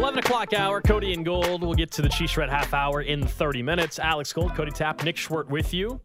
11 0.00 0.18
o'clock 0.20 0.54
hour, 0.54 0.80
Cody 0.80 1.12
and 1.12 1.26
Gold. 1.26 1.60
We'll 1.60 1.74
get 1.74 1.90
to 1.90 2.00
the 2.00 2.08
Chiefs 2.08 2.34
Red 2.38 2.48
half 2.48 2.72
hour 2.72 3.02
in 3.02 3.26
30 3.26 3.62
minutes. 3.62 3.98
Alex 3.98 4.32
Gold, 4.32 4.54
Cody 4.54 4.70
Tapp, 4.70 5.04
Nick 5.04 5.16
Schwerdt 5.16 5.50
with 5.50 5.74
you. 5.74 6.00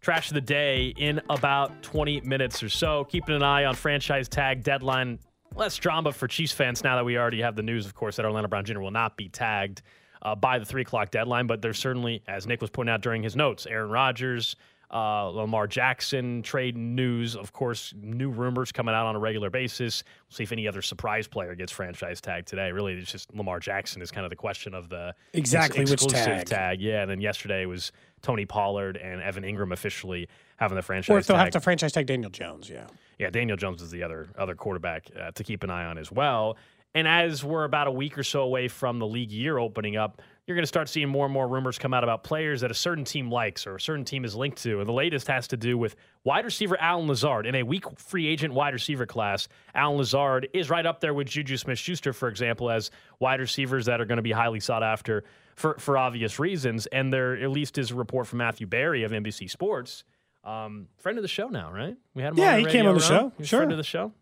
Trash 0.00 0.28
of 0.28 0.34
the 0.36 0.40
day 0.40 0.94
in 0.96 1.20
about 1.28 1.82
20 1.82 2.22
minutes 2.22 2.62
or 2.62 2.70
so. 2.70 3.04
Keeping 3.04 3.34
an 3.34 3.42
eye 3.42 3.66
on 3.66 3.74
franchise 3.74 4.26
tag 4.26 4.62
deadline. 4.62 5.18
Less 5.54 5.76
drama 5.76 6.12
for 6.12 6.26
Chiefs 6.26 6.52
fans 6.52 6.82
now 6.82 6.96
that 6.96 7.04
we 7.04 7.18
already 7.18 7.42
have 7.42 7.56
the 7.56 7.62
news, 7.62 7.84
of 7.84 7.94
course, 7.94 8.16
that 8.16 8.24
Orlando 8.24 8.48
Brown 8.48 8.64
Jr. 8.64 8.80
will 8.80 8.90
not 8.90 9.18
be 9.18 9.28
tagged 9.28 9.82
uh, 10.22 10.34
by 10.34 10.58
the 10.58 10.64
3 10.64 10.80
o'clock 10.80 11.10
deadline. 11.10 11.46
But 11.46 11.60
there's 11.60 11.78
certainly, 11.78 12.22
as 12.26 12.46
Nick 12.46 12.62
was 12.62 12.70
pointing 12.70 12.94
out 12.94 13.02
during 13.02 13.22
his 13.22 13.36
notes, 13.36 13.66
Aaron 13.66 13.90
Rodgers, 13.90 14.56
uh, 14.92 15.26
Lamar 15.28 15.66
Jackson 15.66 16.42
trade 16.42 16.76
news. 16.76 17.36
Of 17.36 17.52
course, 17.52 17.94
new 18.00 18.30
rumors 18.30 18.72
coming 18.72 18.94
out 18.94 19.06
on 19.06 19.14
a 19.16 19.18
regular 19.18 19.50
basis. 19.50 20.02
We'll 20.28 20.36
see 20.36 20.42
if 20.42 20.52
any 20.52 20.66
other 20.66 20.82
surprise 20.82 21.28
player 21.28 21.54
gets 21.54 21.70
franchise 21.72 22.20
tag 22.20 22.46
today. 22.46 22.72
Really, 22.72 22.94
it's 22.94 23.10
just 23.12 23.32
Lamar 23.34 23.60
Jackson 23.60 24.02
is 24.02 24.10
kind 24.10 24.24
of 24.24 24.30
the 24.30 24.36
question 24.36 24.74
of 24.74 24.88
the 24.88 25.14
exactly 25.32 25.82
ex- 25.82 25.90
which 25.90 26.02
exclusive 26.04 26.44
tag. 26.44 26.80
Yeah, 26.80 27.02
and 27.02 27.10
then 27.10 27.20
yesterday 27.20 27.66
was 27.66 27.92
Tony 28.22 28.46
Pollard 28.46 28.96
and 28.96 29.22
Evan 29.22 29.44
Engram 29.44 29.72
officially 29.72 30.28
having 30.56 30.76
the 30.76 30.82
franchise 30.82 31.14
Or 31.14 31.18
if 31.18 31.26
they'll 31.26 31.36
tag. 31.36 31.46
have 31.46 31.52
to 31.52 31.60
franchise 31.60 31.92
tag 31.92 32.06
Daniel 32.06 32.30
Jones, 32.30 32.68
yeah. 32.68 32.86
Yeah, 33.18 33.30
Daniel 33.30 33.56
Jones 33.56 33.82
is 33.82 33.90
the 33.90 34.02
other 34.02 34.28
other 34.38 34.54
quarterback 34.54 35.06
uh, 35.18 35.30
to 35.32 35.44
keep 35.44 35.62
an 35.62 35.70
eye 35.70 35.84
on 35.84 35.98
as 35.98 36.10
well. 36.10 36.56
And 36.94 37.06
as 37.06 37.44
we're 37.44 37.62
about 37.64 37.86
a 37.86 37.90
week 37.92 38.18
or 38.18 38.24
so 38.24 38.40
away 38.42 38.66
from 38.66 38.98
the 38.98 39.06
league 39.06 39.30
year 39.30 39.58
opening 39.58 39.96
up, 39.96 40.20
you're 40.50 40.56
going 40.56 40.64
to 40.64 40.68
start 40.68 40.88
seeing 40.88 41.08
more 41.08 41.26
and 41.26 41.32
more 41.32 41.46
rumors 41.46 41.78
come 41.78 41.94
out 41.94 42.02
about 42.02 42.24
players 42.24 42.62
that 42.62 42.72
a 42.72 42.74
certain 42.74 43.04
team 43.04 43.30
likes 43.30 43.68
or 43.68 43.76
a 43.76 43.80
certain 43.80 44.04
team 44.04 44.24
is 44.24 44.34
linked 44.34 44.60
to. 44.64 44.80
And 44.80 44.88
the 44.88 44.92
latest 44.92 45.28
has 45.28 45.46
to 45.48 45.56
do 45.56 45.78
with 45.78 45.94
wide 46.24 46.44
receiver 46.44 46.76
Allen 46.80 47.06
Lazard. 47.06 47.46
In 47.46 47.54
a 47.54 47.62
weak 47.62 47.84
free 48.00 48.26
agent 48.26 48.52
wide 48.52 48.74
receiver 48.74 49.06
class, 49.06 49.46
Allen 49.76 49.96
Lazard 49.96 50.48
is 50.52 50.68
right 50.68 50.84
up 50.84 51.00
there 51.00 51.14
with 51.14 51.28
Juju 51.28 51.56
Smith 51.56 51.78
Schuster, 51.78 52.12
for 52.12 52.28
example, 52.28 52.68
as 52.68 52.90
wide 53.20 53.38
receivers 53.38 53.86
that 53.86 54.00
are 54.00 54.04
going 54.04 54.16
to 54.16 54.22
be 54.22 54.32
highly 54.32 54.58
sought 54.58 54.82
after 54.82 55.22
for, 55.54 55.76
for 55.78 55.96
obvious 55.96 56.40
reasons. 56.40 56.86
And 56.86 57.12
there 57.12 57.36
at 57.40 57.50
least 57.50 57.78
is 57.78 57.92
a 57.92 57.94
report 57.94 58.26
from 58.26 58.38
Matthew 58.38 58.66
Berry 58.66 59.04
of 59.04 59.12
NBC 59.12 59.48
Sports. 59.48 60.02
Um, 60.42 60.88
friend 60.98 61.16
of 61.16 61.22
the 61.22 61.28
show 61.28 61.46
now, 61.48 61.70
right? 61.72 61.96
We 62.14 62.22
had 62.24 62.32
him 62.32 62.38
Yeah, 62.40 62.56
he 62.56 62.64
came 62.64 62.86
on 62.86 62.94
the 62.96 63.00
show. 63.00 63.32
Sure. 63.40 63.60
friend 63.60 63.70
of 63.70 63.78
the 63.78 63.84
show. 63.84 64.12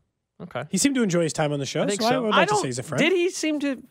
Okay. 0.42 0.64
He 0.70 0.76
seemed 0.76 0.94
to 0.96 1.02
enjoy 1.02 1.22
his 1.22 1.32
time 1.32 1.52
on 1.52 1.58
the 1.58 1.66
show, 1.66 1.82
I 1.82 1.86
think 1.86 2.02
so, 2.02 2.06
I 2.06 2.10
so. 2.10 2.22
would 2.22 2.32
I 2.34 2.36
like 2.38 2.48
to 2.48 2.54
don't. 2.54 2.62
say 2.62 2.68
he's 2.68 2.78
a 2.78 2.82
friend. 2.82 3.02
Did 3.02 3.12
he 3.12 3.30
seem 3.30 3.58
to 3.60 3.82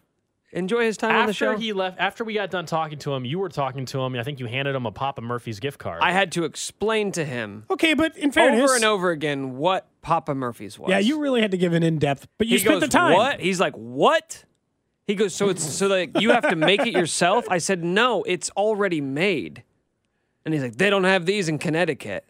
enjoy 0.52 0.86
his 0.86 0.98
time 0.98 1.12
on 1.12 1.16
the 1.26 1.30
After 1.32 1.34
show? 1.34 1.58
he 1.58 1.74
left, 1.74 2.00
after 2.00 2.24
we 2.24 2.34
got 2.34 2.50
done 2.52 2.66
talking 2.66 2.98
to 3.00 3.14
him, 3.14 3.26
you 3.26 3.40
were 3.40 3.50
talking 3.50 3.86
to 3.88 4.00
him. 4.02 4.16
I 4.16 4.24
think 4.24 4.40
you 4.40 4.46
handed 4.46 4.76
him 4.76 4.86
a 4.86 4.92
Papa 4.92 5.22
Murphy's 5.22 5.60
gift 5.60 5.80
card. 5.80 6.02
I 6.02 6.12
had 6.12 6.32
to 6.34 6.46
explain 6.46 7.12
to 7.14 7.26
him 7.26 7.66
Okay, 7.70 7.94
but 7.94 8.18
in 8.18 8.32
fairness, 8.32 8.64
over 8.64 8.76
and 8.76 8.86
over 8.86 9.12
again 9.12 9.58
what 9.58 9.88
Papa 10.02 10.34
Murphy's 10.36 10.78
was. 10.80 10.90
yeah, 10.90 11.00
you 11.00 11.20
really 11.20 11.42
had 11.42 11.52
to 11.52 11.58
give 11.58 11.74
an 11.74 11.84
in 11.84 12.00
depth, 12.00 12.28
but 12.38 12.48
you 12.48 12.54
he 12.58 12.60
spent 12.60 12.76
goes, 12.82 12.90
the 12.90 12.98
time. 12.98 13.14
What? 13.14 13.40
He's 13.40 13.60
like, 13.60 13.74
what? 13.76 14.44
He 15.06 15.16
goes, 15.16 15.34
so 15.34 15.50
it's 15.50 15.64
so 15.64 15.88
like 15.88 16.20
you 16.20 16.32
have 16.32 16.50
to 16.50 16.56
make 16.56 16.82
it 16.86 16.92
yourself. 16.94 17.46
I 17.50 17.60
said, 17.60 17.84
no, 17.84 18.24
it's 18.24 18.50
already 18.52 19.00
made. 19.02 19.64
And 20.44 20.54
he's 20.54 20.64
like, 20.64 20.76
they 20.78 20.90
don't 20.90 21.04
have 21.06 21.26
these 21.26 21.48
in 21.50 21.58
Connecticut. 21.60 22.28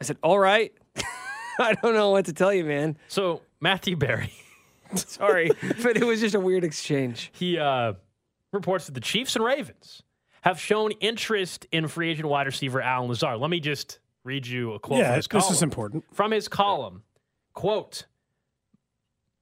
I 0.00 0.04
said, 0.04 0.16
all 0.22 0.38
right. 0.38 0.72
I 1.58 1.74
don't 1.74 1.94
know 1.94 2.10
what 2.10 2.24
to 2.26 2.32
tell 2.32 2.52
you, 2.54 2.64
man. 2.64 2.96
so 3.08 3.42
Matthew 3.60 3.94
Berry, 3.96 4.32
Sorry, 4.96 5.50
but 5.82 5.96
it 5.96 6.04
was 6.04 6.20
just 6.20 6.34
a 6.34 6.40
weird 6.40 6.64
exchange. 6.64 7.30
he 7.34 7.58
uh, 7.58 7.94
reports 8.52 8.86
that 8.86 8.92
the 8.92 9.00
Chiefs 9.00 9.36
and 9.36 9.44
Ravens 9.44 10.02
have 10.42 10.58
shown 10.60 10.92
interest 11.00 11.66
in 11.70 11.86
free 11.88 12.10
agent 12.10 12.28
wide 12.28 12.46
receiver 12.46 12.80
Allen 12.80 13.08
Lazard. 13.08 13.38
Let 13.38 13.50
me 13.50 13.60
just 13.60 13.98
read 14.24 14.46
you 14.46 14.72
a 14.72 14.78
quote 14.78 14.98
Yeah, 15.00 15.06
from 15.08 15.16
his 15.16 15.24
this 15.28 15.42
column. 15.42 15.52
is 15.54 15.62
important. 15.62 16.04
From 16.14 16.30
his 16.32 16.48
column, 16.48 17.02
quote, 17.54 18.06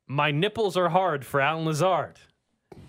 "My 0.06 0.30
nipples 0.30 0.76
are 0.76 0.88
hard 0.88 1.24
for 1.24 1.40
Allen 1.40 1.64
Lazard," 1.66 2.18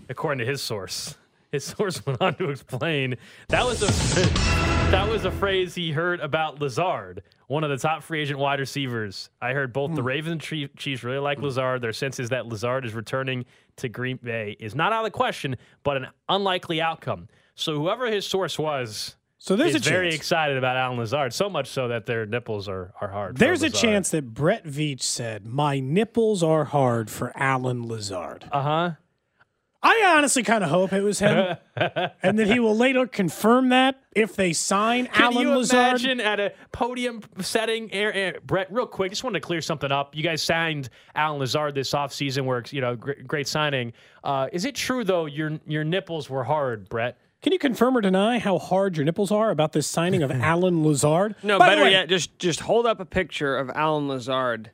according 0.08 0.40
to 0.40 0.46
his 0.52 0.62
source. 0.62 1.16
His 1.52 1.64
source 1.64 2.04
went 2.06 2.22
on 2.22 2.36
to 2.36 2.50
explain 2.50 3.16
that 3.50 3.66
was 3.66 3.82
a 3.82 3.88
that 4.92 5.08
was 5.08 5.24
a 5.26 5.32
phrase 5.32 5.76
he 5.76 5.92
heard 5.92 6.20
about 6.20 6.60
Lazard, 6.60 7.22
one 7.48 7.64
of 7.64 7.70
the 7.70 7.78
top 7.78 8.02
free 8.02 8.22
agent 8.22 8.40
wide 8.40 8.60
receivers. 8.60 9.30
I 9.42 9.54
heard 9.54 9.72
both 9.72 9.92
Hmm. 9.92 9.96
the 9.96 10.04
Ravens 10.04 10.32
and 10.52 10.72
Chiefs 10.78 11.04
really 11.04 11.20
like 11.20 11.40
Lazard. 11.40 11.82
Their 11.82 11.94
sense 11.94 12.20
is 12.20 12.30
that 12.30 12.48
Lazard 12.48 12.86
is 12.86 12.94
returning 12.96 13.46
to 13.78 13.88
Green 13.90 14.18
Bay 14.18 14.56
is 14.60 14.74
not 14.76 14.92
out 14.92 15.00
of 15.00 15.06
the 15.06 15.12
question, 15.16 15.58
but 15.84 15.98
an 15.98 16.08
unlikely 16.28 16.82
outcome. 16.82 17.28
So 17.56 17.76
whoever 17.76 18.08
his 18.08 18.26
source 18.26 18.58
was 18.58 19.16
So 19.38 19.56
there's 19.56 19.76
is 19.76 19.86
a 19.86 19.90
very 19.90 20.08
chance. 20.10 20.16
excited 20.16 20.58
about 20.58 20.76
Allen 20.76 20.98
Lazard, 20.98 21.34
so 21.34 21.50
much 21.50 21.68
so 21.68 21.88
that 21.88 22.06
their 22.08 22.26
nipples 22.26 22.68
are, 22.68 22.92
are 23.00 23.10
hard. 23.10 23.38
There's 23.38 23.62
a 23.64 23.70
chance 23.70 24.10
that 24.10 24.34
Brett 24.34 24.66
Veach 24.66 25.02
said, 25.04 25.46
"My 25.46 25.80
nipples 25.80 26.42
are 26.44 26.66
hard 26.66 27.10
for 27.12 27.32
Allen 27.36 27.88
Lazard." 27.88 28.46
Uh 28.52 28.62
huh. 28.62 28.92
I 29.82 30.14
honestly 30.18 30.44
kind 30.44 30.62
of 30.64 30.70
hope 30.70 30.92
it 30.92 31.02
was 31.02 31.20
him, 31.20 31.56
and 32.22 32.38
that 32.38 32.48
he 32.48 32.60
will 32.60 32.76
later 32.76 33.08
confirm 33.08 33.70
that 33.70 34.02
if 34.14 34.36
they 34.36 34.52
sign 34.52 35.06
Can 35.08 35.24
Allen 35.34 35.48
you 35.48 35.56
Lazard. 35.56 36.02
imagine 36.02 36.20
at 36.20 36.40
a 36.42 36.52
podium 36.74 37.22
setting, 37.40 37.90
Air, 37.94 38.12
Air- 38.14 38.40
Brett, 38.46 38.68
real 38.74 38.86
quick, 38.86 39.12
just 39.12 39.24
wanted 39.24 39.40
to 39.40 39.46
clear 39.48 39.62
something 39.62 39.90
up. 39.90 40.16
You 40.18 40.24
guys 40.24 40.42
signed 40.42 40.90
Allen 41.16 41.40
Lazard 41.40 41.76
this 41.76 41.92
offseason, 41.92 42.44
where, 42.44 42.62
you 42.72 42.82
know, 42.82 42.98
great, 42.98 43.26
great 43.26 43.48
signing. 43.48 43.94
Uh, 44.22 44.48
is 44.52 44.66
it 44.66 44.76
true, 44.76 45.06
though, 45.06 45.28
your 45.28 45.60
your 45.66 45.86
nipples 45.86 46.30
were 46.30 46.44
hard, 46.44 46.90
Brett? 46.90 47.18
Can 47.42 47.54
you 47.54 47.60
confirm 47.60 47.96
or 47.96 48.02
deny 48.02 48.38
how 48.38 48.58
hard 48.60 48.98
your 48.98 49.06
nipples 49.06 49.32
are 49.32 49.50
about 49.50 49.72
this 49.72 49.88
signing 49.88 50.24
of 50.24 50.30
Allen 50.42 50.84
Lazard? 50.84 51.36
No, 51.42 51.58
By 51.58 51.70
better 51.70 51.84
way, 51.84 51.92
yet, 51.92 52.10
just 52.10 52.38
just 52.38 52.60
hold 52.60 52.86
up 52.86 53.00
a 53.00 53.06
picture 53.06 53.56
of 53.58 53.70
Allen 53.70 54.10
Lazard, 54.10 54.72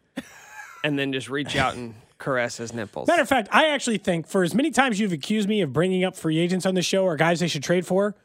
and 0.84 0.98
then 0.98 1.14
just 1.14 1.30
reach 1.30 1.56
out 1.56 1.76
and 1.76 1.94
caress 2.18 2.58
his 2.58 2.74
nipples. 2.74 3.08
Matter 3.08 3.22
of 3.22 3.30
fact, 3.30 3.50
I 3.52 3.68
actually 3.68 3.98
think 3.98 4.28
for 4.28 4.44
as 4.44 4.54
many 4.54 4.72
times 4.72 5.00
you've 5.00 5.12
accused 5.14 5.48
me 5.50 5.62
of 5.62 5.74
bringing 5.74 6.04
up 6.04 6.16
free 6.16 6.38
agents 6.40 6.66
on 6.66 6.76
the 6.76 6.82
show 6.82 7.04
or 7.04 7.16
guys 7.16 7.40
they 7.40 7.48
should 7.48 7.64
trade 7.64 7.86
for, 7.86 8.16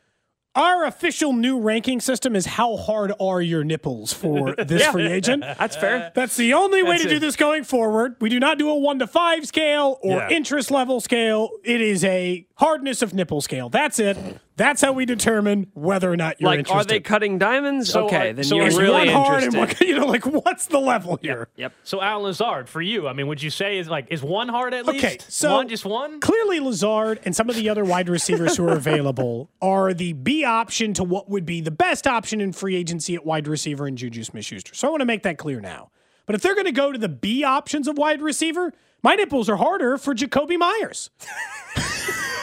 our 0.56 0.84
official 0.84 1.32
new 1.32 1.60
ranking 1.60 2.00
system 2.00 2.34
is 2.34 2.44
how 2.44 2.76
hard 2.76 3.12
are 3.20 3.40
your 3.40 3.62
nipples 3.62 4.12
for 4.12 4.52
this 4.58 4.84
free 4.88 5.06
agent. 5.06 5.42
That's 5.42 5.76
fair. 5.76 6.06
Uh, 6.06 6.10
that's 6.12 6.36
the 6.36 6.54
only 6.54 6.82
way 6.82 6.90
That's 6.92 7.04
to 7.04 7.08
do 7.08 7.18
this 7.20 7.36
going 7.36 7.62
forward. 7.62 8.16
We 8.20 8.30
do 8.30 8.40
not 8.40 8.58
do 8.58 8.68
a 8.68 8.74
one 8.74 8.98
to 8.98 9.06
five 9.06 9.46
scale 9.46 9.98
or 10.02 10.18
Yeah. 10.18 10.28
interest 10.30 10.72
level 10.72 11.00
scale. 11.00 11.50
It 11.62 11.80
is 11.80 12.02
a 12.04 12.46
hardness 12.56 13.00
of 13.00 13.14
nipple 13.14 13.40
scale. 13.40 13.68
That's 13.68 14.00
it. 14.00 14.16
That's 14.56 14.82
how 14.82 14.92
we 14.92 15.06
determine 15.06 15.68
whether 15.72 16.12
or 16.12 16.16
not 16.16 16.38
you're 16.40 16.52
interested. 16.52 16.74
Like, 16.74 16.86
interested. 16.86 16.92
are 16.92 16.94
they 16.96 17.00
cutting 17.00 17.38
diamonds? 17.38 17.90
So, 17.90 18.06
okay, 18.06 18.30
uh, 18.30 18.32
then 18.34 18.44
so 18.44 18.56
you're 18.56 18.66
really 18.78 19.06
one 19.06 19.08
hard 19.08 19.42
and 19.44 19.56
one, 19.56 19.70
you 19.80 19.98
know, 19.98 20.06
like 20.06 20.26
what's 20.26 20.66
the 20.66 20.78
level 20.78 21.18
here? 21.22 21.48
Yep. 21.56 21.72
So 21.82 22.02
Allen 22.02 22.24
Lazard, 22.24 22.68
for 22.68 22.82
you, 22.82 23.08
I 23.08 23.14
mean, 23.14 23.26
would 23.28 23.42
you 23.42 23.48
say 23.48 23.78
is 23.78 23.88
like 23.88 24.08
is 24.10 24.22
one 24.22 24.48
hard 24.48 24.74
at 24.74 24.86
Okay, 24.86 25.12
least? 25.12 25.32
so 25.32 25.54
one, 25.54 25.68
just 25.68 25.86
one. 25.86 26.20
Clearly, 26.20 26.60
Lazard 26.60 27.20
and 27.24 27.34
some 27.34 27.48
of 27.48 27.56
the 27.56 27.68
other 27.70 27.84
wide 27.84 28.08
receivers 28.10 28.56
who 28.56 28.68
are 28.68 28.72
available 28.76 29.48
are 29.62 29.94
the 29.94 30.12
B 30.12 30.44
option 30.44 30.92
to 30.94 31.04
what 31.04 31.30
would 31.30 31.46
be 31.46 31.62
the 31.62 31.70
best 31.70 32.06
option 32.06 32.40
in 32.42 32.52
free 32.52 32.76
agency 32.76 33.14
at 33.14 33.24
wide 33.24 33.48
receiver 33.48 33.88
in 33.88 33.96
Juju 33.96 34.24
Smith 34.24 34.44
Schuster. 34.44 34.74
So 34.74 34.88
I 34.88 34.90
want 34.90 35.00
to 35.00 35.06
make 35.06 35.22
that 35.22 35.38
clear 35.38 35.60
now. 35.60 35.90
But 36.26 36.34
if 36.34 36.42
they're 36.42 36.54
going 36.54 36.66
to 36.66 36.72
go 36.72 36.92
to 36.92 36.98
the 36.98 37.08
B 37.08 37.44
options 37.44 37.88
of 37.88 37.96
wide 37.96 38.20
receiver, 38.20 38.72
my 39.02 39.14
nipples 39.14 39.48
are 39.48 39.56
harder 39.56 39.96
for 39.96 40.14
Jakobi 40.14 40.58
Meyers. 40.58 41.10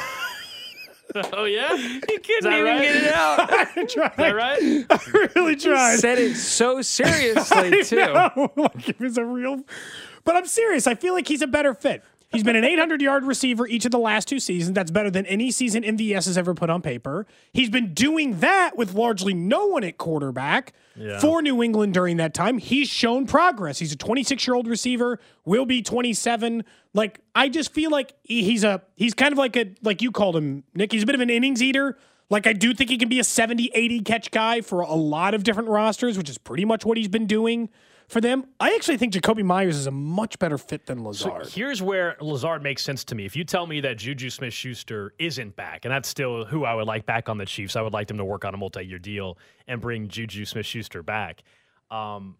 Oh 1.15 1.45
yeah, 1.45 1.73
You 1.73 2.01
couldn't 2.01 2.51
even 2.53 2.63
right? 2.65 2.81
get 2.81 2.95
it 2.97 3.13
out. 3.13 3.39
I 3.77 3.85
tried. 3.85 4.11
Is 4.11 4.15
that 4.17 4.35
right? 4.35 4.85
I 4.89 5.29
really 5.35 5.55
tried. 5.55 5.99
Said 5.99 6.17
it 6.19 6.35
so 6.35 6.81
seriously 6.81 7.83
too. 7.85 7.95
No, 7.97 8.51
like 8.57 8.89
it 8.89 8.99
was 8.99 9.17
a 9.17 9.23
real. 9.25 9.63
But 10.23 10.35
I'm 10.35 10.45
serious. 10.45 10.85
I 10.87 10.95
feel 10.95 11.13
like 11.13 11.27
he's 11.27 11.41
a 11.41 11.47
better 11.47 11.73
fit. 11.73 12.03
He's 12.29 12.43
been 12.43 12.57
an 12.57 12.65
800 12.65 13.01
yard 13.01 13.23
receiver 13.23 13.67
each 13.67 13.85
of 13.85 13.91
the 13.91 13.97
last 13.97 14.27
two 14.27 14.39
seasons. 14.39 14.75
That's 14.75 14.91
better 14.91 15.09
than 15.09 15.25
any 15.27 15.49
season 15.49 15.83
MVS 15.83 16.25
has 16.25 16.37
ever 16.37 16.53
put 16.53 16.69
on 16.69 16.81
paper. 16.81 17.25
He's 17.53 17.69
been 17.69 17.93
doing 17.93 18.39
that 18.41 18.75
with 18.75 18.93
largely 18.93 19.33
no 19.33 19.67
one 19.67 19.83
at 19.85 19.97
quarterback 19.97 20.73
for 21.21 21.41
New 21.41 21.63
England 21.63 21.93
during 21.93 22.17
that 22.17 22.33
time. 22.33 22.57
He's 22.57 22.89
shown 22.89 23.27
progress. 23.27 23.79
He's 23.79 23.93
a 23.93 23.95
26 23.95 24.45
year 24.45 24.55
old 24.55 24.67
receiver, 24.67 25.19
will 25.45 25.65
be 25.65 25.81
27. 25.81 26.65
Like 26.93 27.21
I 27.33 27.47
just 27.47 27.73
feel 27.73 27.91
like 27.91 28.13
he's 28.23 28.63
a 28.65 28.81
he's 28.95 29.13
kind 29.13 29.31
of 29.31 29.37
like 29.37 29.55
a 29.55 29.73
like 29.81 30.01
you 30.01 30.11
called 30.11 30.35
him, 30.35 30.63
Nick. 30.73 30.91
He's 30.91 31.03
a 31.03 31.05
bit 31.05 31.15
of 31.15 31.21
an 31.21 31.29
innings 31.29 31.61
eater. 31.63 31.97
Like, 32.29 32.45
I 32.45 32.51
do 32.51 32.73
think 32.73 32.89
he 32.89 32.97
can 32.97 33.07
be 33.07 33.19
a 33.19 33.23
70, 33.23 33.71
80 33.73 34.01
catch 34.01 34.31
guy 34.31 34.59
for 34.59 34.81
a 34.81 34.93
lot 34.93 35.33
of 35.33 35.43
different 35.43 35.69
rosters, 35.69 36.17
which 36.17 36.29
is 36.29 36.37
pretty 36.37 36.65
much 36.65 36.83
what 36.83 36.97
he's 36.97 37.07
been 37.07 37.25
doing 37.25 37.69
for 38.07 38.21
them. 38.21 38.45
I 38.59 38.73
actually 38.73 38.97
think 38.97 39.13
Jakobi 39.13 39.43
Meyers 39.43 39.75
is 39.75 39.85
a 39.87 39.91
much 39.91 40.39
better 40.39 40.57
fit 40.57 40.85
than 40.85 40.99
So 40.99 41.03
Lazard. 41.29 41.47
here's 41.49 41.81
where 41.81 42.15
Lazard 42.21 42.63
makes 42.63 42.83
sense 42.83 43.03
to 43.05 43.15
me. 43.15 43.25
If 43.25 43.35
you 43.35 43.43
tell 43.43 43.67
me 43.67 43.81
that 43.81 43.97
Juju 43.97 44.29
Smith 44.29 44.53
Schuster 44.53 45.13
isn't 45.19 45.55
back, 45.55 45.85
and 45.85 45.91
that's 45.91 46.07
still 46.07 46.45
who 46.45 46.63
I 46.65 46.73
would 46.73 46.87
like 46.87 47.05
back 47.05 47.27
on 47.29 47.37
the 47.37 47.45
Chiefs, 47.45 47.75
I 47.75 47.81
would 47.81 47.93
like 47.93 48.07
them 48.07 48.17
to 48.17 48.25
work 48.25 48.45
on 48.45 48.53
a 48.53 48.57
multi 48.57 48.83
year 48.85 48.99
deal 48.99 49.37
and 49.67 49.81
bring 49.81 50.07
Juju 50.07 50.45
Smith 50.45 50.65
Schuster 50.65 51.03
back. 51.03 51.43
Um, 51.91 52.37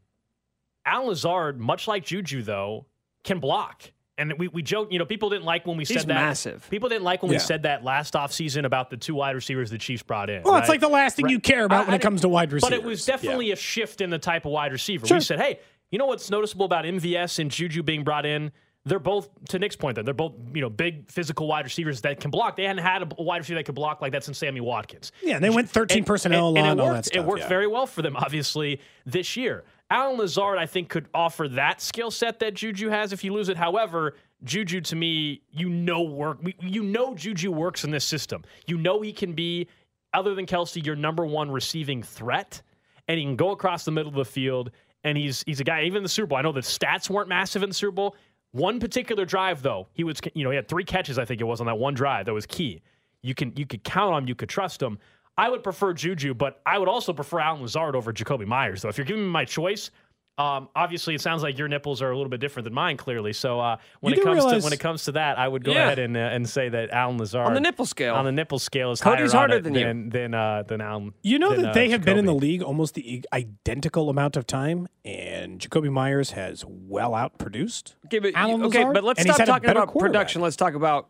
Allen 0.85 1.07
Lazard, 1.09 1.59
much 1.59 1.87
like 1.87 2.05
Juju, 2.05 2.43
though, 2.43 2.85
can 3.23 3.39
block. 3.39 3.91
And 4.19 4.33
we, 4.39 4.47
we 4.47 4.63
joke, 4.63 4.91
you 4.91 4.97
know, 4.97 5.05
people 5.05 5.29
didn't 5.29 5.45
like 5.45 5.67
when 5.67 5.77
we 5.77 5.81
He's 5.83 5.99
said 5.99 6.07
that. 6.07 6.15
massive. 6.15 6.67
People 6.71 6.89
didn't 6.89 7.03
like 7.03 7.21
when 7.21 7.31
Yeah. 7.31 7.35
we 7.35 7.39
said 7.39 7.63
that 7.63 7.83
last 7.83 8.15
offseason 8.15 8.65
about 8.65 8.89
the 8.89 8.97
two 8.97 9.13
wide 9.13 9.35
receivers 9.35 9.69
the 9.69 9.77
Chiefs 9.77 10.01
brought 10.03 10.29
in. 10.29 10.41
well, 10.43 10.55
it's 10.55 10.69
like 10.69 10.79
the 10.81 10.87
last 10.87 11.15
thing 11.15 11.25
Right. 11.25 11.31
you 11.33 11.39
care 11.39 11.65
about 11.65 11.81
I- 11.81 11.85
when 11.85 11.93
I 11.93 11.97
it 11.97 12.01
comes 12.01 12.21
to 12.21 12.29
wide 12.29 12.51
receivers. 12.51 12.69
But 12.77 12.83
it 12.83 12.83
was 12.83 13.05
definitely 13.05 13.51
a 13.51 13.55
shift 13.55 14.01
in 14.01 14.09
the 14.09 14.17
type 14.19 14.45
of 14.45 14.51
wide 14.51 14.71
receiver. 14.71 15.05
Sure. 15.05 15.17
We 15.17 15.21
said, 15.21 15.39
hey, 15.39 15.59
you 15.91 15.99
know 15.99 16.07
what's 16.07 16.31
noticeable 16.31 16.65
about 16.65 16.85
MVS 16.85 17.37
and 17.39 17.51
Juju 17.51 17.83
being 17.83 18.03
brought 18.03 18.25
in? 18.25 18.51
They're 18.85 18.99
both, 18.99 19.27
to 19.49 19.59
Nick's 19.59 19.75
point, 19.75 19.95
then 19.95 20.05
they're 20.05 20.13
both, 20.13 20.33
you 20.53 20.61
know, 20.61 20.69
big 20.69 21.11
physical 21.11 21.45
wide 21.45 21.65
receivers 21.65 22.01
that 22.01 22.21
can 22.21 22.31
block. 22.31 22.55
They 22.55 22.63
hadn't 22.63 22.83
had 22.85 23.01
a 23.17 23.21
wide 23.21 23.39
receiver 23.39 23.59
that 23.59 23.65
could 23.65 23.75
block 23.75 24.01
like 24.01 24.13
that 24.13 24.23
since 24.23 24.37
Sammy 24.37 24.61
Watkins. 24.61 25.11
Yeah, 25.21 25.35
and 25.35 25.43
they 25.43 25.49
went 25.49 25.69
13 25.69 26.05
personnel 26.05 26.47
and, 26.47 26.55
line, 26.55 26.65
and 26.71 26.79
it 26.79 26.81
all 26.81 26.87
worked, 26.89 26.95
that 26.95 27.05
stuff. 27.07 27.23
It 27.23 27.27
worked 27.27 27.41
yeah. 27.41 27.49
very 27.49 27.67
well 27.67 27.85
for 27.85 28.01
them, 28.01 28.15
obviously, 28.15 28.79
this 29.05 29.35
year. 29.35 29.65
Allen 29.89 30.18
Lazard, 30.18 30.57
I 30.57 30.66
think, 30.66 30.89
could 30.89 31.07
offer 31.13 31.48
that 31.50 31.81
skill 31.81 32.12
set 32.12 32.39
that 32.39 32.54
Juju 32.56 32.89
has 32.89 33.13
if 33.13 33.24
you 33.24 33.34
lose 33.34 33.50
it. 33.50 33.57
However, 33.57 34.16
Juju, 34.44 34.81
to 34.81 34.95
me, 34.95 35.42
you 35.51 35.69
know, 35.69 36.01
work. 36.01 36.39
You 36.62 36.84
know, 36.84 37.16
Juju 37.16 37.51
works 37.51 37.84
in 37.84 37.92
this 37.92 38.04
system. 38.04 38.44
You 38.68 38.78
know, 38.78 39.01
he 39.01 39.13
can 39.13 39.34
be, 39.34 39.68
other 40.13 40.36
than 40.36 40.45
Kelce, 40.45 40.86
your 40.86 40.95
number 40.95 41.25
one 41.25 41.50
receiving 41.50 42.04
threat, 42.04 42.62
and 43.07 43.18
he 43.18 43.24
can 43.24 43.36
go 43.36 43.51
across 43.51 43.86
the 43.86 43.92
middle 43.92 44.10
of 44.10 44.16
the 44.16 44.25
field. 44.25 44.72
And 45.04 45.18
he's 45.18 45.44
he's 45.45 45.60
a 45.62 45.63
guy. 45.63 45.84
Even 45.84 45.98
in 45.98 46.04
the 46.04 46.10
Super 46.10 46.28
Bowl, 46.28 46.38
I 46.38 46.42
know 46.42 46.51
the 46.51 46.60
stats 46.60 47.10
weren't 47.10 47.30
massive 47.30 47.63
in 47.63 47.69
the 47.69 47.75
Super 47.75 47.92
Bowl. 47.92 48.16
One 48.51 48.80
particular 48.80 49.25
drive, 49.25 49.62
though, 49.62 49.88
he 49.94 50.04
was 50.04 50.19
you 50.34 50.44
know 50.44 50.50
he 50.50 50.56
had 50.56 50.68
three 50.68 50.84
catches. 50.84 51.18
I 51.18 51.24
think 51.24 51.39
it 51.39 51.45
was 51.45 51.62
on 51.62 51.68
that 51.68 51.78
one 51.78 51.94
drive 51.94 52.25
that 52.25 52.34
was 52.34 52.45
key. 52.45 52.81
You 53.22 53.34
can 53.34 53.54
you 53.56 53.66
could 53.66 53.84
count 53.84 54.13
on 54.13 54.24
him. 54.24 54.28
You 54.28 54.36
could 54.36 54.50
trust 54.50 54.81
him. 54.81 55.00
I 55.38 55.50
would 55.50 55.63
prefer 55.63 55.94
Juju, 55.94 56.34
but 56.34 56.60
I 56.66 56.78
would 56.80 56.88
also 56.89 57.13
prefer 57.13 57.39
Allen 57.39 57.62
Lazard 57.62 57.95
over 57.95 58.12
Jakobi 58.12 58.45
Meyers. 58.48 58.81
Though, 58.81 58.89
if 58.89 58.98
you're 58.98 59.06
giving 59.06 59.24
me 59.24 59.30
my 59.30 59.45
choice, 59.45 59.92
um, 60.39 60.69
obviously 60.75 61.16
it 61.16 61.22
sounds 61.22 61.42
like 61.42 61.57
your 61.57 61.68
nipples 61.68 62.00
are 62.01 62.12
a 62.12 62.16
little 62.16 62.30
bit 62.30 62.39
different 62.39 62.63
than 62.66 62.74
mine. 62.74 62.95
Clearly, 62.98 63.34
so 63.34 63.60
uh, 63.60 63.78
when 64.01 64.13
You 64.13 64.22
it 64.22 64.24
comes 64.24 64.36
realize- 64.36 64.62
to 64.62 64.66
when 64.66 64.74
it 64.74 64.80
comes 64.80 65.06
to 65.06 65.12
that, 65.13 65.38
I 65.39 65.48
would 65.48 65.63
go 65.63 65.72
Yeah. 65.72 65.86
ahead 65.86 66.00
and 66.00 66.16
uh, 66.16 66.19
and 66.19 66.48
say 66.48 66.69
that 66.69 66.92
Allen 66.92 67.18
Lazard 67.18 67.48
On 67.48 67.54
the 67.56 67.60
nipple 67.60 67.86
scale. 67.88 68.13
on 68.16 68.24
the 68.25 68.31
nipple 68.31 68.60
scale 68.60 68.92
is 68.92 69.01
Cody's 69.01 69.31
higher 69.31 69.39
harder 69.39 69.56
it 69.57 69.63
than 69.63 69.74
you. 69.74 69.84
than 69.84 70.10
than 70.10 70.34
uh, 70.36 70.63
than 70.68 70.80
Allen. 70.81 71.13
You 71.24 71.39
know 71.39 71.50
than, 71.51 71.62
that 71.63 71.69
uh, 71.69 71.74
they 71.74 71.89
have 71.89 72.04
been 72.06 72.18
in 72.19 72.25
the 72.25 72.36
league 72.36 72.62
almost 72.62 72.94
the 72.95 73.24
identical 73.34 74.10
amount 74.12 74.38
of 74.38 74.45
time, 74.45 74.88
and 75.06 75.60
Jakobi 75.60 75.92
Meyers 75.92 76.31
has 76.31 76.63
well 76.68 77.12
outproduced. 77.13 77.94
Okay, 78.06 78.19
but, 78.19 78.34
Allen 78.36 78.63
okay, 78.63 78.80
Lazard, 78.80 78.94
but 78.94 79.04
let's 79.04 79.22
stop 79.22 79.38
talking 79.45 79.69
about 79.72 79.95
production. 79.98 80.42
Let's 80.42 80.56
talk 80.56 80.74
about 80.75 81.10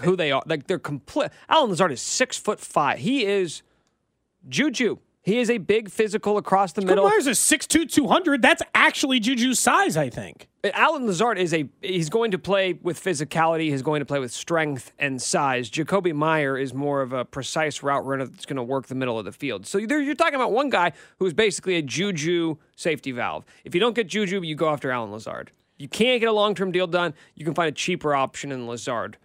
who 0.00 0.16
they 0.16 0.32
are. 0.32 0.42
Like 0.46 0.66
they're 0.66 0.78
complete. 0.78 1.30
Allen 1.48 1.70
Lazard 1.70 1.92
is 1.92 2.02
six 2.02 2.36
foot 2.36 2.60
five. 2.60 2.98
He 2.98 3.24
is 3.24 3.62
Juju. 4.48 4.98
He 5.24 5.38
is 5.38 5.48
a 5.48 5.56
big 5.56 5.90
physical 5.90 6.36
across 6.36 6.72
the 6.72 6.82
middle. 6.82 7.08
Meyers 7.08 7.26
is 7.26 7.38
6'2", 7.38 7.90
200. 7.90 8.42
That's 8.42 8.60
actually 8.74 9.20
Juju's 9.20 9.58
size, 9.58 9.96
I 9.96 10.10
think. 10.10 10.48
Uh, 10.62 10.68
Allen 10.74 11.06
Lazard 11.06 11.38
is 11.38 11.54
a 11.54 11.66
he's 11.80 12.10
going 12.10 12.32
to 12.32 12.38
play 12.38 12.74
with 12.74 13.02
physicality. 13.02 13.70
He's 13.70 13.80
going 13.80 14.00
to 14.00 14.04
play 14.04 14.18
with 14.18 14.32
strength 14.32 14.92
and 14.98 15.20
size. 15.22 15.70
Jakobi 15.70 16.12
Meyer 16.14 16.58
is 16.58 16.74
more 16.74 17.00
of 17.00 17.14
a 17.14 17.24
precise 17.24 17.82
route 17.82 18.04
runner 18.04 18.26
that's 18.26 18.44
going 18.44 18.58
to 18.58 18.62
work 18.62 18.88
the 18.88 18.94
middle 18.94 19.18
of 19.18 19.24
the 19.24 19.32
field. 19.32 19.66
So 19.66 19.80
there, 19.80 19.98
you're 19.98 20.14
talking 20.14 20.34
about 20.34 20.52
one 20.52 20.68
guy 20.68 20.92
who's 21.18 21.32
basically 21.32 21.76
a 21.76 21.82
Juju 21.82 22.56
safety 22.76 23.10
valve. 23.10 23.46
If 23.64 23.74
you 23.74 23.80
don't 23.80 23.96
get 23.96 24.08
Juju, 24.08 24.42
you 24.42 24.54
go 24.54 24.68
after 24.68 24.90
Allen 24.90 25.10
Lazard. 25.10 25.52
You 25.78 25.88
can't 25.88 26.20
get 26.20 26.28
a 26.28 26.32
long 26.32 26.54
term 26.54 26.70
deal 26.70 26.86
done. 26.86 27.14
You 27.34 27.46
can 27.46 27.54
find 27.54 27.68
a 27.68 27.72
cheaper 27.72 28.14
option 28.14 28.52
in 28.52 28.66
Lazard. 28.66 29.16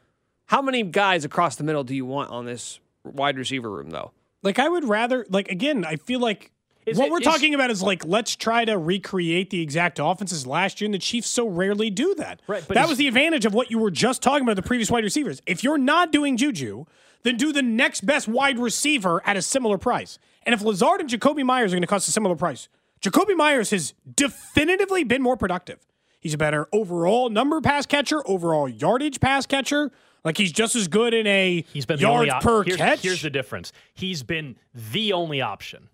How 0.50 0.64
many 0.64 0.82
guys 0.82 1.26
across 1.26 1.58
the 1.58 1.64
middle 1.64 1.84
do 1.84 1.94
you 1.94 2.06
want 2.06 2.32
on 2.32 2.46
this 2.46 2.80
wide 3.04 3.38
receiver 3.38 3.70
room, 3.70 3.92
though? 3.92 4.12
Like 4.42 4.58
I 4.58 4.68
would 4.68 4.84
rather 4.84 5.26
like 5.30 5.50
again, 5.50 5.86
I 5.86 5.98
feel 5.98 6.20
like 6.20 6.52
Is 6.88 6.98
what 6.98 7.06
it- 7.08 7.12
we're 7.12 7.20
is- 7.20 7.26
talking 7.26 7.54
about 7.54 7.70
is 7.70 7.84
like 7.84 8.04
let's 8.04 8.36
try 8.36 8.66
to 8.66 8.76
recreate 8.78 9.52
the 9.52 9.62
exact 9.62 10.00
offenses 10.02 10.48
last 10.48 10.82
year, 10.82 10.88
and 10.88 10.94
the 10.94 10.98
Chiefs 11.00 11.28
so 11.30 11.48
rarely 11.48 11.92
do 11.92 12.16
that. 12.16 12.42
Right, 12.48 12.64
but 12.68 12.74
that 12.74 12.86
is- 12.86 12.90
was 12.90 12.98
the 12.98 13.08
advantage 13.08 13.46
of 13.46 13.54
what 13.54 13.70
you 13.70 13.78
were 13.78 13.92
just 13.92 14.24
talking 14.24 14.42
about 14.44 14.56
the 14.56 14.64
previous 14.64 14.90
wide 14.90 15.04
receivers. 15.04 15.40
If 15.46 15.64
you're 15.64 15.78
not 15.78 16.12
doing 16.12 16.36
Juju, 16.36 16.86
then 17.22 17.38
do 17.38 17.52
the 17.54 17.62
next 17.62 18.06
best 18.08 18.28
wide 18.28 18.58
receiver 18.58 19.22
at 19.28 19.38
a 19.38 19.44
similar 19.44 19.78
price. 19.78 20.18
And 20.48 20.56
if 20.56 20.64
Lazard 20.64 21.00
and 21.02 21.10
Jakobi 21.10 21.44
Meyers 21.44 21.74
are 21.74 21.76
going 21.76 21.82
to 21.84 21.88
cost 21.88 22.08
a 22.08 22.12
similar 22.12 22.36
price, 22.36 22.70
Jakobi 23.04 23.36
Meyers 23.36 23.70
has 23.70 23.94
definitively 24.16 25.04
been 25.04 25.22
more 25.22 25.38
productive. 25.38 25.86
He's 26.20 26.34
a 26.34 26.38
better 26.38 26.68
overall 26.74 27.30
number 27.30 27.62
pass 27.62 27.86
catcher, 27.86 28.28
overall 28.28 28.68
yardage 28.68 29.20
pass 29.20 29.46
catcher. 29.46 29.92
Like 30.26 30.38
he's 30.38 30.52
just 30.52 30.76
as 30.76 30.88
good 30.88 31.14
in 31.14 31.26
a 31.28 31.64
He's 31.74 31.86
been 31.86 32.00
yards 32.00 32.32
op- 32.32 32.44
per 32.44 32.64
here's, 32.64 32.78
catch. 32.78 33.02
Here's 33.02 33.22
the 33.22 33.30
difference. 33.30 33.72
He's 33.94 34.22
been 34.24 34.56
the 34.74 35.14
only 35.14 35.42
option. 35.42 35.90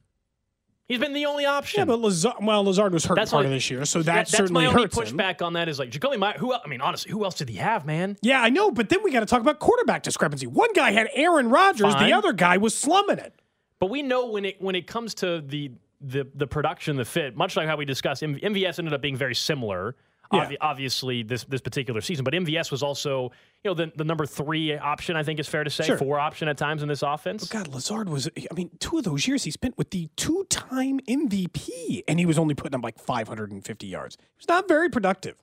He's 0.88 1.00
been 1.00 1.14
the 1.14 1.26
only 1.26 1.46
option. 1.46 1.80
Yeah, 1.80 1.86
but 1.86 2.00
Lazard, 2.00 2.36
well, 2.42 2.64
Lazard 2.64 2.94
was 2.94 3.06
hurt 3.06 3.16
That's 3.16 3.32
part 3.32 3.46
only- 3.46 3.56
of 3.56 3.58
this 3.58 3.72
year, 3.72 3.86
so 3.86 4.00
that, 4.00 4.06
That- 4.06 4.14
that's 4.18 4.32
certainly 4.32 4.66
my 4.66 4.70
only 4.70 4.84
hurts 4.84 4.98
him. 4.98 5.18
pushback 5.18 5.42
on 5.42 5.54
that 5.54 5.68
is 5.68 5.80
like 5.80 5.90
Jakobi 5.90 6.20
Meyers. 6.20 6.40
Who? 6.40 6.54
I 6.54 6.68
mean, 6.68 6.80
honestly, 6.80 7.12
who 7.12 7.24
else 7.24 7.36
did 7.36 7.50
he 7.50 7.56
have, 7.56 7.86
man? 7.88 8.18
Yeah, 8.22 8.40
I 8.42 8.50
know, 8.50 8.70
but 8.70 8.90
then 8.90 9.02
we 9.04 9.12
got 9.12 9.22
to 9.22 9.26
talk 9.26 9.42
about 9.42 9.58
quarterback 9.60 10.04
discrepancy. 10.04 10.46
One 10.46 10.72
guy 10.74 10.92
had 10.92 11.08
Aaron 11.16 11.50
Rodgers, 11.50 11.94
Fine. 11.94 12.08
the 12.08 12.14
other 12.16 12.34
guy 12.34 12.58
was 12.58 12.76
slumming 12.78 13.18
it. 13.18 13.34
But 13.80 13.90
we 13.90 14.04
know 14.04 14.28
when 14.28 14.46
it 14.46 14.62
when 14.62 14.76
it 14.76 14.86
comes 14.86 15.16
to 15.16 15.42
the 15.42 15.72
the 16.02 16.28
the 16.36 16.46
production, 16.46 16.98
the 16.98 17.06
fit, 17.06 17.36
much 17.36 17.56
like 17.56 17.68
how 17.68 17.78
we 17.78 17.86
discussed, 17.86 18.22
MVS 18.22 18.78
ended 18.78 18.94
up 18.94 19.02
being 19.02 19.18
very 19.18 19.34
similar. 19.36 19.96
Yeah. 20.34 20.46
Obvi- 20.46 20.58
obviously, 20.62 21.24
this 21.24 21.44
this 21.46 21.62
particular 21.62 22.02
season, 22.02 22.24
but 22.24 22.34
MVS 22.34 22.72
was 22.72 22.82
also 22.84 23.32
you 23.64 23.70
know 23.72 23.74
the 23.76 23.92
the 23.96 24.04
number 24.04 24.26
three 24.26 24.76
option. 24.78 25.16
I 25.16 25.24
think 25.24 25.40
is 25.40 25.48
fair 25.48 25.64
to 25.64 25.70
say 25.70 25.86
Sure. 25.86 25.98
four 25.98 26.20
option 26.20 26.48
at 26.48 26.58
times 26.58 26.82
in 26.82 26.88
this 26.90 27.04
offense. 27.04 27.48
God, 27.48 27.68
Lazard 27.68 28.10
was, 28.10 28.28
I 28.38 28.54
mean, 28.56 28.72
two 28.80 28.98
of 28.98 29.04
those 29.04 29.28
years 29.28 29.44
he 29.44 29.52
spent 29.52 29.78
with 29.78 29.92
the 29.92 30.10
two 30.16 30.46
time 30.50 31.00
MVP, 31.08 32.04
and 32.08 32.20
he 32.20 32.26
was 32.26 32.38
only 32.40 32.56
putting 32.56 32.76
up 32.76 32.84
like 32.84 32.98
550 33.00 33.88
yards. 33.88 34.18
He 34.20 34.26
was 34.40 34.48
not 34.48 34.68
very 34.68 34.90
productive. 34.90 35.36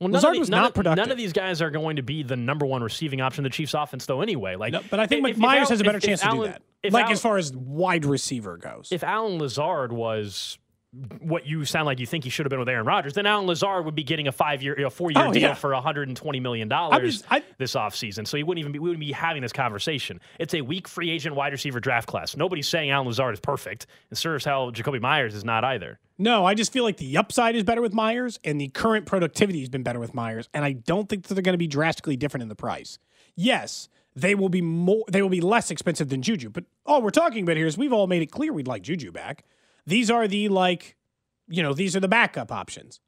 Well, 0.00 0.10
Lazard 0.10 0.38
was 0.38 0.48
not 0.48 0.66
of- 0.68 0.74
productive. 0.74 1.04
None 1.04 1.10
of 1.10 1.18
these 1.18 1.32
guys 1.32 1.60
are 1.60 1.70
going 1.70 1.96
to 1.96 2.02
be 2.02 2.22
the 2.22 2.36
number 2.36 2.64
one 2.64 2.82
receiving 2.82 3.20
option 3.20 3.42
the 3.44 3.50
Chiefs' 3.50 3.74
offense, 3.74 4.06
though. 4.06 4.20
Anyway, 4.20 4.54
like, 4.54 4.72
No, 4.72 4.80
but 4.90 5.00
I 5.00 5.06
think 5.06 5.26
if- 5.26 5.32
if 5.32 5.38
Meyers 5.38 5.64
Al- 5.64 5.70
has 5.70 5.80
a 5.80 5.84
better 5.84 5.98
chance 6.00 6.20
to 6.20 6.30
do 6.30 6.44
that. 6.44 6.62
Like 6.92 7.06
Al- 7.06 7.12
as 7.12 7.20
far 7.20 7.36
as 7.36 7.52
wide 7.52 8.04
receiver 8.04 8.56
goes. 8.56 8.88
if 8.92 9.02
Allen 9.02 9.38
Lazard 9.40 9.92
was 9.92 10.58
what 11.20 11.46
you 11.46 11.64
sound 11.64 11.86
like 11.86 11.98
you 12.00 12.06
think 12.06 12.24
he 12.24 12.30
should 12.30 12.46
have 12.46 12.50
been 12.50 12.58
with 12.58 12.68
Aaron 12.68 12.86
Rodgers, 12.86 13.14
then 13.14 13.26
Allen 13.26 13.46
Lazard 13.46 13.84
would 13.84 13.94
be 13.94 14.04
getting 14.04 14.28
a 14.28 14.32
five 14.32 14.62
year, 14.62 14.74
a 14.86 14.90
four 14.90 15.10
year 15.10 15.24
Oh, 15.26 15.32
deal 15.32 15.42
yeah. 15.42 15.54
for 15.54 15.72
120 15.72 16.40
million 16.40 16.68
dollars 16.68 17.22
this 17.58 17.74
offseason. 17.74 18.26
So 18.26 18.36
he 18.36 18.42
wouldn't 18.42 18.60
even 18.60 18.72
be, 18.72 18.78
we 18.78 18.88
wouldn't 18.90 19.00
be 19.00 19.12
having 19.12 19.42
this 19.42 19.52
conversation. 19.52 20.20
It's 20.38 20.54
a 20.54 20.60
weak 20.60 20.88
free 20.88 21.10
agent 21.10 21.34
wide 21.36 21.52
receiver 21.52 21.80
draft 21.80 22.06
class. 22.08 22.36
Nobody's 22.36 22.68
saying 22.68 22.90
Allen 22.90 23.06
Lazard 23.06 23.34
is 23.34 23.40
perfect, 23.40 23.86
and 24.10 24.18
serves 24.18 24.44
how 24.44 24.70
Jakobi 24.70 25.00
Meyers 25.00 25.34
is 25.34 25.44
not 25.44 25.64
either. 25.64 25.98
No, 26.18 26.44
I 26.44 26.54
just 26.54 26.72
feel 26.72 26.82
like 26.84 26.96
the 26.96 27.16
upside 27.16 27.54
is 27.54 27.62
better 27.62 27.80
with 27.80 27.94
Meyers, 27.94 28.40
and 28.42 28.60
the 28.60 28.68
current 28.68 29.06
productivity 29.06 29.60
has 29.60 29.68
been 29.68 29.82
better 29.84 30.00
with 30.00 30.14
Meyers, 30.14 30.48
and 30.52 30.64
I 30.64 30.72
don't 30.72 31.08
think 31.08 31.24
that 31.26 31.34
they're 31.34 31.42
going 31.42 31.54
to 31.54 31.58
be 31.58 31.68
drastically 31.68 32.16
different 32.16 32.42
in 32.42 32.48
the 32.48 32.56
price. 32.56 32.98
Yes, 33.36 33.88
they 34.16 34.34
will 34.34 34.48
be 34.48 34.60
more, 34.60 35.04
they 35.10 35.22
will 35.22 35.28
be 35.28 35.40
less 35.40 35.70
expensive 35.70 36.08
than 36.08 36.22
Juju, 36.22 36.50
but 36.50 36.64
all 36.84 37.02
we're 37.02 37.10
talking 37.10 37.44
about 37.44 37.56
here 37.56 37.66
is 37.66 37.78
we've 37.78 37.92
all 37.92 38.08
made 38.08 38.22
it 38.22 38.32
clear 38.32 38.52
we'd 38.52 38.66
like 38.66 38.82
Juju 38.82 39.12
back. 39.12 39.44
These 39.88 40.10
are 40.10 40.28
the 40.28 40.48
like, 40.48 40.96
you 41.48 41.62
know, 41.62 41.72
these 41.72 41.96
are 41.96 42.00
the 42.00 42.08
backup 42.08 42.52
options. 42.52 43.00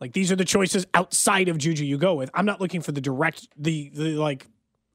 Like 0.00 0.12
these 0.12 0.30
are 0.30 0.36
the 0.36 0.44
choices 0.44 0.86
outside 0.92 1.48
of 1.48 1.56
Juju 1.56 1.82
you 1.82 1.96
go 1.96 2.14
with. 2.14 2.30
I'm 2.34 2.44
not 2.44 2.60
looking 2.60 2.82
for 2.82 2.92
the 2.92 3.00
direct, 3.00 3.48
the 3.56 3.90
the 3.94 4.10
like, 4.16 4.46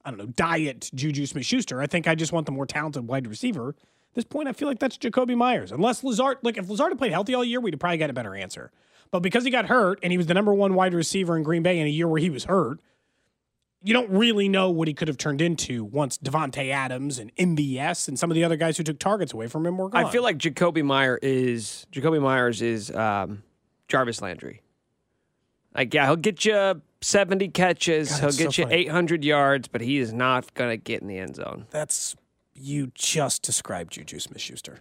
I 0.04 0.10
don't 0.10 0.18
know, 0.18 0.26
diet 0.26 0.88
Juju 0.94 1.26
Smith 1.26 1.44
Schuster. 1.44 1.82
I 1.82 1.88
think 1.88 2.06
I 2.06 2.14
just 2.14 2.32
want 2.32 2.46
the 2.46 2.52
more 2.52 2.64
talented 2.64 3.08
wide 3.08 3.26
receiver. 3.26 3.70
At 3.70 4.14
this 4.14 4.24
point, 4.24 4.48
I 4.48 4.52
feel 4.52 4.68
like 4.68 4.78
that's 4.78 4.96
Jakobi 4.98 5.36
Meyers. 5.36 5.72
Unless 5.72 6.04
Lazard, 6.04 6.38
like 6.42 6.56
if 6.56 6.68
Lazard 6.68 6.92
had 6.92 6.98
played 6.98 7.12
healthy 7.12 7.34
all 7.34 7.44
year, 7.44 7.60
we'd 7.60 7.74
have 7.74 7.80
probably 7.80 7.98
got 7.98 8.10
a 8.10 8.12
better 8.12 8.36
answer. 8.36 8.70
But 9.10 9.20
because 9.20 9.42
he 9.42 9.50
got 9.50 9.66
hurt 9.66 9.98
and 10.04 10.12
he 10.12 10.16
was 10.16 10.28
the 10.28 10.34
number 10.34 10.54
one 10.54 10.74
wide 10.74 10.94
receiver 10.94 11.36
in 11.36 11.42
Green 11.42 11.64
Bay 11.64 11.80
in 11.80 11.88
a 11.88 11.90
year 11.90 12.06
where 12.06 12.20
he 12.20 12.30
was 12.30 12.44
hurt, 12.44 12.78
you 13.82 13.94
don't 13.94 14.10
really 14.10 14.48
know 14.48 14.70
what 14.70 14.88
he 14.88 14.94
could 14.94 15.08
have 15.08 15.16
turned 15.16 15.40
into 15.40 15.84
once 15.84 16.18
Davante 16.18 16.70
Adams 16.70 17.18
and 17.18 17.34
MVS 17.36 18.08
and 18.08 18.18
some 18.18 18.30
of 18.30 18.34
the 18.34 18.44
other 18.44 18.56
guys 18.56 18.76
who 18.76 18.82
took 18.82 18.98
targets 18.98 19.32
away 19.32 19.46
from 19.46 19.66
him 19.66 19.78
were 19.78 19.88
gone. 19.88 20.04
I 20.04 20.10
feel 20.10 20.22
like 20.22 20.38
Jakobi 20.38 20.84
Meyer 20.84 21.18
is 21.22 21.86
Jakobi 21.92 22.20
Meyers 22.20 22.60
is 22.60 22.90
um, 22.94 23.42
Jarvis 23.88 24.20
Landry. 24.20 24.62
Like, 25.74 25.94
yeah, 25.94 26.06
he'll 26.06 26.16
get 26.16 26.44
you 26.44 26.82
70 27.00 27.48
catches, 27.48 28.10
God, 28.10 28.20
he'll 28.20 28.46
get 28.46 28.54
so 28.54 28.62
you 28.62 28.68
800 28.70 29.24
yards, 29.24 29.68
but 29.68 29.80
he 29.80 29.98
is 29.98 30.12
not 30.12 30.52
going 30.54 30.70
to 30.70 30.76
get 30.76 31.00
in 31.00 31.08
the 31.08 31.18
end 31.18 31.36
zone. 31.36 31.66
that's 31.70 32.16
you 32.54 32.90
just 32.94 33.42
described 33.42 33.92
Juju 33.92 34.18
Smith 34.18 34.40
Schuster. 34.42 34.80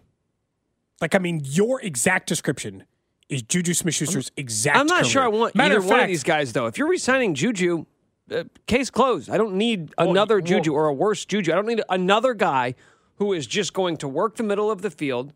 Like, 1.00 1.16
I 1.16 1.20
mean, 1.20 1.42
your 1.46 1.80
exact 1.82 2.28
description 2.28 2.84
is 3.30 3.42
Juju 3.42 3.74
Smith 3.74 3.94
Schuster's 3.94 4.32
exact. 4.36 4.78
I'm 4.78 4.88
not 4.88 5.06
sure 5.06 5.24
I 5.24 5.28
want 5.28 5.56
Matter 5.56 5.76
either 5.76 5.80
of 5.80 5.86
one 5.86 6.00
of 6.02 6.08
these 6.08 6.24
guys, 6.24 6.52
though. 6.52 6.66
If 6.66 6.78
you're 6.78 6.90
resigning 6.90 7.36
Juju, 7.36 7.86
uh, 8.32 8.44
case 8.68 8.90
closed. 8.90 9.30
I 9.30 9.38
don't 9.38 9.56
need 9.56 9.94
another 9.98 10.36
well- 10.38 10.46
Juju 10.46 10.74
or 10.74 10.88
a 10.88 10.94
worse 10.94 11.26
Juju. 11.26 11.52
I 11.52 11.56
don't 11.56 11.68
need 11.68 11.82
another 11.90 12.34
guy 12.34 12.76
who 13.16 13.34
is 13.34 13.46
just 13.48 13.74
going 13.74 13.98
to 13.98 14.08
work 14.08 14.36
the 14.38 14.44
middle 14.44 14.72
of 14.72 14.82
the 14.82 14.90
field 14.90 15.34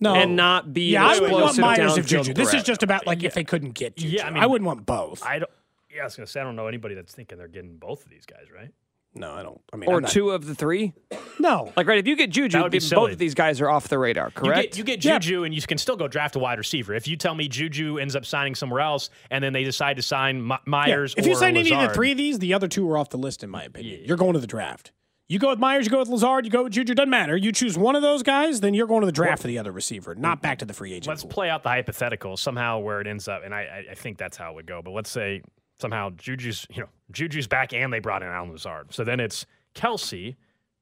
No, 0.00 0.14
and 0.14 0.36
not 0.36 0.72
be 0.74 0.92
Yeah, 0.92 1.04
an 1.04 1.08
I 1.16 1.20
would 1.20 1.32
want 1.32 1.44
explosive 1.46 1.60
Meyers 1.60 1.96
of 1.98 2.04
downfield 2.04 2.08
Juju. 2.24 2.34
This 2.34 2.54
is 2.54 2.62
just 2.62 2.82
about 2.82 3.06
like 3.06 3.22
if 3.22 3.34
they 3.34 3.44
couldn't 3.44 3.72
get 3.72 3.96
Juju. 3.96 4.16
Yeah, 4.16 4.28
I 4.28 4.40
I, 4.42 4.46
wouldn't 4.46 4.66
want 4.66 4.84
both. 4.86 5.22
I 5.24 5.38
don't. 5.40 5.50
Yeah, 5.90 6.02
I 6.02 6.04
was 6.04 6.16
gonna 6.16 6.26
say 6.26 6.40
I 6.40 6.44
don't 6.44 6.54
know 6.56 6.66
anybody 6.66 6.94
that's 6.94 7.14
thinking 7.14 7.38
they're 7.38 7.48
getting 7.48 7.76
both 7.78 8.04
of 8.04 8.10
these 8.10 8.26
guys, 8.26 8.44
right? 8.54 8.70
No, 9.14 9.32
I 9.32 9.42
don't. 9.42 9.60
I 9.72 9.76
mean, 9.76 9.88
or 9.90 10.00
not- 10.00 10.10
two 10.10 10.30
of 10.30 10.46
the 10.46 10.54
three. 10.54 10.92
No, 11.40 11.72
Like 11.76 11.86
right, 11.86 11.98
if 11.98 12.06
you 12.06 12.14
get 12.16 12.30
Juju, 12.30 12.68
be 12.68 12.78
both 12.78 13.12
of 13.12 13.18
these 13.18 13.34
guys 13.34 13.60
are 13.60 13.68
off 13.70 13.88
the 13.88 13.98
radar. 13.98 14.26
You 14.26 14.32
Correct. 14.32 14.62
get, 14.70 14.78
you 14.78 14.84
get 14.84 15.04
Yeah. 15.04 15.18
Juju, 15.18 15.44
and 15.44 15.54
you 15.54 15.62
can 15.62 15.78
still 15.78 15.96
go 15.96 16.06
draft 16.08 16.36
a 16.36 16.38
wide 16.38 16.58
receiver. 16.58 16.94
If 16.94 17.08
you 17.08 17.16
tell 17.16 17.34
me 17.34 17.48
Juju 17.48 17.98
ends 17.98 18.14
up 18.14 18.24
signing 18.24 18.54
somewhere 18.54 18.80
else, 18.80 19.08
and 19.30 19.42
then 19.42 19.52
they 19.52 19.64
decide 19.64 19.96
to 19.96 20.02
sign 20.02 20.40
My- 20.42 20.56
Yeah. 20.56 20.60
Meyers, 20.66 21.14
If 21.16 21.26
you 21.26 21.32
or 21.32 21.36
sign 21.36 21.56
any 21.56 21.72
of 21.72 21.80
the 21.88 21.94
three 21.94 22.12
of 22.12 22.16
these, 22.18 22.38
the 22.38 22.54
other 22.54 22.68
two 22.68 22.88
are 22.90 22.98
off 22.98 23.10
the 23.10 23.18
list, 23.18 23.42
in 23.42 23.50
my 23.50 23.64
opinion. 23.64 24.00
You're 24.04 24.16
going 24.16 24.34
to 24.34 24.40
the 24.40 24.46
draft. 24.46 24.92
You 25.28 25.38
go 25.38 25.50
with 25.50 25.58
Meyers, 25.58 25.84
you 25.84 25.90
go 25.90 25.98
with 25.98 26.08
Lazard, 26.08 26.44
you 26.46 26.50
go 26.50 26.64
with 26.64 26.72
Juju. 26.72 26.94
Doesn't 26.94 27.10
matter. 27.10 27.36
You 27.36 27.52
choose 27.52 27.76
one 27.76 27.94
of 27.94 28.00
those 28.02 28.22
guys, 28.22 28.60
then 28.60 28.72
you're 28.72 28.86
going 28.86 29.00
to 29.00 29.06
the 29.06 29.12
draft 29.12 29.42
for 29.42 29.48
the 29.48 29.58
other 29.58 29.70
receiver, 29.72 30.14
not 30.14 30.40
back 30.40 30.58
to 30.60 30.64
the 30.64 30.72
free 30.72 30.92
agent. 30.92 31.06
Let's 31.08 31.22
pool. 31.22 31.30
play 31.30 31.50
out 31.50 31.62
the 31.62 31.68
hypothetical 31.68 32.36
somehow 32.38 32.78
where 32.78 33.00
it 33.02 33.06
ends 33.06 33.28
up, 33.28 33.42
and 33.44 33.54
I, 33.54 33.60
I, 33.88 33.92
I 33.92 33.94
think 33.94 34.16
that's 34.16 34.36
how 34.38 34.52
it 34.52 34.54
would 34.54 34.66
go. 34.66 34.80
But 34.82 34.92
let's 34.92 35.10
say 35.10 35.42
somehow 35.80 36.10
Juju's, 36.16 36.66
you 36.70 36.82
know, 36.82 36.88
Juju's 37.12 37.46
back, 37.46 37.72
and 37.72 37.92
they 37.92 37.98
brought 38.00 38.22
in 38.22 38.28
Allen 38.28 38.50
Lazard. 38.52 38.92
So 38.92 39.04
then 39.04 39.20
it's 39.20 39.46
Kelce, 39.74 40.36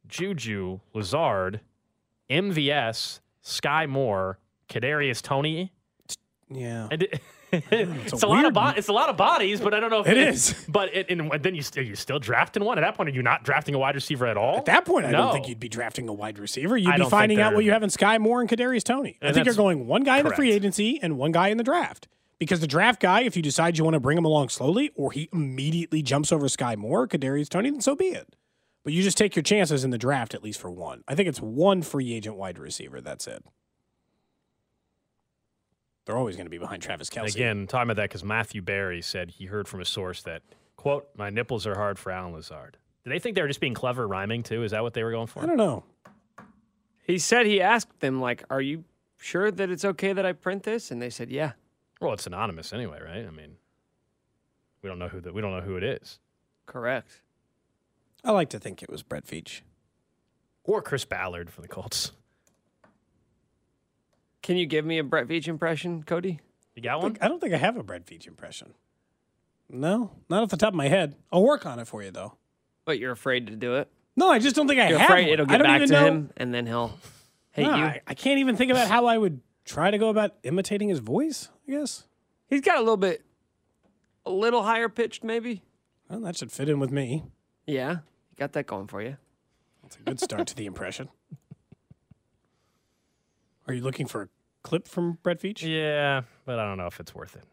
Juju, 0.08 0.80
Lazard, 0.94 1.60
MVS, 2.30 3.20
Skyy 3.44 3.88
Moore, 3.88 4.38
Kadarius 4.68 5.22
Toney. 5.22 5.72
Yeah. 6.50 6.88
And 6.90 7.02
it- 7.04 7.20
it's, 7.52 8.22
a 8.24 8.26
a, 8.26 8.28
lot 8.28 8.44
of 8.44 8.52
bo- 8.52 8.72
it's 8.76 8.88
a 8.88 8.92
lot 8.92 9.08
of 9.08 9.16
bodies, 9.16 9.60
but 9.60 9.72
I 9.72 9.78
don't 9.78 9.88
know 9.88 10.00
if 10.00 10.08
It 10.08 10.16
it 10.18 10.28
is. 10.34 10.52
But 10.68 10.92
it, 10.94 11.08
and 11.10 11.30
then 11.40 11.54
you 11.54 11.62
still 11.62 11.84
you 11.84 11.94
still 11.94 12.18
drafting 12.18 12.64
one 12.64 12.76
at 12.76 12.80
that 12.80 12.96
point. 12.96 13.08
Are 13.08 13.12
you 13.12 13.22
not 13.22 13.44
drafting 13.44 13.72
a 13.74 13.78
wide 13.78 13.94
receiver 13.94 14.26
at 14.26 14.36
all? 14.36 14.56
At 14.58 14.64
that 14.64 14.84
point, 14.84 15.06
I 15.06 15.12
No. 15.12 15.18
don't 15.18 15.32
think 15.32 15.48
you'd 15.48 15.60
be 15.60 15.68
drafting 15.68 16.08
a 16.08 16.12
wide 16.12 16.40
receiver. 16.40 16.76
You'd 16.76 16.90
I 16.90 16.98
be 16.98 17.04
finding 17.08 17.40
out 17.40 17.54
what 17.54 17.64
you 17.64 17.70
have 17.70 17.84
in 17.84 17.88
Skyy 17.88 18.18
Moore 18.20 18.40
and 18.40 18.50
Kadarius 18.50 18.82
Toney. 18.82 19.16
I 19.22 19.30
think 19.32 19.46
you're 19.46 19.54
going 19.54 19.86
one 19.86 20.02
guy 20.02 20.18
in 20.18 20.24
the 20.26 20.34
free 20.34 20.50
agency 20.52 20.98
and 21.00 21.16
one 21.16 21.30
guy 21.30 21.48
in 21.48 21.56
the 21.56 21.64
draft. 21.64 22.08
Because 22.38 22.60
the 22.60 22.66
draft 22.66 23.00
guy, 23.00 23.22
if 23.22 23.36
you 23.36 23.42
decide 23.42 23.78
you 23.78 23.84
want 23.84 23.94
to 23.94 24.00
bring 24.00 24.18
him 24.18 24.24
along 24.24 24.50
slowly, 24.50 24.90
or 24.94 25.10
he 25.12 25.28
immediately 25.32 26.02
jumps 26.02 26.32
over 26.32 26.46
Skyy 26.46 26.76
Moore, 26.76 27.08
Kadarius 27.08 27.48
Toney, 27.48 27.70
then 27.70 27.80
so 27.80 27.96
be 27.96 28.08
it. 28.08 28.36
But 28.84 28.92
you 28.92 29.02
just 29.02 29.18
take 29.18 29.34
your 29.34 29.42
chances 29.42 29.84
in 29.84 29.90
the 29.90 29.98
draft 29.98 30.34
at 30.34 30.44
least 30.44 30.60
for 30.60 30.70
one. 30.70 31.02
I 31.08 31.14
think 31.14 31.28
it's 31.28 31.40
one 31.40 31.82
free 31.82 32.12
agent 32.12 32.36
wide 32.36 32.58
receiver. 32.58 33.00
That's 33.00 33.26
it. 33.26 33.42
They're 36.04 36.16
always 36.16 36.36
going 36.36 36.46
to 36.46 36.50
be 36.50 36.58
behind 36.58 36.82
Travis 36.82 37.10
Kelce. 37.10 37.34
Again, 37.34 37.66
talking 37.66 37.90
about 37.90 37.96
that 37.96 38.10
because 38.10 38.22
Matthew 38.22 38.62
Berry 38.62 39.02
said 39.02 39.30
he 39.30 39.46
heard 39.46 39.66
from 39.66 39.80
a 39.80 39.84
source 39.84 40.22
that 40.22 40.42
quote 40.76 41.08
My 41.16 41.30
nipples 41.30 41.66
are 41.66 41.74
hard 41.74 41.98
for 41.98 42.12
Allen 42.12 42.32
Lazard. 42.32 42.76
Do 43.02 43.10
they 43.10 43.18
think 43.18 43.34
they 43.34 43.42
were 43.42 43.48
just 43.48 43.60
being 43.60 43.74
clever 43.74 44.06
rhyming 44.06 44.44
too? 44.44 44.62
Is 44.62 44.70
that 44.70 44.82
what 44.82 44.94
they 44.94 45.02
were 45.02 45.10
going 45.10 45.26
for? 45.26 45.42
I 45.42 45.46
don't 45.46 45.56
know. 45.56 45.82
he 47.04 47.18
said 47.18 47.46
he 47.46 47.60
asked 47.60 47.98
them 48.00 48.20
like, 48.20 48.44
"Are 48.50 48.60
you 48.60 48.84
sure 49.16 49.50
that 49.50 49.68
it's 49.68 49.84
okay 49.84 50.12
that 50.12 50.24
I 50.24 50.32
print 50.32 50.62
this?" 50.62 50.92
And 50.92 51.02
they 51.02 51.10
said, 51.10 51.28
"Yeah." 51.28 51.52
Well, 52.00 52.12
it's 52.12 52.26
anonymous 52.26 52.72
anyway, 52.72 53.00
right? 53.02 53.26
I 53.26 53.30
mean, 53.30 53.56
we 54.82 54.88
don't 54.88 54.98
know 54.98 55.08
who 55.08 55.20
the, 55.20 55.32
we 55.32 55.40
don't 55.40 55.52
know 55.52 55.62
who 55.62 55.76
it 55.76 55.82
is, 55.84 56.18
Correct. 56.66 57.20
I 58.24 58.32
like 58.32 58.48
to 58.50 58.58
think 58.58 58.82
it 58.82 58.90
was 58.90 59.02
Brett 59.02 59.24
Veach. 59.26 59.60
or 60.64 60.82
Chris 60.82 61.04
Ballard 61.04 61.48
for 61.50 61.62
the 61.62 61.68
Colts. 61.68 62.10
Can 64.42 64.56
you 64.56 64.66
give 64.66 64.84
me 64.84 64.98
a 64.98 65.04
Brett 65.04 65.26
Veach 65.26 65.48
impression, 65.48 66.02
Cody? 66.02 66.40
You 66.74 66.82
got 66.82 66.92
I 66.94 66.96
one? 66.96 67.12
think- 67.14 67.24
I 67.24 67.28
don't 67.28 67.40
think 67.40 67.54
I 67.54 67.56
have 67.58 67.76
a 67.76 67.82
Brett 67.82 68.04
Veach 68.06 68.26
impression. 68.26 68.74
No, 69.68 70.12
not 70.28 70.42
off 70.44 70.50
the 70.50 70.56
top 70.56 70.68
of 70.68 70.74
my 70.76 70.88
head. 70.88 71.16
I'll 71.32 71.42
work 71.42 71.66
on 71.66 71.78
it 71.80 71.86
for 71.88 72.02
you 72.02 72.10
though. 72.12 72.34
But 72.84 72.98
you're 73.00 73.10
afraid 73.12 73.48
to 73.48 73.56
do 73.56 73.76
it. 73.76 73.88
No, 74.14 74.30
I 74.30 74.38
just 74.38 74.54
don't 74.54 74.68
think 74.68 74.80
I 74.80 74.88
You're 74.90 74.98
have. 74.98 75.10
afraid 75.10 75.24
one. 75.24 75.32
it'll 75.32 75.46
I 75.46 75.48
get 75.48 75.58
don't 75.58 75.66
back 75.66 75.76
even 75.82 75.88
to 75.88 75.94
know. 75.94 76.06
him, 76.06 76.30
and 76.36 76.54
then 76.54 76.66
he'll 76.66 76.96
hate 77.50 77.64
No, 77.64 77.74
you. 77.76 77.84
I, 77.84 78.00
I 78.06 78.14
can't 78.14 78.38
even 78.38 78.56
think 78.56 78.70
about 78.70 78.88
how 78.88 79.06
I 79.06 79.18
would 79.18 79.40
try 79.64 79.90
to 79.90 79.98
go 79.98 80.08
about 80.08 80.34
imitating 80.44 80.88
his 80.88 81.00
voice. 81.00 81.48
I 81.66 81.72
guess. 81.72 82.04
He's 82.48 82.60
got 82.60 82.76
a 82.76 82.80
little 82.80 82.96
bit, 82.96 83.24
a 84.24 84.30
little 84.30 84.62
higher 84.62 84.88
pitched, 84.88 85.24
maybe. 85.24 85.62
Well, 86.08 86.20
that 86.20 86.36
should 86.36 86.52
fit 86.52 86.68
in 86.68 86.78
with 86.78 86.90
me. 86.90 87.24
Yeah, 87.66 87.90
you 87.90 88.36
got 88.36 88.52
that 88.52 88.66
going 88.66 88.86
for 88.86 89.02
you. 89.02 89.16
That's 89.82 89.96
a 89.96 90.02
good 90.02 90.20
start 90.20 90.46
to 90.48 90.54
the 90.54 90.66
impression. 90.66 91.08
Are 93.66 93.74
you 93.74 93.82
looking 93.82 94.06
for 94.06 94.22
a 94.22 94.28
clip 94.62 94.86
from 94.86 95.18
Brett 95.22 95.40
Veach? 95.40 95.62
Yeah, 95.62 96.22
but 96.44 96.58
I 96.58 96.64
don't 96.64 96.78
know 96.78 96.86
if 96.86 97.00
it's 97.00 97.14
worth 97.14 97.34
it. 97.34 97.44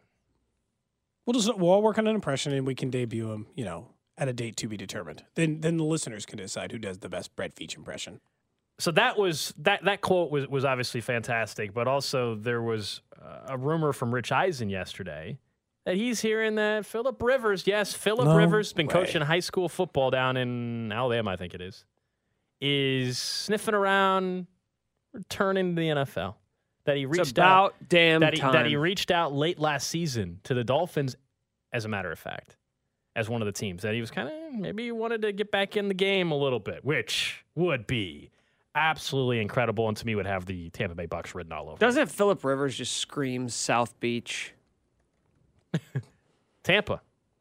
We'll 1.26 1.34
just 1.34 1.56
we'll 1.56 1.70
all 1.70 1.82
work 1.82 1.98
on 1.98 2.06
an 2.06 2.14
impression 2.14 2.52
and 2.52 2.66
we 2.66 2.74
can 2.74 2.90
debut 2.90 3.32
him. 3.32 3.46
You 3.54 3.64
know, 3.64 3.88
at 4.16 4.28
a 4.28 4.32
date 4.32 4.56
to 4.58 4.68
be 4.68 4.76
determined. 4.76 5.24
Then 5.34 5.60
then 5.60 5.76
the 5.76 5.84
listeners 5.84 6.26
can 6.26 6.38
decide 6.38 6.70
who 6.70 6.78
does 6.78 6.98
the 6.98 7.08
best 7.08 7.34
Brett 7.34 7.56
Veach 7.56 7.76
impression. 7.76 8.20
So 8.78 8.90
that 8.92 9.18
was 9.18 9.54
that 9.58 9.84
that 9.84 10.00
quote 10.00 10.30
was 10.30 10.48
was 10.48 10.64
obviously 10.64 11.00
fantastic, 11.00 11.72
but 11.72 11.86
also 11.86 12.34
there 12.34 12.62
was 12.62 13.02
uh, 13.20 13.46
a 13.48 13.56
rumor 13.56 13.92
from 13.92 14.12
Rich 14.12 14.32
Eisen 14.32 14.68
yesterday 14.68 15.38
that 15.84 15.96
he's 15.96 16.20
hearing 16.20 16.54
that 16.56 16.86
Philip 16.86 17.22
Rivers, 17.22 17.66
yes, 17.66 17.92
Philip 17.92 18.26
No 18.26 18.36
Rivers, 18.36 18.72
been 18.72 18.86
way. 18.86 18.92
coaching 18.92 19.22
high 19.22 19.40
school 19.40 19.68
football 19.68 20.10
down 20.10 20.36
in 20.36 20.90
Alabama, 20.90 21.30
I 21.30 21.36
think 21.36 21.54
it 21.54 21.60
is, 21.60 21.84
is 22.60 23.18
sniffing 23.18 23.74
around 23.74 24.46
returning 25.12 25.76
to 25.76 25.80
the 25.80 25.88
NFL. 25.88 26.34
That 26.86 26.96
he 26.98 27.06
reached 27.06 27.38
out 27.38 27.74
damn 27.88 28.20
that 28.20 28.34
he, 28.34 28.40
time. 28.40 28.52
that 28.52 28.66
he 28.66 28.76
reached 28.76 29.10
out 29.10 29.32
late 29.32 29.58
last 29.58 29.88
season 29.88 30.40
to 30.44 30.52
the 30.52 30.64
Dolphins, 30.64 31.16
as 31.72 31.86
a 31.86 31.88
matter 31.88 32.12
of 32.12 32.18
fact, 32.18 32.58
as 33.16 33.26
one 33.26 33.40
of 33.40 33.46
the 33.46 33.52
teams 33.52 33.82
that 33.84 33.94
he 33.94 34.00
was 34.00 34.10
kind 34.10 34.28
of 34.28 34.34
maybe 34.52 34.84
he 34.84 34.92
wanted 34.92 35.22
to 35.22 35.32
get 35.32 35.50
back 35.50 35.78
in 35.78 35.88
the 35.88 35.94
game 35.94 36.30
a 36.30 36.36
little 36.36 36.58
bit, 36.58 36.84
which 36.84 37.42
would 37.54 37.86
be 37.86 38.30
absolutely 38.74 39.40
incredible, 39.40 39.88
and 39.88 39.96
to 39.96 40.06
me 40.06 40.14
would 40.14 40.26
have 40.26 40.46
the 40.46 40.70
Tampa 40.70 40.94
Bay 40.94 41.06
Bucks 41.06 41.34
written 41.34 41.52
all 41.52 41.68
over. 41.68 41.78
Doesn't 41.78 42.10
Philip 42.10 42.44
Rivers 42.44 42.76
just 42.76 42.96
scream 42.96 43.48
South 43.48 43.98
Beach? 44.00 44.52
Tampa? 46.62 47.00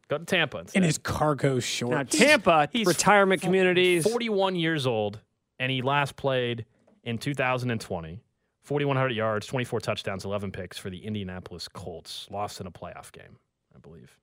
Go 0.09 0.17
to 0.17 0.25
Tampa. 0.25 0.59
Instead. 0.59 0.77
In 0.77 0.83
his 0.83 0.97
cargo 0.97 1.59
shorts. 1.59 1.91
Now 2.19 2.25
Tampa 2.25 2.69
he's 2.71 2.85
retirement 2.85 3.41
f- 3.41 3.45
communities. 3.45 4.03
41 4.03 4.55
years 4.55 4.85
old, 4.85 5.19
and 5.59 5.71
he 5.71 5.81
last 5.81 6.15
played 6.15 6.65
in 7.03 7.17
2020. 7.17 8.21
4,100 8.63 9.09
yards, 9.09 9.45
24 9.47 9.81
touchdowns, 9.81 10.23
11 10.23 10.51
picks 10.51 10.77
for 10.77 10.89
the 10.89 11.05
Indianapolis 11.05 11.67
Colts. 11.67 12.27
Lost 12.31 12.61
in 12.61 12.67
a 12.67 12.71
playoff 12.71 13.11
game, 13.11 13.37
I 13.75 13.79
believe. 13.79 14.17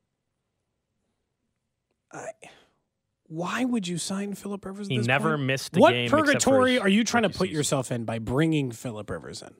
Why 3.31 3.65
would 3.65 3.87
you 3.87 3.97
sign 3.97 4.35
Philip 4.35 4.65
Rivers? 4.65 4.89
He 4.89 4.99
never 4.99 5.37
point? 5.37 5.47
missed 5.47 5.77
a 5.77 5.79
what 5.79 5.93
game. 5.93 6.11
What 6.11 6.27
purgatory 6.27 6.81
are 6.81 6.89
you 6.89 7.05
trying 7.05 7.23
to 7.23 7.29
put 7.29 7.47
season. 7.47 7.55
yourself 7.55 7.93
in 7.93 8.05
by 8.05 8.19
bringing 8.19 8.73
Philip 8.73 9.09
Rivers 9.09 9.41
in? 9.41 9.55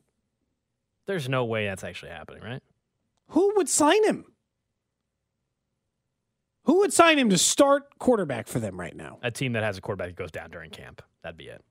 There's 1.07 1.29
no 1.29 1.45
way 1.45 1.67
that's 1.67 1.85
actually 1.85 2.11
happening, 2.11 2.43
right? 2.43 2.63
Who 3.29 3.53
would 3.55 3.69
sign 3.69 4.05
him? 4.05 4.25
Who 6.65 6.81
would 6.81 6.93
sign 6.93 7.17
him 7.17 7.31
to 7.31 7.39
start 7.39 7.97
quarterback 8.01 8.49
for 8.49 8.59
them 8.59 8.79
right 8.79 8.95
now? 8.95 9.21
A 9.23 9.31
team 9.31 9.53
that 9.53 9.63
has 9.63 9.79
a 9.79 9.81
quarterback 9.81 10.09
that 10.09 10.17
goes 10.17 10.33
down 10.33 10.51
during 10.51 10.71
camp. 10.71 11.01
That'd 11.23 11.39
be 11.39 11.45
it. 11.47 11.65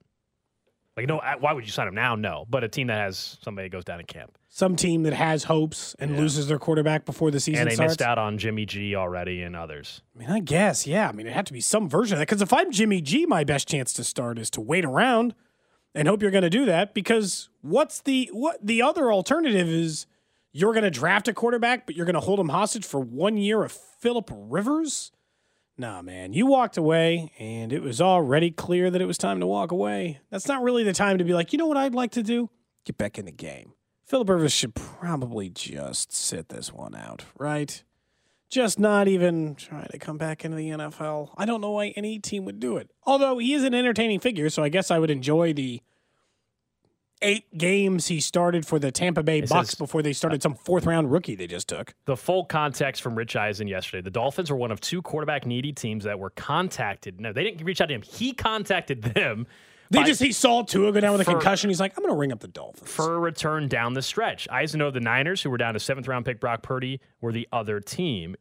Like, 0.99 1.07
no, 1.07 1.21
why 1.39 1.53
would 1.53 1.65
you 1.65 1.71
sign 1.71 1.87
him 1.87 1.95
now? 1.95 2.15
No. 2.15 2.45
But 2.49 2.63
a 2.63 2.67
team 2.67 2.87
that 2.87 2.97
has 2.97 3.37
somebody 3.41 3.67
that 3.67 3.71
goes 3.71 3.85
down 3.85 3.99
in 3.99 4.05
camp. 4.05 4.37
Some 4.49 4.75
team 4.75 5.03
that 5.03 5.13
has 5.13 5.45
hopes 5.45 5.95
and 5.99 6.11
Yeah. 6.11 6.17
loses 6.19 6.47
their 6.47 6.59
quarterback 6.59 7.05
before 7.05 7.31
the 7.31 7.39
season 7.39 7.61
and 7.61 7.71
they 7.71 7.75
starts. 7.75 7.91
missed 7.91 8.01
out 8.01 8.17
on 8.17 8.37
Jimmy 8.37 8.65
G 8.65 8.95
already 8.95 9.41
and 9.43 9.55
others. 9.55 10.01
I 10.15 10.19
mean, 10.19 10.29
I 10.29 10.39
guess, 10.39 10.85
yeah. 10.87 11.07
I 11.07 11.11
mean, 11.11 11.27
it 11.27 11.33
had 11.33 11.45
to 11.45 11.53
be 11.53 11.61
some 11.61 11.87
version 11.87 12.15
of 12.15 12.19
that. 12.19 12.27
Because 12.27 12.41
if 12.41 12.51
I'm 12.51 12.71
Jimmy 12.71 12.99
G, 13.01 13.25
my 13.25 13.43
best 13.43 13.67
chance 13.67 13.93
to 13.93 14.03
start 14.03 14.37
is 14.39 14.49
to 14.51 14.61
wait 14.61 14.83
around 14.85 15.35
and 15.95 16.07
hope 16.07 16.21
you're 16.21 16.31
going 16.31 16.43
to 16.43 16.49
do 16.49 16.65
that. 16.65 16.93
Because 16.93 17.49
what's 17.61 18.01
the 18.01 18.29
what 18.33 18.57
the 18.65 18.81
other 18.81 19.11
alternative 19.11 19.67
is? 19.67 20.05
You're 20.51 20.73
going 20.73 20.83
to 20.83 20.89
draft 20.91 21.27
a 21.27 21.33
quarterback, 21.33 21.85
but 21.85 21.95
you're 21.95 22.07
going 22.07 22.15
to 22.15 22.19
hold 22.19 22.39
him 22.39 22.49
hostage 22.49 22.83
for 22.83 22.99
one 22.99 23.37
year 23.37 23.63
of 23.63 23.71
Philip 23.71 24.31
Rivers. 24.33 25.11
Nah, 25.79 26.01
man, 26.01 26.33
you 26.33 26.45
walked 26.45 26.75
away, 26.75 27.31
and 27.39 27.71
it 27.71 27.81
was 27.81 28.01
already 28.01 28.51
clear 28.51 28.91
that 28.91 29.01
it 29.01 29.05
was 29.05 29.17
time 29.17 29.39
to 29.39 29.47
walk 29.47 29.71
away. 29.71 30.19
That's 30.29 30.47
not 30.47 30.61
really 30.61 30.83
the 30.83 30.91
time 30.91 31.17
to 31.19 31.23
be 31.23 31.33
like, 31.33 31.53
you 31.53 31.57
know 31.57 31.67
what 31.67 31.77
I'd 31.77 31.95
like 31.95 32.11
to 32.11 32.21
do? 32.21 32.49
Get 32.83 32.97
back 32.97 33.17
in 33.17 33.23
the 33.23 33.31
game. 33.31 33.71
Philip 34.05 34.27
Rivers 34.27 34.51
should 34.51 34.75
probably 34.75 35.49
just 35.49 36.11
sit 36.11 36.49
this 36.49 36.73
one 36.73 36.95
out, 36.95 37.23
right? 37.37 37.81
just 38.49 38.79
not 38.79 39.07
even 39.07 39.55
try 39.55 39.85
to 39.91 39.99
come 39.99 40.17
back 40.17 40.43
into 40.43 40.57
the 40.57 40.69
NFL. 40.69 41.29
I 41.37 41.45
don't 41.45 41.61
know 41.61 41.71
why 41.71 41.93
any 41.95 42.19
team 42.19 42.45
would 42.45 42.59
do 42.59 42.77
it. 42.77 42.89
Although 43.03 43.37
he 43.37 43.53
is 43.53 43.63
an 43.63 43.75
entertaining 43.75 44.19
figure, 44.19 44.49
so 44.49 44.63
I 44.63 44.69
guess 44.69 44.89
I 44.89 44.99
would 44.99 45.11
enjoy 45.11 45.53
the 45.53 45.81
eight 47.21 47.57
games 47.57 48.07
he 48.07 48.19
started 48.19 48.65
for 48.65 48.79
the 48.79 48.91
Tampa 48.91 49.23
Bay 49.23 49.39
It 49.39 49.49
Bucks 49.49 49.69
says- 49.71 49.75
before 49.77 50.01
they 50.01 50.13
started 50.13 50.41
some 50.41 50.55
fourth 50.55 50.85
round 50.85 51.11
rookie 51.11 51.35
they 51.35 51.47
just 51.47 51.67
took. 51.67 51.93
The 52.05 52.15
full 52.17 52.45
context 52.45 53.01
from 53.01 53.15
Rich 53.15 53.35
Eisen 53.35 53.67
yesterday. 53.67 54.01
The 54.01 54.09
Dolphins 54.11 54.49
were 54.49 54.57
one 54.57 54.71
of 54.71 54.79
two 54.79 55.01
quarterback 55.01 55.45
needy 55.45 55.73
teams 55.73 56.03
that 56.05 56.17
were 56.19 56.29
contacted. 56.29 57.19
No, 57.19 57.33
they 57.33 57.43
didn't 57.43 57.65
reach 57.65 57.81
out 57.81 57.87
to 57.89 57.93
him. 57.95 58.01
He 58.03 58.33
contacted 58.33 59.01
them 59.01 59.47
They 59.91 59.99
by- 59.99 60.05
just 60.07 60.21
he 60.21 60.31
saw 60.31 60.63
Tua 60.63 60.91
go 60.91 60.99
down 60.99 61.11
with 61.13 61.21
a 61.21 61.25
For- 61.25 61.31
concussion. 61.31 61.69
He's 61.69 61.79
like, 61.79 61.97
I'm 61.97 62.03
going 62.03 62.13
to 62.13 62.17
ring 62.19 62.31
up 62.31 62.39
the 62.39 62.47
Dolphins. 62.47 62.89
for 62.91 63.15
a 63.15 63.19
return 63.19 63.67
down 63.67 63.93
the 63.95 64.01
stretch. 64.01 64.47
Eisen 64.49 64.77
know 64.79 64.91
the 64.91 64.99
Niners, 64.99 65.41
who 65.41 65.49
were 65.49 65.57
down 65.57 65.73
to 65.73 65.79
seventh 65.79 66.07
round 66.07 66.25
pick 66.25 66.39
Brock 66.39 66.61
Purdy, 66.61 67.01
were 67.21 67.31
the 67.33 67.47
other 67.51 67.79
team. 67.79 68.35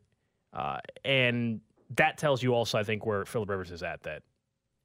Uh, 0.52 0.78
and 1.04 1.60
that 1.96 2.18
tells 2.18 2.42
you 2.42 2.52
also, 2.54 2.78
I 2.78 2.82
think, 2.84 3.06
where 3.06 3.24
Philip 3.24 3.48
Rivers 3.48 3.70
is 3.70 3.82
at. 3.82 4.02
That 4.02 4.22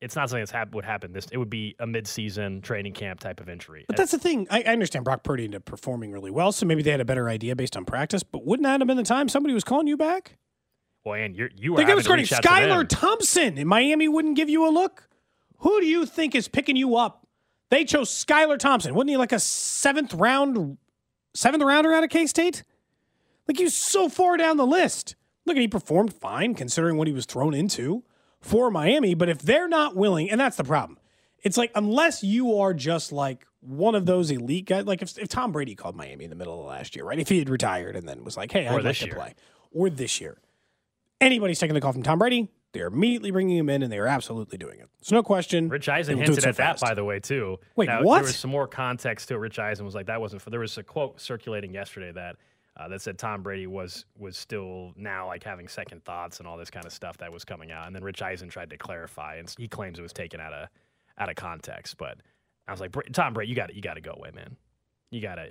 it's 0.04 0.16
not 0.16 0.30
something 0.30 0.42
that's 0.42 0.52
hap- 0.52 0.76
would 0.76 0.86
happen. 0.86 1.14
This 1.14 1.28
it 1.32 1.38
would 1.38 1.50
be 1.50 1.76
a 1.80 1.88
mid-season 1.88 2.62
training 2.62 2.94
camp 2.94 3.20
type 3.22 3.40
of 3.40 3.48
injury. 3.50 3.86
But 3.88 3.98
that's 3.98 4.12
the 4.12 4.20
thing. 4.20 4.48
I, 4.52 4.62
I 4.62 4.74
understand 4.74 5.06
Brock 5.06 5.24
Purdy 5.24 5.46
ended 5.46 5.60
up 5.60 5.66
performing 5.66 6.12
really 6.12 6.32
well, 6.32 6.52
so 6.52 6.66
maybe 6.66 6.84
they 6.84 6.92
had 6.92 7.00
a 7.02 7.06
better 7.06 7.30
idea 7.30 7.56
based 7.56 7.78
on 7.78 7.86
practice. 7.86 8.22
But 8.22 8.46
wouldn't 8.46 8.66
that 8.66 8.82
have 8.82 8.88
been 8.88 8.98
the 8.98 9.04
time 9.04 9.30
somebody 9.30 9.54
was 9.54 9.64
calling 9.64 9.88
you 9.88 9.98
back? 9.98 10.38
well, 11.06 11.16
and 11.16 11.36
you're, 11.36 11.50
you 11.56 11.72
were 11.72 11.78
Think 11.78 11.88
it 11.88 11.92
having 11.92 11.96
was 11.98 12.06
starting 12.06 12.26
to 12.26 12.36
Skylar. 12.36 12.88
Thompson 12.88 13.58
in 13.58 13.68
Miami 13.68 14.08
wouldn't 14.08 14.36
give 14.36 14.50
you 14.50 14.68
a 14.68 14.72
look. 14.72 15.10
Who 15.58 15.80
do 15.82 15.86
you 15.86 16.06
think 16.06 16.36
is 16.36 16.48
picking 16.48 16.76
you 16.76 16.96
up? 16.96 17.28
They 17.70 17.86
chose 17.86 18.10
Skylar 18.10 18.60
Thompson. 18.60 18.94
Wasn't 18.94 19.10
he 19.10 19.18
like 19.18 19.32
a 19.32 19.40
seventh 19.40 20.14
round, 20.14 20.78
seventh 21.34 21.64
rounder 21.64 21.92
out 21.94 22.04
of 22.04 22.10
K 22.10 22.28
State? 22.28 22.64
Like 23.48 23.58
he 23.58 23.64
was 23.64 23.76
so 23.76 24.10
far 24.10 24.38
down 24.38 24.58
the 24.58 24.66
list. 24.66 25.16
Look, 25.46 25.56
and 25.56 25.62
he 25.62 25.68
performed 25.68 26.14
fine 26.14 26.56
considering 26.56 26.98
what 26.98 27.08
he 27.08 27.14
was 27.14 27.26
thrown 27.26 27.54
into 27.54 28.04
for 28.44 28.70
Miami. 28.70 29.16
But 29.16 29.30
if 29.30 29.40
they're 29.40 29.68
not 29.68 29.96
willing, 29.96 30.30
and 30.30 30.40
that's 30.40 30.58
the 30.58 30.64
problem, 30.64 31.00
it's 31.42 31.58
like 31.58 31.72
unless 31.74 32.24
you 32.24 32.60
are 32.60 32.74
just 32.74 33.12
like 33.12 33.46
one 33.62 33.96
of 33.96 34.06
those 34.06 34.30
elite 34.30 34.66
guys, 34.66 34.86
like 34.86 35.02
if, 35.02 35.18
if 35.18 35.28
Tom 35.30 35.52
Brady 35.52 35.74
called 35.74 35.96
Miami 35.96 36.26
in 36.26 36.30
the 36.30 36.36
middle 36.36 36.60
of 36.60 36.68
last 36.68 36.96
year, 36.96 37.06
right? 37.06 37.18
If 37.18 37.30
he 37.30 37.40
had 37.40 37.50
retired 37.50 37.96
and 37.96 38.08
then 38.08 38.24
was 38.24 38.38
like, 38.38 38.52
"Hey, 38.52 38.68
Or 38.68 38.78
I'd 38.80 38.86
like 38.86 38.98
to 38.98 39.06
year. 39.06 39.16
play," 39.16 39.34
or 39.72 39.90
this 39.90 40.22
year, 40.22 40.38
anybody's 41.20 41.60
taking 41.60 41.74
the 41.74 41.82
call 41.82 41.94
from 41.94 42.04
Tom 42.04 42.20
Brady, 42.20 42.50
they're 42.74 42.88
immediately 42.88 43.32
bringing 43.32 43.58
him 43.58 43.70
in, 43.70 43.84
and 43.84 43.92
they 43.92 44.00
are 44.00 44.08
absolutely 44.08 44.58
doing 44.58 44.80
it. 44.80 44.90
It's 45.00 45.12
no 45.12 45.24
question. 45.24 45.70
Rich 45.70 45.88
Eisen 45.90 46.16
They 46.16 46.22
will 46.22 46.26
do 46.26 46.32
it 46.34 46.36
hinted 46.44 46.44
so 46.44 46.50
at 46.64 46.80
that, 46.80 46.80
by 46.80 46.94
the 46.94 47.04
way, 47.04 47.20
too. 47.20 47.60
Wait, 47.76 47.88
Now, 47.88 48.04
what? 48.04 48.18
There 48.18 48.24
was 48.26 48.36
some 48.36 48.52
more 48.52 48.68
context 48.68 49.28
to 49.28 49.36
it. 49.36 49.38
Rich 49.38 49.60
Eisen 49.60 49.86
was 49.86 49.94
like, 49.96 50.08
that 50.08 50.20
wasn't 50.20 50.42
for. 50.42 50.50
There 50.50 50.60
was 50.60 50.78
a 50.78 50.84
quote 50.84 51.22
circulating 51.22 51.74
yesterday 51.74 52.12
that 52.12 52.36
uh, 52.78 52.88
that 52.88 53.02
said 53.02 53.18
Tom 53.18 53.44
Brady 53.44 53.68
was 53.68 54.06
was 54.18 54.38
still 54.38 54.94
now 54.96 55.28
like 55.28 55.44
having 55.44 55.68
second 55.68 56.04
thoughts 56.06 56.40
and 56.40 56.48
all 56.48 56.58
this 56.58 56.72
kind 56.72 56.86
of 56.86 56.92
stuff 56.94 57.18
that 57.18 57.32
was 57.32 57.46
coming 57.46 57.72
out. 57.72 57.86
And 57.88 57.96
then 57.96 58.04
Rich 58.04 58.22
Eisen 58.22 58.50
tried 58.50 58.70
to 58.72 58.78
clarify, 58.78 59.36
and 59.36 59.54
he 59.58 59.68
claims 59.68 60.00
it 60.00 60.02
was 60.02 60.14
taken 60.14 60.40
out 60.40 60.54
of 60.54 60.70
out 61.18 61.30
of 61.30 61.36
context. 61.36 61.98
But 61.98 62.18
I 62.68 62.72
was 62.72 62.82
like, 62.82 62.96
Tom 63.14 63.34
Brady, 63.34 63.50
you 63.50 63.56
got 63.56 63.68
to 63.70 63.76
you 63.76 63.82
got 63.82 63.94
to 63.96 64.02
go 64.02 64.14
away, 64.18 64.32
man. 64.34 64.56
You 65.12 65.22
got 65.22 65.36
to 65.36 65.50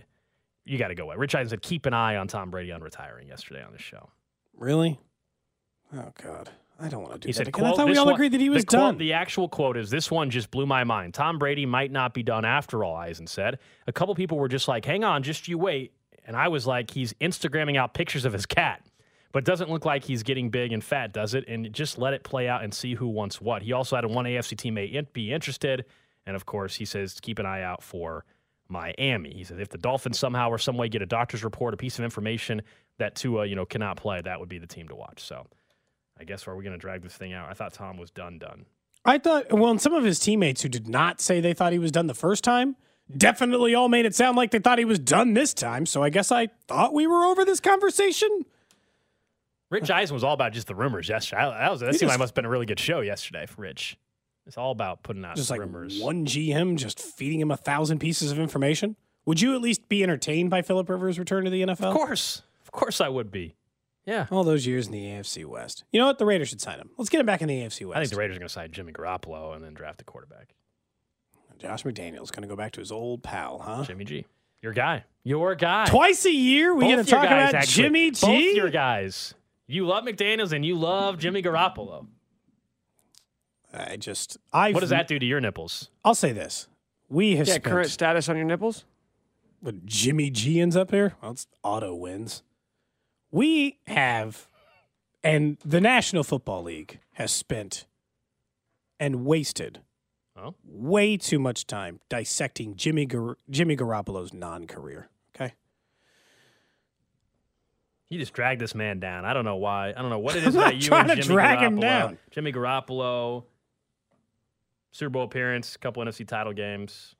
you 0.64 0.78
got 0.78 0.88
to 0.88 0.94
go 0.94 1.04
away. 1.04 1.16
Rich 1.16 1.34
Eisen 1.34 1.50
said, 1.50 1.62
keep 1.62 1.86
an 1.86 1.94
eye 1.94 2.16
on 2.16 2.26
Tom 2.28 2.50
Brady 2.50 2.72
on 2.72 2.80
retiring 2.82 3.28
yesterday 3.28 3.62
on 3.64 3.72
the 3.72 3.78
show. 3.78 4.08
Really? 4.56 4.98
Oh 5.94 6.10
God, 6.22 6.50
I 6.80 6.88
don't 6.88 7.02
want 7.02 7.14
to 7.14 7.18
do 7.18 7.28
He 7.28 7.32
that 7.32 7.36
said, 7.36 7.48
again. 7.48 7.64
I 7.64 7.68
quote, 7.68 7.76
thought 7.76 7.88
we 7.88 7.96
all 7.98 8.06
one- 8.06 8.14
agreed 8.14 8.32
that 8.32 8.40
he 8.40 8.48
the 8.48 8.54
was 8.54 8.64
quote- 8.64 8.78
done. 8.80 8.98
The 8.98 9.12
actual 9.12 9.48
quote 9.48 9.76
is, 9.76 9.90
this 9.90 10.10
one 10.10 10.30
just 10.30 10.50
blew 10.50 10.66
my 10.66 10.84
mind. 10.84 11.14
Tom 11.14 11.38
Brady 11.38 11.66
might 11.66 11.90
not 11.90 12.14
be 12.14 12.22
done 12.22 12.44
after 12.44 12.82
all, 12.84 12.96
Eisen 12.96 13.26
said. 13.26 13.58
A 13.86 13.92
couple 13.92 14.14
people 14.14 14.38
were 14.38 14.48
just 14.48 14.68
like, 14.68 14.84
hang 14.84 15.04
on, 15.04 15.22
just 15.22 15.48
you 15.48 15.58
wait. 15.58 15.92
And 16.24 16.36
I 16.36 16.48
was 16.48 16.66
like, 16.66 16.90
he's 16.90 17.12
Instagramming 17.14 17.76
out 17.76 17.94
pictures 17.94 18.24
of 18.24 18.32
his 18.32 18.46
cat. 18.46 18.84
But 19.32 19.44
doesn't 19.44 19.70
look 19.70 19.86
like 19.86 20.04
he's 20.04 20.22
getting 20.22 20.50
big 20.50 20.72
and 20.72 20.84
fat, 20.84 21.12
does 21.12 21.32
it? 21.32 21.48
And 21.48 21.72
just 21.72 21.96
let 21.96 22.12
it 22.12 22.22
play 22.22 22.48
out 22.48 22.62
and 22.62 22.72
see 22.72 22.94
who 22.94 23.08
wants 23.08 23.40
what. 23.40 23.62
He 23.62 23.72
also 23.72 23.96
had 23.96 24.04
one 24.04 24.26
AFC 24.26 24.56
teammate 24.56 25.12
be 25.14 25.32
interested. 25.32 25.86
And 26.26 26.36
of 26.36 26.44
course, 26.44 26.76
he 26.76 26.84
says, 26.84 27.18
keep 27.20 27.38
an 27.38 27.46
eye 27.46 27.62
out 27.62 27.82
for 27.82 28.26
Miami. 28.68 29.32
He 29.34 29.44
says, 29.44 29.58
if 29.58 29.70
the 29.70 29.78
Dolphins 29.78 30.18
somehow 30.18 30.50
or 30.50 30.58
some 30.58 30.76
way 30.76 30.88
get 30.88 31.00
a 31.00 31.06
doctor's 31.06 31.42
report, 31.42 31.72
a 31.72 31.78
piece 31.78 31.98
of 31.98 32.04
information 32.04 32.62
that 32.98 33.14
Tua, 33.14 33.46
you 33.46 33.56
know, 33.56 33.64
cannot 33.64 33.96
play, 33.96 34.20
that 34.20 34.38
would 34.38 34.50
be 34.50 34.58
the 34.58 34.66
team 34.66 34.88
to 34.88 34.94
watch. 34.94 35.22
So 35.22 35.46
I 36.20 36.24
guess 36.24 36.46
are 36.46 36.54
we 36.54 36.62
going 36.62 36.76
to 36.76 36.80
drag 36.80 37.02
this 37.02 37.16
thing 37.16 37.32
out? 37.32 37.48
I 37.48 37.54
thought 37.54 37.72
Tom 37.72 37.96
was 37.96 38.10
done, 38.10 38.38
done. 38.38 38.66
I 39.04 39.18
thought, 39.18 39.52
well, 39.52 39.70
and 39.70 39.80
some 39.80 39.94
of 39.94 40.04
his 40.04 40.18
teammates 40.18 40.62
who 40.62 40.68
did 40.68 40.88
not 40.88 41.20
say 41.20 41.40
they 41.40 41.54
thought 41.54 41.72
he 41.72 41.78
was 41.78 41.90
done 41.90 42.06
the 42.06 42.14
first 42.14 42.44
time 42.44 42.76
definitely 43.16 43.74
all 43.74 43.88
made 43.88 44.06
it 44.06 44.14
sound 44.14 44.36
like 44.36 44.50
they 44.50 44.58
thought 44.58 44.78
he 44.78 44.84
was 44.84 44.98
done 44.98 45.34
this 45.34 45.54
time. 45.54 45.86
So 45.86 46.02
I 46.02 46.10
guess 46.10 46.30
I 46.32 46.48
thought 46.68 46.92
we 46.94 47.06
were 47.06 47.24
over 47.24 47.44
this 47.44 47.60
conversation. 47.60 48.44
Rich 49.70 49.90
Eisen 49.90 50.12
was 50.14 50.22
all 50.22 50.34
about 50.34 50.52
just 50.52 50.66
the 50.66 50.74
rumors 50.74 51.08
yesterday. 51.08 51.42
That, 51.42 51.70
was, 51.70 51.80
that 51.80 51.94
seemed 51.94 52.10
like 52.10 52.18
must 52.18 52.30
have 52.30 52.34
been 52.34 52.44
a 52.44 52.50
really 52.50 52.66
good 52.66 52.78
show 52.80 53.00
yesterday 53.00 53.46
for 53.46 53.62
Rich. 53.62 53.96
It's 54.46 54.58
all 54.58 54.70
about 54.72 55.02
putting 55.02 55.24
out 55.24 55.36
Just 55.36 55.50
like 55.50 55.60
rumors. 55.60 56.00
one 56.00 56.26
GM 56.26 56.76
just 56.76 57.00
feeding 57.00 57.40
him 57.40 57.50
a 57.50 57.56
thousand 57.56 57.98
pieces 58.00 58.32
of 58.32 58.38
information. 58.38 58.96
Would 59.24 59.40
you 59.40 59.54
at 59.54 59.62
least 59.62 59.88
be 59.88 60.02
entertained 60.02 60.50
by 60.50 60.62
Philip 60.62 60.88
Rivers' 60.88 61.18
return 61.18 61.44
to 61.44 61.50
the 61.50 61.62
NFL? 61.62 61.84
Of 61.84 61.94
course. 61.94 62.42
Of 62.60 62.72
course 62.72 63.00
I 63.00 63.08
would 63.08 63.30
be. 63.30 63.54
Yeah. 64.04 64.26
All 64.32 64.42
those 64.42 64.66
years 64.66 64.86
in 64.86 64.92
the 64.92 65.04
AFC 65.04 65.46
West. 65.46 65.84
You 65.92 66.00
know 66.00 66.06
what? 66.06 66.18
The 66.18 66.26
Raiders 66.26 66.48
should 66.48 66.60
sign 66.60 66.78
him. 66.80 66.90
Let's 66.98 67.08
get 67.08 67.20
him 67.20 67.26
back 67.26 67.40
in 67.40 67.46
the 67.48 67.60
AFC 67.60 67.86
West. 67.86 67.96
I 67.96 68.00
think 68.00 68.10
the 68.10 68.16
Raiders 68.16 68.36
are 68.36 68.40
going 68.40 68.48
to 68.48 68.52
sign 68.52 68.72
Jimmy 68.72 68.92
Garoppolo 68.92 69.54
and 69.54 69.64
then 69.64 69.74
draft 69.74 70.00
a 70.00 70.04
quarterback. 70.04 70.54
Josh 71.62 71.84
McDaniels 71.84 72.32
going 72.32 72.42
to 72.42 72.48
go 72.48 72.56
back 72.56 72.72
to 72.72 72.80
his 72.80 72.90
old 72.90 73.22
pal, 73.22 73.60
huh? 73.60 73.84
Jimmy 73.84 74.04
G. 74.04 74.26
Your 74.62 74.72
guy. 74.72 75.04
Your 75.22 75.54
guy. 75.54 75.86
Twice 75.86 76.24
a 76.26 76.32
year, 76.32 76.74
we 76.74 76.84
Both 76.84 76.92
going 76.92 77.04
to 77.04 77.10
talk 77.10 77.22
guys, 77.24 77.50
about 77.50 77.54
actually. 77.62 77.82
Jimmy 77.84 78.10
Both 78.10 78.20
G. 78.20 78.56
your 78.56 78.68
guys. 78.70 79.34
You 79.68 79.86
love 79.86 80.04
McDaniels 80.04 80.50
and 80.52 80.64
you 80.66 80.74
love 80.76 81.18
Jimmy 81.18 81.40
Garoppolo. 81.40 82.06
I 83.72 83.96
just, 83.96 84.36
I. 84.52 84.72
What 84.72 84.80
does 84.80 84.90
that 84.90 85.06
do 85.06 85.18
to 85.18 85.24
your 85.24 85.40
nipples? 85.40 85.88
I'll 86.04 86.14
say 86.16 86.32
this: 86.32 86.66
we 87.08 87.36
have 87.36 87.46
Yeah, 87.46 87.54
spent. 87.54 87.64
current 87.64 87.90
status 87.90 88.28
on 88.28 88.36
your 88.36 88.44
nipples? 88.44 88.84
But 89.62 89.86
Jimmy 89.86 90.30
G 90.30 90.60
ends 90.60 90.76
up 90.76 90.90
here. 90.90 91.14
Well, 91.22 91.30
it's 91.30 91.46
auto 91.62 91.94
wins. 91.94 92.42
We 93.30 93.78
have, 93.86 94.48
and 95.22 95.56
the 95.64 95.80
National 95.80 96.24
Football 96.24 96.64
League 96.64 96.98
has 97.12 97.30
spent 97.32 97.86
and 99.00 99.24
wasted 99.24 99.80
Oh. 100.36 100.54
way 100.64 101.16
too 101.18 101.38
much 101.38 101.66
time 101.66 102.00
dissecting 102.08 102.74
Jimmy 102.76 103.04
Gar- 103.06 103.36
Jimmy 103.50 103.76
Garoppolo's 103.76 104.32
non-career. 104.32 105.08
Okay, 105.36 105.52
You 108.08 108.18
just 108.18 108.32
dragged 108.32 108.60
this 108.60 108.74
man 108.74 108.98
down. 108.98 109.24
I 109.26 109.34
don't 109.34 109.44
know 109.44 109.56
why. 109.56 109.90
I 109.90 110.00
don't 110.00 110.08
know 110.10 110.18
what 110.18 110.34
it 110.36 110.44
is 110.46 110.54
about 110.54 110.74
you 110.76 110.82
trying 110.82 111.10
and 111.10 111.20
to 111.20 111.22
Jimmy 111.22 111.34
drag 111.34 111.58
Garoppolo. 111.58 111.62
him 111.66 111.80
down. 111.80 112.18
Jimmy 112.30 112.52
Garoppolo, 112.52 113.44
Super 114.92 115.10
Bowl 115.10 115.24
appearance, 115.24 115.76
couple 115.76 116.02
NFC 116.02 116.26
title 116.26 116.52
games, 116.54 117.14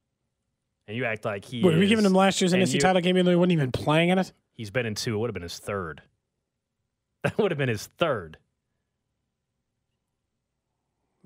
and 0.89 0.97
you 0.97 1.05
act 1.05 1.25
like 1.27 1.45
he. 1.45 1.63
are 1.63 1.79
we 1.79 1.87
giving 1.87 2.05
him 2.07 2.15
last 2.15 2.41
year's 2.41 2.53
and 2.55 2.63
NFC 2.63 2.75
you- 2.75 2.81
title 2.81 3.01
game 3.03 3.17
even 3.17 3.27
though 3.27 3.33
he 3.33 3.37
wasn't 3.37 3.53
even 3.53 3.73
playing 3.73 4.09
in 4.09 4.19
it? 4.19 4.33
He's 4.55 4.71
been 4.71 4.87
in 4.87 4.95
two. 4.95 5.15
It 5.15 5.19
would 5.19 5.29
have 5.29 5.35
been 5.35 5.43
his 5.43 5.59
third. 5.59 6.03
That 7.25 7.39
would 7.39 7.51
have 7.53 7.59
been 7.59 7.69
his 7.69 7.87
third. 7.99 8.37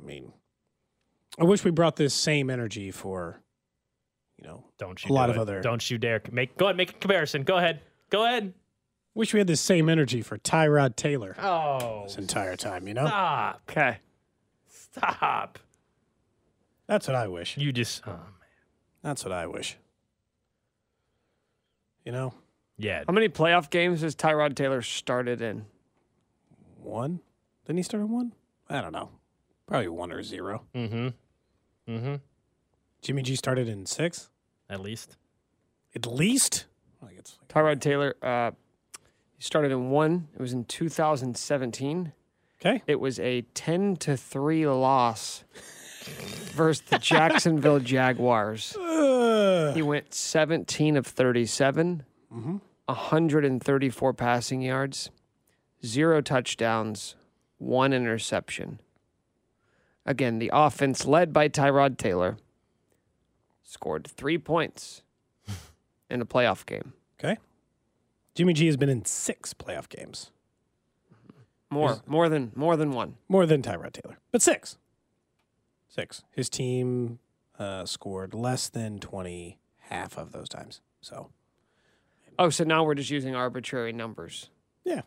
I 0.00 0.04
mean, 0.04 0.32
I 1.38 1.44
wish 1.44 1.64
we 1.64 1.70
brought 1.70 1.96
this 1.96 2.14
same 2.14 2.48
energy 2.50 2.90
for, 2.90 3.40
you 4.38 4.46
know, 4.48 4.64
Don't 4.78 5.04
you? 5.04 5.12
A 5.12 5.14
lot 5.14 5.26
do 5.26 5.32
of 5.32 5.36
it. 5.36 5.40
other- 5.40 5.60
Don't 5.60 5.88
you 5.90 5.98
dare 5.98 6.22
make. 6.32 6.56
Go 6.56 6.66
ahead, 6.66 6.76
make 6.76 6.90
a 6.90 6.94
comparison. 6.94 7.42
Go 7.42 7.56
ahead. 7.56 7.80
Go 8.10 8.24
ahead. 8.24 8.54
wish 9.14 9.32
we 9.34 9.40
had 9.40 9.46
this 9.46 9.60
same 9.60 9.88
energy 9.88 10.22
for 10.22 10.38
Tyrod 10.38 10.96
Taylor 10.96 11.34
Oh, 11.38 12.04
this 12.04 12.16
entire 12.18 12.56
time. 12.56 12.86
You 12.88 12.94
know, 12.94 13.06
stop! 13.06 13.62
Okay. 13.70 13.98
Stop! 14.68 15.58
that's 16.86 17.06
what 17.08 17.14
I 17.16 17.28
wish. 17.28 17.56
You 17.58 17.72
just. 17.72 18.02
Oh, 18.06 18.12
man. 18.12 18.20
That's 19.02 19.24
what 19.24 19.32
I 19.32 19.46
wish. 19.46 19.76
You 22.04 22.12
know, 22.12 22.32
Yeah. 22.78 23.02
How 23.06 23.12
many 23.12 23.28
playoff 23.28 23.68
games 23.70 24.00
has 24.02 24.14
Tyrod 24.14 24.54
Taylor 24.54 24.80
started 24.82 25.40
in? 25.42 25.66
one. 26.82 27.20
Didn't 27.66 27.78
he 27.78 27.82
start 27.82 28.04
at 28.04 28.08
one? 28.08 28.32
I 28.68 28.80
don't 28.80 28.92
know. 28.92 29.10
Probably 29.66 29.88
one 29.88 30.12
or 30.12 30.22
zero. 30.22 30.62
Mm-hmm. 30.72 31.08
Mm-hmm. 31.88 32.14
Jimmy 33.02 33.22
G 33.22 33.36
started 33.36 33.68
in 33.68 33.86
six, 33.86 34.30
At 34.68 34.80
least. 34.80 35.16
at 35.94 36.06
least. 36.06 36.66
Like 37.00 37.16
it's 37.18 37.38
like, 37.40 37.48
Tyrod 37.48 37.80
Taylor, 37.80 38.14
uh, 38.22 38.50
he 39.36 39.42
started 39.42 39.70
in 39.72 39.90
one. 39.90 40.28
It 40.34 40.40
was 40.40 40.52
in 40.52 40.64
2017. 40.64 42.12
okay. 42.60 42.82
It 42.86 42.98
was 42.98 43.20
a 43.20 43.42
10 43.54 43.96
to 43.96 44.16
3 44.16 44.66
loss 44.66 45.44
versus 46.54 46.82
the 46.88 46.98
Jacksonville 46.98 47.78
Jaguars. 47.94 48.74
Uh, 48.76 49.72
He 49.74 49.82
went 49.82 50.12
17 50.14 50.96
of 50.96 51.06
37, 51.06 52.04
Mhm. 52.32 52.60
134 52.88 54.12
passing 54.14 54.62
yards, 54.62 55.10
zero 55.84 56.20
touchdowns, 56.20 57.14
one 57.58 57.92
interception. 57.92 58.80
Again, 60.06 60.38
the 60.38 60.50
offense 60.54 61.04
led 61.04 61.32
by 61.32 61.48
Tyrod 61.48 61.98
Taylor 61.98 62.38
scored 63.62 64.06
three 64.06 64.38
points 64.38 65.02
in 66.10 66.20
a 66.22 66.26
playoff 66.26 66.64
game. 66.64 66.92
okay. 67.18 67.38
Jimmy 68.34 68.52
G 68.52 68.66
has 68.66 68.76
been 68.76 68.88
in 68.88 69.04
six 69.04 69.52
playoff 69.54 69.88
games, 69.88 70.30
More, 71.70 72.00
more 72.06 72.28
than 72.28 72.52
more 72.54 72.76
than 72.76 72.92
one. 72.92 73.16
more 73.28 73.46
than 73.46 73.62
Tyrod 73.62 73.92
Taylor, 73.92 74.18
but 74.30 74.42
six. 74.42 74.78
Six. 75.88 76.22
His 76.30 76.48
team 76.50 77.18
uh, 77.58 77.86
scored 77.86 78.34
less 78.34 78.68
than 78.68 78.98
twenty 79.00 79.58
half 79.88 80.16
of 80.18 80.32
those 80.32 80.48
times. 80.48 80.80
So 81.00 81.30
Oh, 82.38 82.50
so 82.50 82.64
now 82.64 82.84
we're 82.84 82.94
just 82.94 83.08
using 83.10 83.34
arbitrary 83.34 83.94
numbers. 83.94 84.50
yeah, 84.84 85.00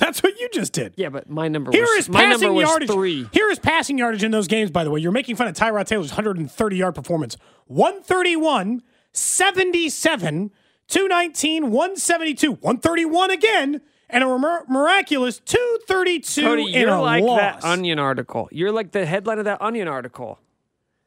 that's 0.00 0.22
what 0.22 0.38
you 0.40 0.48
just 0.52 0.72
did. 0.72 0.94
Yeah, 0.96 1.10
but 1.10 1.30
my 1.30 1.46
number 1.48 1.70
Here 1.70 1.82
was 1.82 1.90
is 2.00 2.08
my 2.08 2.24
passing 2.24 2.40
number 2.48 2.54
was 2.54 2.68
yardage. 2.68 2.90
three. 2.90 3.28
Here 3.32 3.48
is 3.50 3.58
passing 3.60 3.98
yardage 3.98 4.24
in 4.24 4.32
those 4.32 4.48
games, 4.48 4.70
by 4.72 4.82
the 4.82 4.90
way. 4.90 4.98
You're 5.00 5.12
making 5.12 5.36
fun 5.36 5.46
of 5.46 5.54
Tyrod 5.54 5.86
Taylor's 5.86 6.10
130 6.10 6.76
yard 6.76 6.94
performance 6.96 7.36
131, 7.68 8.82
77, 9.12 10.50
219, 10.88 11.70
172, 11.70 12.50
131 12.52 13.30
again, 13.30 13.80
and 14.08 14.24
a 14.24 14.38
mir- 14.38 14.64
miraculous 14.68 15.38
232 15.40 16.42
Cody, 16.42 16.74
in 16.74 16.80
you're 16.80 16.98
like 17.00 17.22
loss. 17.22 17.38
that 17.38 17.64
Onion 17.64 17.98
article. 18.00 18.48
You're 18.50 18.72
like 18.72 18.90
the 18.92 19.06
headline 19.06 19.38
of 19.38 19.44
that 19.44 19.62
Onion 19.62 19.86
article. 19.86 20.40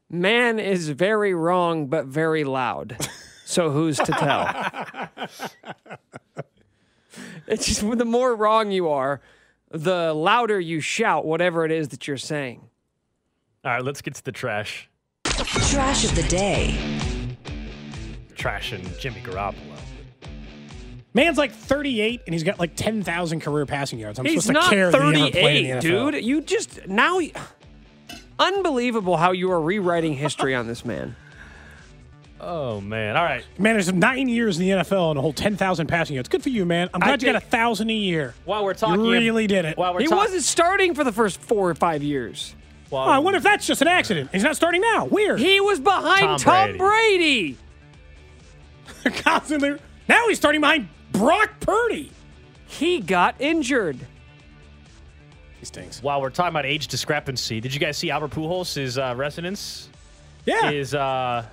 Man 0.09 0.59
is 0.59 0.89
very 0.89 1.33
wrong, 1.33 1.87
but 1.87 2.05
very 2.05 2.43
loud. 2.43 2.95
So 3.45 3.71
who's 3.71 3.97
to 3.97 4.11
tell? 4.13 5.27
it's 7.47 7.65
just 7.65 7.81
the 7.97 8.05
more 8.05 8.35
wrong 8.35 8.71
you 8.71 8.89
are, 8.89 9.21
the 9.71 10.13
louder 10.13 10.59
you 10.59 10.79
shout 10.79 11.25
whatever 11.25 11.65
it 11.65 11.71
is 11.71 11.89
that 11.89 12.07
you're 12.07 12.17
saying. 12.17 12.61
All 13.65 13.71
right, 13.71 13.83
let's 13.83 14.01
get 14.01 14.15
to 14.15 14.23
the 14.23 14.31
trash. 14.31 14.89
Trash 15.23 16.05
of 16.05 16.15
the 16.15 16.23
day. 16.23 16.77
Trash 18.35 18.71
and 18.73 18.85
Jimmy 18.99 19.21
Garoppolo. 19.21 19.55
Man's 21.13 21.37
like 21.37 21.51
38 21.51 22.21
and 22.25 22.33
he's 22.33 22.43
got 22.43 22.59
like 22.59 22.75
10,000 22.75 23.39
career 23.39 23.65
passing 23.65 23.99
yards. 23.99 24.17
I'm 24.19 24.25
He's 24.25 24.43
supposed 24.43 24.47
to 24.47 24.53
not 24.53 24.69
care 24.71 24.91
that 24.91 25.15
he 25.15 25.21
ever 25.21 25.31
played 25.31 25.33
38, 25.33 25.69
in 25.69 25.79
the 25.79 25.87
NFL. 25.87 26.11
dude. 26.11 26.25
You 26.25 26.41
just 26.41 26.87
now. 26.87 27.19
Unbelievable 28.39 29.15
how 29.15 29.31
you 29.31 29.51
are 29.51 29.61
rewriting 29.61 30.13
history 30.13 30.55
on 30.55 30.67
this 30.67 30.83
man. 30.83 31.15
Oh 32.45 32.81
man! 32.81 33.15
All 33.15 33.23
right. 33.23 33.43
Man, 33.57 33.73
there's 33.75 33.91
nine 33.93 34.27
years 34.27 34.59
in 34.59 34.65
the 34.65 34.71
NFL 34.83 35.11
and 35.11 35.17
a 35.19 35.21
whole 35.21 35.33
10,000 35.33 35.87
passing 35.87 36.15
yards. 36.15 36.29
Good 36.29 36.43
for 36.43 36.49
you, 36.49 36.65
man. 36.65 36.89
I'm 36.93 36.99
glad 36.99 37.21
you 37.21 37.31
got 37.31 37.41
a 37.41 37.45
thousand 37.45 37.89
a 37.89 37.93
year. 37.93 38.33
While 38.45 38.63
we're 38.65 38.73
talking, 38.73 39.03
You 39.03 39.11
really 39.11 39.47
did 39.47 39.65
it. 39.65 39.77
While 39.77 39.93
we're 39.93 40.01
He 40.01 40.07
talk- 40.07 40.17
wasn't 40.19 40.43
starting 40.43 40.93
for 40.93 41.03
the 41.03 41.11
first 41.11 41.39
four 41.39 41.69
or 41.69 41.75
five 41.75 42.03
years. 42.03 42.55
while- 42.89 43.07
Oh, 43.07 43.11
I 43.11 43.19
wonder 43.19 43.37
if 43.37 43.43
that's 43.43 43.65
just 43.65 43.81
an 43.81 43.87
accident. 43.87 44.29
He's 44.31 44.43
not 44.43 44.55
starting 44.55 44.81
now. 44.81 45.05
Weird. 45.05 45.39
He 45.39 45.59
was 45.61 45.79
behind 45.79 46.21
Tom 46.21 46.37
Tom, 46.39 46.77
Brady. 46.77 47.57
Brady. 49.03 49.13
Constantly. 49.23 49.77
Now 50.07 50.27
he's 50.27 50.37
starting 50.37 50.61
behind 50.61 50.89
Brock 51.11 51.49
Purdy. 51.59 52.11
He 52.67 52.99
got 52.99 53.35
injured. 53.39 53.97
He 55.59 55.65
stinks. 55.65 56.03
While 56.03 56.21
we're 56.21 56.29
talking 56.29 56.49
about 56.49 56.65
age 56.65 56.87
discrepancy, 56.87 57.61
did 57.61 57.73
you 57.73 57.79
guys 57.79 57.97
see 57.97 58.11
Albert 58.11 58.31
Pujols' 58.31 58.97
uh, 59.01 59.15
residence? 59.15 59.89
Yeah. 60.45 60.71
His 60.71 60.93
uh, 60.93 61.45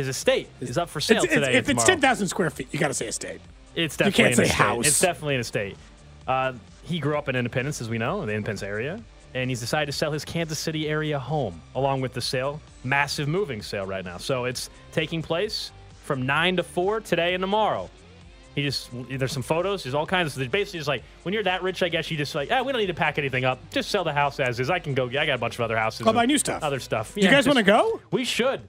his 0.00 0.08
estate 0.16 0.48
is 0.60 0.78
up 0.78 0.88
for 0.88 1.00
sale 1.00 1.18
It's- 1.18 1.36
it's- 1.36 1.46
today. 1.48 1.58
if 1.58 1.68
it's 1.68 1.84
10,000 1.84 2.28
square 2.28 2.50
feet, 2.50 2.68
you 2.72 2.78
got 2.78 2.88
to 2.88 2.94
say 2.94 3.06
estate. 3.06 3.40
It's 3.74 3.94
You 3.94 4.06
definitely 4.06 4.12
can't 4.12 4.30
an 4.30 4.36
say 4.36 4.42
estate. 4.44 4.56
house. 4.56 4.86
It's 4.86 5.00
definitely 5.00 5.34
an 5.36 5.40
estate. 5.42 5.76
Uh, 6.26 6.52
he 6.82 6.98
grew 6.98 7.16
up 7.16 7.28
in 7.28 7.36
Independence, 7.36 7.80
as 7.80 7.88
we 7.88 7.98
know, 7.98 8.20
in 8.22 8.26
the 8.28 8.34
Independence 8.34 8.62
area, 8.62 9.00
and 9.34 9.48
he's 9.50 9.60
decided 9.60 9.86
to 9.86 9.92
sell 9.92 10.10
his 10.10 10.24
Kansas 10.24 10.58
City 10.58 10.88
area 10.88 11.18
home 11.18 11.60
along 11.74 12.00
with 12.00 12.12
the 12.14 12.20
sale. 12.20 12.60
Massive 12.82 13.28
moving 13.28 13.62
sale 13.62 13.86
right 13.86 14.04
now. 14.04 14.16
So 14.16 14.46
it's 14.46 14.70
taking 14.92 15.22
place 15.22 15.70
from 16.04 16.24
nine 16.26 16.56
to 16.56 16.62
four 16.62 17.00
today 17.00 17.34
and 17.34 17.42
tomorrow. 17.42 17.88
He 18.56 18.62
just 18.62 18.88
there's 19.08 19.30
some 19.30 19.44
photos. 19.44 19.84
There's 19.84 19.94
all 19.94 20.06
kinds 20.06 20.36
of. 20.36 20.50
Basically 20.50 20.80
just 20.80 20.88
like 20.88 21.04
when 21.22 21.32
you're 21.32 21.44
that 21.44 21.62
rich, 21.62 21.84
I 21.84 21.88
guess 21.88 22.10
you 22.10 22.16
just 22.16 22.34
like, 22.34 22.48
yeah, 22.48 22.62
we 22.62 22.72
don't 22.72 22.80
need 22.80 22.88
to 22.88 22.94
pack 22.94 23.16
anything 23.18 23.44
up. 23.44 23.60
Just 23.70 23.90
sell 23.90 24.02
the 24.02 24.12
house 24.12 24.40
as 24.40 24.58
is. 24.58 24.70
I 24.70 24.80
can 24.80 24.94
go. 24.94 25.06
I 25.06 25.24
got 25.26 25.30
a 25.30 25.38
bunch 25.38 25.54
of 25.54 25.60
other 25.60 25.76
houses. 25.76 26.04
I'll 26.04 26.12
buy 26.12 26.26
new 26.26 26.36
stuff. 26.38 26.62
Other 26.64 26.80
stuff. 26.80 27.12
you 27.14 27.28
guys 27.30 27.46
wanna 27.46 27.62
go? 27.62 28.00
We 28.10 28.24
should. 28.24 28.60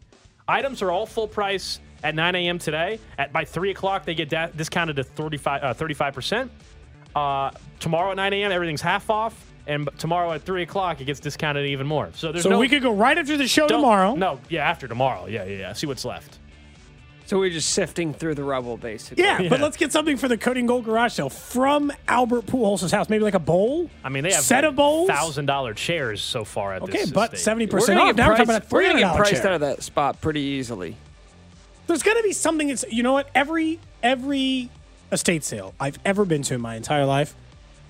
Items 0.47 0.81
are 0.81 0.91
all 0.91 1.05
full 1.05 1.27
price 1.27 1.79
at 2.03 2.15
9 2.15 2.35
a.m. 2.35 2.59
today. 2.59 2.99
At 3.17 3.31
by 3.31 3.45
three 3.45 3.71
o'clock, 3.71 4.05
they 4.05 4.15
get 4.15 4.29
da- 4.29 4.47
discounted 4.47 4.95
to 4.97 5.03
35 5.03 5.63
uh, 5.63 5.73
35%. 5.73 6.49
Uh, 7.15 7.51
tomorrow 7.79 8.11
at 8.11 8.17
9 8.17 8.33
a.m., 8.33 8.51
everything's 8.51 8.81
half 8.81 9.09
off. 9.09 9.47
And 9.67 9.87
tomorrow 9.99 10.31
at 10.31 10.41
3 10.41 10.63
o'clock, 10.63 11.01
it 11.01 11.05
gets 11.05 11.19
discounted 11.19 11.67
even 11.67 11.85
more. 11.85 12.09
So 12.15 12.31
there's 12.31 12.43
So 12.43 12.49
no. 12.49 12.59
we 12.59 12.67
could 12.67 12.81
go 12.81 12.93
right 12.93 13.15
after 13.17 13.37
the 13.37 13.47
show 13.47 13.67
tomorrow. 13.67 14.15
No, 14.15 14.39
yeah, 14.49 14.67
after 14.67 14.87
tomorrow. 14.87 15.27
Yeah, 15.27 15.43
yeah, 15.45 15.57
yeah. 15.59 15.73
See 15.73 15.85
what's 15.85 16.03
left. 16.03 16.39
So 17.25 17.39
we're 17.39 17.49
just 17.49 17.69
sifting 17.69 18.13
through 18.13 18.35
the 18.35 18.43
rubble, 18.43 18.75
basically. 18.75 19.23
Yeah, 19.23 19.47
but 19.47 19.61
let's 19.61 19.77
get 19.77 19.91
something 19.93 20.17
for 20.17 20.27
the 20.27 20.37
Cody 20.37 20.59
and 20.59 20.67
Gold 20.67 20.83
garage 20.83 21.13
sale 21.13 21.29
from 21.29 21.91
Albert 22.07 22.45
Pujols' 22.45 22.91
house. 22.91 23.07
Maybe 23.07 23.23
like 23.23 23.35
a 23.35 23.39
bowl. 23.39 23.89
I 24.03 24.09
mean, 24.09 24.23
they 24.23 24.33
have 24.33 24.43
set 24.43 24.65
of 24.65 24.75
bowls. 24.75 25.07
thousand 25.07 25.45
dollar 25.45 25.73
chairs 25.73 26.21
so 26.21 26.43
far 26.43 26.73
at 26.73 26.81
Okay, 26.81 26.91
this. 26.91 27.01
Okay, 27.03 27.11
but 27.13 27.37
seventy 27.37 27.67
percent 27.67 27.97
gonna 27.97 28.09
off. 28.09 28.15
get 28.15 28.21
Now 28.23 28.29
we're 28.29 28.37
talking 28.37 28.49
about 28.55 28.63
a 28.71 28.75
we're 28.75 28.83
gonna 28.83 28.99
get 28.99 29.15
priced 29.15 29.31
chair. 29.43 29.47
out 29.47 29.53
of 29.53 29.61
that 29.61 29.81
spot 29.83 30.19
pretty 30.19 30.41
easily. 30.41 30.97
There's 31.87 32.03
got 32.03 32.13
to 32.13 32.23
be 32.23 32.33
something 32.33 32.67
that's 32.69 32.85
you 32.89 33.03
know 33.03 33.13
what 33.13 33.29
every 33.35 33.79
every 34.03 34.69
estate 35.11 35.43
sale 35.43 35.73
I've 35.79 35.99
ever 36.05 36.25
been 36.25 36.41
to 36.43 36.53
in 36.53 36.61
my 36.61 36.75
entire 36.75 37.05
life 37.05 37.33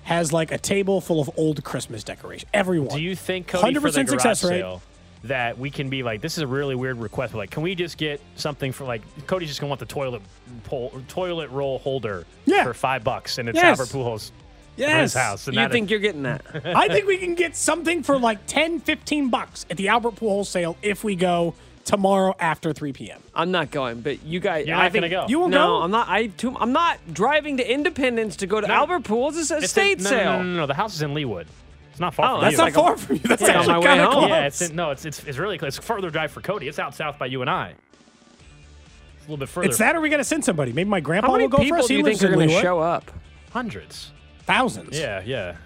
has 0.04 0.32
like 0.32 0.50
a 0.50 0.58
table 0.58 1.00
full 1.00 1.20
of 1.20 1.30
old 1.36 1.62
Christmas 1.62 2.02
decoration. 2.02 2.48
Everyone. 2.52 2.96
Do 2.96 3.00
you 3.02 3.14
think 3.14 3.46
Cody 3.48 3.74
for 3.74 3.90
the 3.90 4.00
100% 4.00 4.06
garage 4.06 4.10
success 4.10 4.44
rate. 4.44 4.58
sale 4.60 4.82
that 5.24 5.56
we 5.58 5.70
can 5.70 5.88
be 5.88 6.02
like, 6.02 6.20
this 6.20 6.36
is 6.36 6.42
a 6.42 6.46
really 6.46 6.74
weird 6.74 6.98
request, 6.98 7.32
but 7.32 7.38
like, 7.38 7.50
can 7.50 7.62
we 7.62 7.74
just 7.74 7.96
get 7.96 8.20
something 8.34 8.72
for 8.72 8.84
like 8.84 9.02
Cody's 9.26 9.48
just 9.48 9.60
gonna 9.60 9.68
want 9.68 9.78
the 9.80 9.86
toilet 9.86 10.22
pole, 10.64 10.92
toilet 11.08 11.50
roll 11.50 11.78
holder 11.78 12.26
Yeah. 12.44 12.64
for 12.64 12.74
five 12.74 13.04
bucks, 13.04 13.38
and 13.38 13.48
it's 13.48 13.56
Yes. 13.56 13.78
Albert 13.78 13.92
Pujols 13.96 14.28
for 14.30 14.80
Yes. 14.80 15.12
his 15.12 15.14
house. 15.14 15.46
And 15.46 15.54
You 15.54 15.62
that- 15.62 15.70
think 15.72 15.90
you're 15.90 16.00
getting 16.00 16.24
that? 16.24 16.42
I 16.64 16.88
think 16.88 17.06
we 17.06 17.18
can 17.18 17.34
get 17.34 17.54
something 17.56 18.02
for 18.02 18.18
like 18.18 18.46
10, 18.46 18.80
15 18.80 19.28
bucks 19.28 19.64
at 19.70 19.76
the 19.76 19.88
Albert 19.88 20.16
Pujols 20.16 20.46
sale 20.46 20.76
if 20.82 21.04
we 21.04 21.14
go 21.14 21.54
tomorrow 21.84 22.34
after 22.40 22.72
3 22.72 22.92
p.m. 22.92 23.20
I'm 23.34 23.50
not 23.50 23.70
going, 23.70 24.00
but 24.00 24.24
you 24.24 24.40
guys. 24.40 24.66
You're 24.66 24.76
I 24.76 24.84
not 24.84 24.92
gonna 24.92 25.08
go. 25.08 25.26
You 25.28 25.38
won't 25.40 25.50
no, 25.52 25.66
go? 25.78 25.82
I'm 25.82 25.90
not. 25.90 26.08
I 26.08 26.28
too, 26.28 26.56
I'm 26.58 26.72
not 26.72 26.98
driving 27.12 27.56
to 27.58 27.72
Independence 27.72 28.36
to 28.36 28.46
go 28.46 28.60
to 28.60 28.66
No. 28.66 28.74
Albert 28.74 29.02
Pujols. 29.04 29.38
It's 29.38 29.50
a 29.50 29.56
it's 29.56 29.66
estate 29.66 29.98
in, 29.98 30.04
no, 30.04 30.10
sale. 30.10 30.24
No, 30.32 30.36
no, 30.38 30.42
no, 30.44 30.56
no, 30.58 30.66
The 30.66 30.74
house 30.74 30.94
is 30.94 31.02
in 31.02 31.12
Leawood. 31.14 31.46
It's 31.92 32.00
not 32.00 32.14
far 32.14 32.26
Oh, 32.26 32.34
from 32.36 32.40
That's 32.42 32.52
you. 32.52 32.58
not 32.58 32.64
like 32.64 32.72
a- 32.72 32.76
far 32.76 32.96
from 32.96 33.16
you. 33.16 33.22
That's 33.22 33.42
Yeah, 33.42 33.48
on 33.48 33.56
actually 33.70 33.82
kind 33.84 34.00
of 34.00 34.10
close. 34.12 34.28
Yeah, 34.28 34.46
it's 34.46 34.60
in, 34.62 34.74
no, 34.76 34.90
it's 34.90 35.04
it's 35.04 35.22
it's 35.24 35.38
really 35.38 35.58
close. 35.58 35.76
It's 35.78 35.86
further 35.86 36.10
drive 36.10 36.32
for 36.32 36.40
Cody. 36.40 36.66
It's 36.68 36.78
out 36.78 36.94
south 36.94 37.18
by 37.18 37.26
you 37.26 37.40
and 37.42 37.50
I. 37.50 37.68
It's 37.70 39.26
a 39.26 39.30
little 39.30 39.36
bit 39.36 39.48
further. 39.48 39.68
It's 39.68 39.78
that 39.78 39.94
or 39.94 40.00
we 40.00 40.08
got 40.08 40.16
to 40.16 40.24
send 40.24 40.44
somebody. 40.44 40.72
Maybe 40.72 40.90
my 40.90 41.00
grandpa 41.00 41.28
How 41.28 41.32
many 41.34 41.44
will 41.44 41.50
go 41.50 41.56
for 41.58 41.62
people 41.64 41.78
us. 41.80 41.86
do 41.86 41.94
you 41.94 42.02
lives 42.02 42.20
think 42.20 42.32
are 42.32 42.34
going 42.34 42.48
to 42.48 42.60
show 42.60 42.80
up? 42.80 43.10
hundreds. 43.52 44.10
Thousands. 44.46 44.98
Yeah, 44.98 45.22
yeah. 45.24 45.56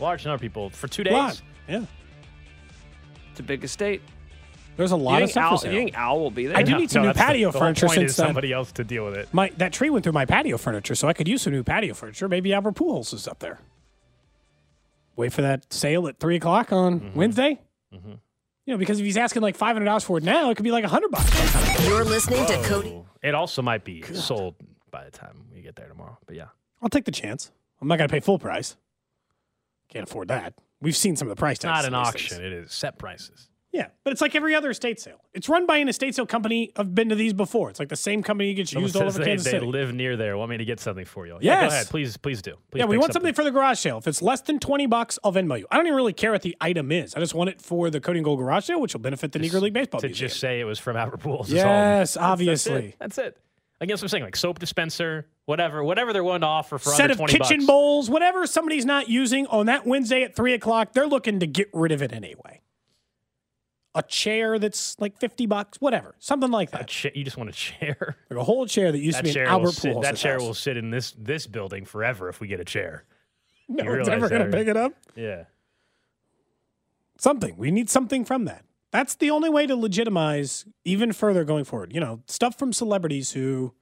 Large 0.00 0.24
number 0.24 0.34
of 0.36 0.40
people 0.40 0.70
for 0.70 0.88
two 0.88 1.02
A 1.02 1.10
lot. 1.12 1.28
days. 1.32 1.42
Yeah. 1.68 1.84
It's 3.30 3.40
a 3.40 3.42
big 3.42 3.62
estate. 3.62 4.00
There's 4.76 4.92
a 4.92 4.96
You 4.96 5.02
lot 5.02 5.14
of 5.22 5.28
think, 5.28 5.30
stuff 5.32 5.44
Al, 5.52 5.58
for 5.58 5.66
you 5.66 5.72
think 5.78 5.94
Al 5.98 6.18
will 6.18 6.30
be 6.30 6.46
there? 6.46 6.56
I 6.56 6.62
do 6.62 6.72
No, 6.72 6.78
need 6.78 6.90
some 6.90 7.02
no, 7.02 7.08
new 7.08 7.12
that's 7.12 7.18
the- 7.18 7.24
patio 7.26 7.50
the 7.52 7.58
whole 7.58 7.66
furniture 7.68 7.86
point 7.86 7.98
since 7.98 8.10
is 8.12 8.16
somebody 8.16 8.52
else 8.52 8.72
to 8.72 8.84
deal 8.84 9.04
with 9.04 9.14
it. 9.16 9.28
My 9.32 9.50
that 9.58 9.72
tree 9.74 9.90
went 9.90 10.04
through 10.04 10.12
my 10.14 10.24
patio 10.24 10.56
furniture, 10.56 10.94
so 10.94 11.06
I 11.06 11.12
could 11.12 11.28
use 11.28 11.42
some 11.42 11.52
new 11.52 11.62
patio 11.62 11.92
furniture. 11.92 12.28
Maybe 12.28 12.54
Albert 12.54 12.76
Pujols 12.76 13.12
is 13.12 13.28
up 13.28 13.40
there. 13.40 13.58
Wait 15.20 15.32
for 15.34 15.42
that 15.42 15.70
sale 15.72 16.08
at 16.08 16.18
three 16.18 16.36
o'clock 16.36 16.72
on 16.72 17.00
Mm-hmm. 17.00 17.18
Wednesday. 17.18 17.60
You 17.92 18.74
know, 18.74 18.78
because 18.78 18.98
if 19.00 19.04
he's 19.04 19.16
asking 19.16 19.42
like 19.42 19.54
five 19.56 19.74
hundred 19.74 19.84
dollars 19.86 20.04
for 20.04 20.16
it 20.18 20.24
now, 20.24 20.50
it 20.50 20.54
could 20.56 20.62
be 20.64 20.70
like 20.70 20.84
a 20.84 20.88
hundred 20.88 21.10
bucks. 21.10 21.86
You're 21.86 22.04
listening 22.04 22.46
to 22.46 22.56
Cody. 22.62 22.90
Oh, 22.90 23.06
It 23.22 23.34
also 23.34 23.60
might 23.62 23.84
be 23.84 24.02
sold 24.14 24.54
by 24.90 25.04
the 25.04 25.10
time 25.10 25.44
we 25.52 25.60
get 25.60 25.76
there 25.76 25.88
tomorrow. 25.88 26.16
But 26.26 26.36
yeah. 26.36 26.46
I'll 26.80 26.88
take 26.88 27.04
the 27.04 27.10
chance. 27.10 27.50
I'm 27.82 27.88
not 27.88 27.98
going 27.98 28.08
to 28.08 28.12
pay 28.12 28.20
full 28.20 28.38
price. 28.38 28.76
Can't 29.90 30.08
afford 30.08 30.28
that. 30.28 30.54
We've 30.80 30.96
seen 30.96 31.16
some 31.16 31.28
of 31.28 31.36
the 31.36 31.38
price 31.40 31.58
tags. 31.58 31.82
not 31.82 31.84
an 31.84 31.94
auction. 31.94 32.38
things. 32.38 32.46
It 32.46 32.52
is 32.54 32.72
set 32.72 32.96
prices. 32.96 33.49
Yeah, 33.72 33.86
but 34.02 34.12
it's 34.12 34.20
like 34.20 34.34
every 34.34 34.54
other 34.56 34.70
estate 34.70 34.98
sale. 34.98 35.20
It's 35.32 35.48
run 35.48 35.64
by 35.64 35.76
an 35.76 35.88
estate 35.88 36.16
sale 36.16 36.26
company. 36.26 36.72
I've 36.76 36.92
been 36.92 37.08
to 37.10 37.14
these 37.14 37.32
before. 37.32 37.70
It's 37.70 37.78
like 37.78 37.88
the 37.88 37.94
same 37.94 38.20
company 38.20 38.52
gets 38.52 38.72
Someone 38.72 38.86
used 38.88 38.96
all 38.96 39.04
over 39.04 39.18
they, 39.20 39.24
Kansas 39.24 39.44
they 39.44 39.58
City. 39.58 39.66
live 39.66 39.94
near 39.94 40.16
there. 40.16 40.36
Want 40.36 40.50
me 40.50 40.56
to 40.56 40.64
get 40.64 40.80
something 40.80 41.04
for 41.04 41.24
you? 41.24 41.38
Yeah, 41.40 41.60
go 41.62 41.66
ahead. 41.68 41.86
Please, 41.88 42.16
please 42.16 42.42
do. 42.42 42.56
Please 42.72 42.80
yeah, 42.80 42.86
we 42.86 42.98
want 42.98 43.12
something 43.12 43.32
for 43.32 43.44
the 43.44 43.52
garage 43.52 43.78
sale. 43.78 43.98
If 43.98 44.08
it's 44.08 44.22
less 44.22 44.40
than 44.40 44.58
20 44.58 44.86
bucks, 44.86 45.20
I'll 45.22 45.32
Venmo 45.32 45.56
you. 45.56 45.66
I 45.70 45.76
don't 45.76 45.86
even 45.86 45.94
really 45.96 46.12
care 46.12 46.32
what 46.32 46.42
the 46.42 46.56
item 46.60 46.90
is. 46.90 47.14
I 47.14 47.20
just 47.20 47.34
want 47.34 47.50
it 47.50 47.62
for 47.62 47.90
the 47.90 48.00
Cody 48.00 48.18
and 48.18 48.24
Gold 48.24 48.40
garage 48.40 48.64
sale, 48.64 48.80
which 48.80 48.92
will 48.92 49.00
benefit 49.02 49.30
the 49.30 49.38
Negro 49.38 49.60
League 49.60 49.72
Baseball 49.74 50.00
to 50.00 50.08
Museum. 50.08 50.28
just 50.28 50.40
say 50.40 50.58
it 50.58 50.64
was 50.64 50.80
from 50.80 50.96
Albert 50.96 51.20
Pujols. 51.20 51.44
is 51.46 51.50
all. 51.52 51.56
Yes, 51.56 52.14
That's- 52.14 52.16
obviously. 52.16 52.96
That's 52.98 53.18
it. 53.18 53.22
That's 53.24 53.36
it. 53.36 53.38
I 53.82 53.86
guess 53.86 54.02
I'm 54.02 54.08
saying 54.08 54.24
like 54.24 54.36
soap 54.36 54.58
dispenser, 54.58 55.28
whatever, 55.46 55.82
whatever 55.84 56.12
they're 56.12 56.24
willing 56.24 56.42
to 56.42 56.46
offer 56.46 56.76
for 56.76 56.90
Set 56.90 57.10
of 57.12 57.16
20 57.18 57.32
kitchen 57.32 57.56
bucks. 57.60 57.66
bowls, 57.66 58.10
whatever 58.10 58.46
somebody's 58.46 58.84
not 58.84 59.08
using 59.08 59.46
on 59.46 59.66
that 59.66 59.86
Wednesday 59.86 60.22
at 60.24 60.34
3 60.34 60.52
o'clock, 60.54 60.92
they're 60.92 61.06
looking 61.06 61.38
to 61.40 61.46
get 61.46 61.68
rid 61.72 61.92
of 61.92 62.02
it 62.02 62.12
anyway. 62.12 62.60
A 63.94 64.02
chair 64.04 64.58
that's 64.60 64.96
like 65.00 65.18
50 65.18 65.46
bucks, 65.46 65.80
whatever. 65.80 66.14
Something 66.20 66.50
like 66.52 66.68
A 66.68 66.78
that. 66.78 66.86
cha- 66.88 67.08
you 67.14 67.24
just 67.24 67.36
want 67.36 67.50
a 67.50 67.52
chair. 67.52 68.16
Like 68.30 68.38
a 68.38 68.44
whole 68.44 68.64
chair 68.66 68.92
that 68.92 68.98
used 68.98 69.16
That 69.18 69.22
to 69.22 69.24
be 69.24 69.28
in 69.30 69.34
chair, 69.34 69.46
Albert 69.46 69.72
sit, 69.72 69.96
Pujols' 69.96 70.02
that 70.02 70.16
chair 70.16 70.32
house. 70.34 70.42
will 70.42 70.54
sit 70.54 70.76
in 70.76 70.90
this 70.90 71.12
this 71.18 71.46
building 71.48 71.84
forever 71.84 72.28
if 72.28 72.40
we 72.40 72.46
get 72.46 72.60
a 72.60 72.64
chair. 72.64 73.04
No 73.68 73.82
you 73.84 73.90
one's 73.90 74.08
ever 74.08 74.28
going 74.28 74.48
to 74.48 74.56
pick 74.56 74.68
it 74.68 74.76
up. 74.76 74.92
Yeah. 75.16 75.44
something. 77.18 77.56
We 77.56 77.70
need 77.70 77.90
something 77.90 78.24
from 78.24 78.44
that. 78.46 78.64
That's 78.92 79.14
the 79.14 79.30
only 79.30 79.48
way 79.48 79.66
to 79.66 79.76
legitimize 79.76 80.64
even 80.84 81.12
further 81.12 81.44
going 81.44 81.64
forward. 81.64 81.92
You 81.94 82.00
know, 82.00 82.22
stuff 82.26 82.58
from 82.58 82.72
celebrities 82.72 83.32
who, 83.32 83.72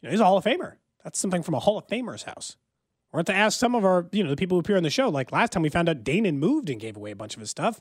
you 0.00 0.04
know, 0.04 0.10
he's 0.10 0.20
a 0.20 0.24
Hall 0.24 0.38
of 0.38 0.44
Famer. 0.44 0.74
That's 1.04 1.18
something 1.18 1.42
from 1.42 1.54
a 1.54 1.58
Hall 1.58 1.76
of 1.78 1.86
Famer's 1.86 2.22
house. 2.22 2.56
We're 3.12 3.18
going 3.18 3.26
to 3.26 3.34
ask 3.36 3.58
some 3.58 3.74
of 3.74 3.84
our, 3.84 4.06
you 4.12 4.24
know, 4.24 4.30
the 4.30 4.36
people 4.36 4.56
who 4.56 4.60
appear 4.60 4.76
on 4.78 4.82
the 4.84 4.90
show. 4.90 5.08
Like 5.10 5.32
last 5.32 5.52
time 5.52 5.62
we 5.62 5.68
found 5.68 5.88
out 5.88 6.02
Danan 6.04 6.36
moved 6.36 6.70
and 6.70 6.80
gave 6.80 6.96
away 6.96 7.10
a 7.10 7.16
bunch 7.16 7.34
of 7.34 7.40
his 7.40 7.50
stuff. 7.50 7.80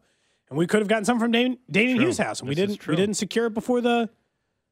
And 0.51 0.57
we 0.57 0.67
could 0.67 0.81
have 0.81 0.89
gotten 0.89 1.05
some 1.05 1.17
from 1.17 1.31
Danan, 1.31 1.57
Danan 1.71 1.95
Hughes' 1.95 2.17
house. 2.17 2.41
And 2.41 2.49
we 2.49 2.55
This 2.55 2.71
is 2.71 2.77
didn't 2.77 2.87
we 2.87 2.95
didn't 2.97 3.15
secure 3.15 3.45
it 3.45 3.53
before 3.53 3.79
the 3.79 4.09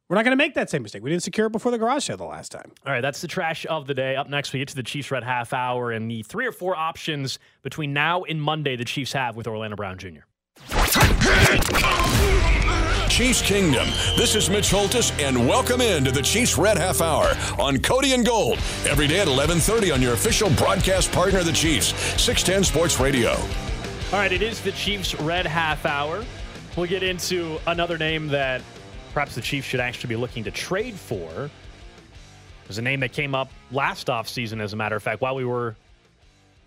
we're 0.09 0.15
not 0.17 0.25
gonna 0.25 0.35
make 0.35 0.53
that 0.55 0.69
same 0.69 0.83
mistake. 0.83 1.01
We 1.01 1.09
didn't 1.09 1.23
secure 1.23 1.47
it 1.47 1.51
before 1.51 1.71
the 1.71 1.77
garage 1.77 2.03
sale 2.03 2.17
the 2.17 2.25
last 2.25 2.51
time. 2.51 2.73
All 2.85 2.91
right, 2.91 2.99
that's 2.99 3.21
the 3.21 3.27
trash 3.27 3.65
of 3.69 3.87
the 3.87 3.93
day. 3.93 4.17
Up 4.17 4.27
next, 4.29 4.51
we 4.51 4.59
get 4.59 4.67
to 4.67 4.75
the 4.75 4.83
Chiefs 4.83 5.09
Red 5.09 5.23
half 5.23 5.53
hour 5.53 5.91
and 5.91 6.11
the 6.11 6.21
three 6.23 6.45
or 6.45 6.51
four 6.51 6.75
options 6.75 7.39
between 7.61 7.93
now 7.93 8.23
and 8.23 8.41
Monday 8.41 8.75
the 8.75 8.83
Chiefs 8.83 9.13
have 9.13 9.37
with 9.37 9.47
Orlando 9.47 9.77
Brown 9.77 9.97
Jr. 9.97 10.19
Chiefs 13.07 13.41
Kingdom. 13.41 13.87
This 14.17 14.35
is 14.35 14.49
Mitch 14.49 14.69
Holthus, 14.69 15.17
and 15.17 15.47
welcome 15.47 15.79
into 15.79 16.11
the 16.11 16.21
Chiefs 16.21 16.57
Red 16.57 16.77
Half 16.77 16.99
Hour 17.01 17.37
on 17.57 17.79
Cody 17.79 18.13
and 18.13 18.25
Gold 18.25 18.59
every 18.85 19.07
day 19.07 19.21
at 19.21 19.27
11:30 19.27 19.93
on 19.93 20.01
your 20.01 20.13
official 20.13 20.49
broadcast 20.51 21.13
partner, 21.13 21.41
the 21.41 21.53
Chiefs, 21.53 21.93
610 22.21 22.65
Sports 22.65 22.99
Radio. 22.99 23.37
All 24.11 24.17
right, 24.17 24.31
it 24.31 24.41
is 24.41 24.59
the 24.61 24.71
Chiefs 24.71 25.13
Red 25.19 25.45
Half 25.45 25.85
Hour. 25.85 26.25
We'll 26.75 26.87
get 26.87 27.03
into 27.03 27.59
another 27.67 27.95
name 27.95 28.27
that 28.29 28.63
perhaps 29.13 29.35
the 29.35 29.41
Chiefs 29.41 29.67
should 29.67 29.79
actually 29.79 30.07
be 30.07 30.15
looking 30.15 30.43
to 30.45 30.51
trade 30.51 30.95
for. 30.95 31.29
It 31.29 32.67
was 32.67 32.79
a 32.79 32.81
name 32.81 33.01
that 33.01 33.13
came 33.13 33.35
up 33.35 33.51
last 33.71 34.07
offseason, 34.07 34.61
as 34.63 34.73
a 34.73 34.75
matter 34.75 34.95
of 34.95 35.03
fact, 35.03 35.21
while 35.21 35.35
we 35.35 35.45
were, 35.45 35.75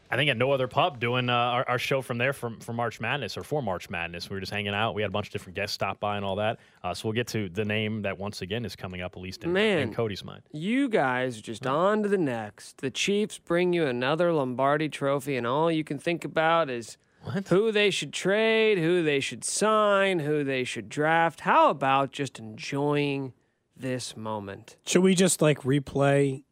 I 0.08 0.14
think, 0.14 0.30
at 0.30 0.36
no 0.36 0.52
other 0.52 0.68
pub 0.68 1.00
doing 1.00 1.28
uh, 1.28 1.32
our, 1.32 1.68
our 1.68 1.78
show 1.80 2.00
from 2.00 2.16
there 2.16 2.32
from, 2.32 2.60
from 2.60 2.76
March 2.76 3.00
Madness 3.00 3.36
or 3.36 3.42
for 3.42 3.60
March 3.60 3.90
Madness. 3.90 4.30
We 4.30 4.34
were 4.34 4.40
just 4.40 4.52
hanging 4.52 4.72
out. 4.72 4.94
We 4.94 5.02
had 5.02 5.08
a 5.08 5.12
bunch 5.12 5.26
of 5.26 5.32
different 5.32 5.56
guests 5.56 5.74
stop 5.74 5.98
by 5.98 6.16
and 6.16 6.24
all 6.24 6.36
that. 6.36 6.60
Uh, 6.84 6.94
so 6.94 7.08
we'll 7.08 7.14
get 7.14 7.26
to 7.28 7.48
the 7.48 7.64
name 7.64 8.02
that 8.02 8.16
once 8.16 8.42
again 8.42 8.64
is 8.64 8.76
coming 8.76 9.02
up, 9.02 9.16
at 9.16 9.20
least 9.20 9.42
in, 9.42 9.52
Man. 9.52 9.78
in 9.80 9.92
Cody's 9.92 10.22
mind. 10.24 10.42
You 10.52 10.88
guys 10.88 11.38
are 11.38 11.42
just 11.42 11.66
on 11.66 12.04
to 12.04 12.08
the 12.08 12.18
next. 12.18 12.78
The 12.78 12.90
Chiefs 12.92 13.38
bring 13.38 13.72
you 13.72 13.84
another 13.84 14.32
Lombardi 14.32 14.88
trophy, 14.88 15.36
and 15.36 15.44
all 15.44 15.72
you 15.72 15.82
can 15.82 15.98
think 15.98 16.24
about 16.24 16.70
is 16.70 16.98
who 17.48 17.72
they 17.72 17.90
should 17.90 18.12
trade, 18.12 18.78
who 18.78 19.02
they 19.02 19.20
should 19.20 19.44
sign, 19.44 20.20
who 20.20 20.44
they 20.44 20.64
should 20.64 20.88
draft. 20.88 21.40
How 21.40 21.70
about 21.70 22.12
just 22.12 22.38
enjoying 22.38 23.32
this 23.76 24.16
moment? 24.16 24.76
Should 24.86 25.02
we 25.02 25.14
just 25.14 25.40
like 25.42 25.60
replay 25.62 26.42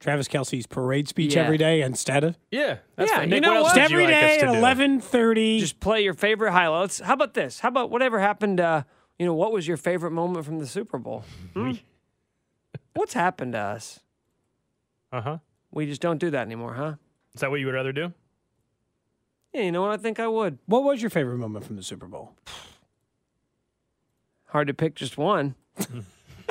Travis 0.00 0.26
Kelce's 0.28 0.66
parade 0.66 1.06
speech 1.08 1.34
Yeah. 1.36 1.42
every 1.44 1.58
day 1.58 1.82
instead 1.82 2.24
of 2.24 2.36
Yeah. 2.50 2.78
Yeah, 2.98 3.06
fine. 3.06 3.20
you 3.22 3.26
Nick, 3.36 3.42
know 3.42 3.48
what 3.50 3.56
else 3.58 3.66
what? 3.68 3.74
did 3.74 3.82
every 3.84 4.04
you 4.04 4.10
like 4.10 4.22
us 4.24 4.30
day 4.30 4.38
to 4.38 4.46
at 4.46 4.52
do? 4.52 4.58
eleven 4.58 5.00
thirty? 5.00 5.58
Just 5.60 5.80
play 5.80 6.02
your 6.02 6.14
favorite 6.14 6.52
highlights. 6.52 7.00
How 7.00 7.14
about 7.14 7.34
this? 7.34 7.60
How 7.60 7.68
about 7.68 7.90
whatever 7.90 8.18
happened? 8.20 8.58
Uh, 8.60 8.82
you 9.18 9.26
know, 9.26 9.34
what 9.34 9.52
was 9.52 9.68
your 9.68 9.76
favorite 9.76 10.10
moment 10.10 10.44
from 10.44 10.58
the 10.58 10.66
Super 10.66 10.98
Bowl? 10.98 11.24
Hmm? 11.54 11.72
What's 12.94 13.14
happened 13.14 13.52
to 13.52 13.58
us? 13.58 14.00
Uh 15.12 15.20
huh. 15.20 15.38
We 15.70 15.86
just 15.86 16.00
don't 16.02 16.18
do 16.18 16.30
that 16.30 16.42
anymore, 16.42 16.74
huh? 16.74 16.94
Is 17.34 17.40
that 17.40 17.50
what 17.50 17.60
you 17.60 17.66
would 17.66 17.74
rather 17.74 17.92
do? 17.92 18.12
Yeah, 19.52 19.62
you 19.62 19.72
know 19.72 19.82
what? 19.82 19.90
I 19.90 19.96
think 19.96 20.18
I 20.18 20.26
would. 20.26 20.58
What 20.66 20.82
was 20.84 21.02
your 21.02 21.10
favorite 21.10 21.38
moment 21.38 21.64
from 21.66 21.76
the 21.76 21.82
Super 21.82 22.06
Bowl? 22.06 22.34
Hard 24.46 24.66
to 24.68 24.74
pick 24.74 24.94
just 24.94 25.16
one. 25.18 25.54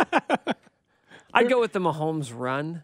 I'd 1.34 1.50
go 1.50 1.60
with 1.60 1.72
the 1.74 1.80
Mahomes 1.80 2.32
run. 2.36 2.84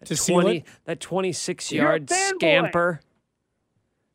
That 0.00 0.06
To 0.06 0.16
seal 0.16 0.40
20, 0.42 0.56
it? 0.58 0.64
that 0.84 1.00
26 1.00 1.72
You're 1.72 1.84
a 1.84 1.88
yard 1.88 2.10
scamper. 2.10 3.00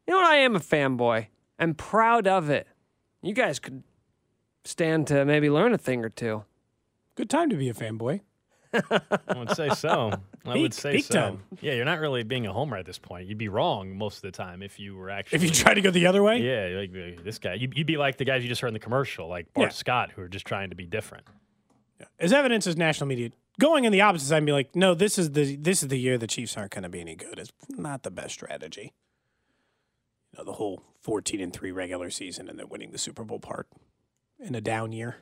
You 0.08 0.14
know 0.14 0.20
what? 0.20 0.28
I 0.28 0.38
am 0.38 0.56
a 0.56 0.60
fanboy. 0.60 1.28
I'm 1.60 1.74
proud 1.76 2.28
of 2.28 2.50
it. 2.50 2.68
You 3.22 3.34
guys 3.34 3.60
could 3.60 3.84
stand 4.64 5.08
to 5.08 5.26
maybe 5.26 5.50
learn 5.50 5.74
a 5.74 5.78
thing 5.78 6.04
or 6.06 6.10
two. 6.10 6.44
Good 7.16 7.30
time 7.30 7.50
to 7.50 7.56
be 7.56 7.70
a 7.70 7.74
fanboy. 7.74 8.22
I 8.74 9.38
would 9.38 9.52
say 9.56 9.70
so. 9.70 10.12
I 10.46 10.54
Peak- 10.54 10.62
would 10.62 10.74
say 10.74 11.00
so. 11.02 11.14
time. 11.14 11.44
Yeah, 11.62 11.74
you're 11.74 11.86
not 11.86 12.00
really 12.00 12.24
being 12.24 12.48
a 12.48 12.54
homer 12.54 12.78
at 12.78 12.86
this 12.86 12.98
point. 12.98 13.28
You'd 13.28 13.38
be 13.38 13.50
wrong 13.50 13.98
most 13.98 14.18
of 14.18 14.22
the 14.24 14.32
time 14.32 14.62
if 14.64 14.80
you 14.80 14.96
were 14.96 15.10
actually. 15.10 15.36
If 15.38 15.44
you 15.44 15.50
try 15.50 15.74
to 15.74 15.82
go 15.82 15.92
the 15.92 16.08
other 16.08 16.24
way, 16.24 16.38
Yeah, 16.42 16.80
like 16.80 17.24
this 17.24 17.38
guy. 17.40 17.56
You'd, 17.56 17.78
you'd 17.78 17.88
be 17.88 17.98
like 17.98 18.18
the 18.18 18.26
guys 18.26 18.44
you 18.44 18.50
just 18.50 18.62
heard 18.62 18.70
in 18.70 18.74
the 18.74 18.80
commercial, 18.80 19.28
like 19.28 19.54
Bart 19.54 19.68
Yeah. 19.68 19.74
Scott, 19.74 20.12
who 20.12 20.22
are 20.22 20.28
just 20.30 20.46
trying 20.46 20.70
to 20.70 20.76
be 20.76 20.86
different. 20.86 21.26
as 22.20 22.32
evidence 22.34 22.66
is 22.68 22.78
national 22.78 23.08
media 23.08 23.30
going 23.60 23.84
in 23.86 23.92
the 23.92 24.02
opposite 24.02 24.28
side 24.28 24.38
and 24.38 24.46
be 24.46 24.52
like, 24.54 24.76
no, 24.76 24.94
this 24.96 25.18
is 25.20 25.32
the 25.34 25.56
this 25.58 25.84
is 25.84 25.90
the 25.90 25.98
year 26.00 26.18
the 26.18 26.28
Chiefs 26.28 26.56
aren't 26.58 26.72
going 26.72 26.84
to 26.84 26.90
be 26.90 27.02
any 27.02 27.16
good. 27.16 27.38
It's 27.38 27.52
not 27.70 28.04
the 28.04 28.12
best 28.12 28.34
strategy. 28.34 28.94
You 30.34 30.38
know, 30.40 30.44
the 30.46 30.54
whole 30.54 30.82
fourteen 31.02 31.42
and 31.42 31.52
three 31.52 31.72
regular 31.72 32.10
season 32.10 32.48
and 32.48 32.58
then 32.58 32.70
winning 32.70 32.92
the 32.92 32.98
Super 32.98 33.24
Bowl 33.26 33.40
part 33.40 33.68
in 34.40 34.56
a 34.56 34.62
down 34.62 34.94
year 34.94 35.18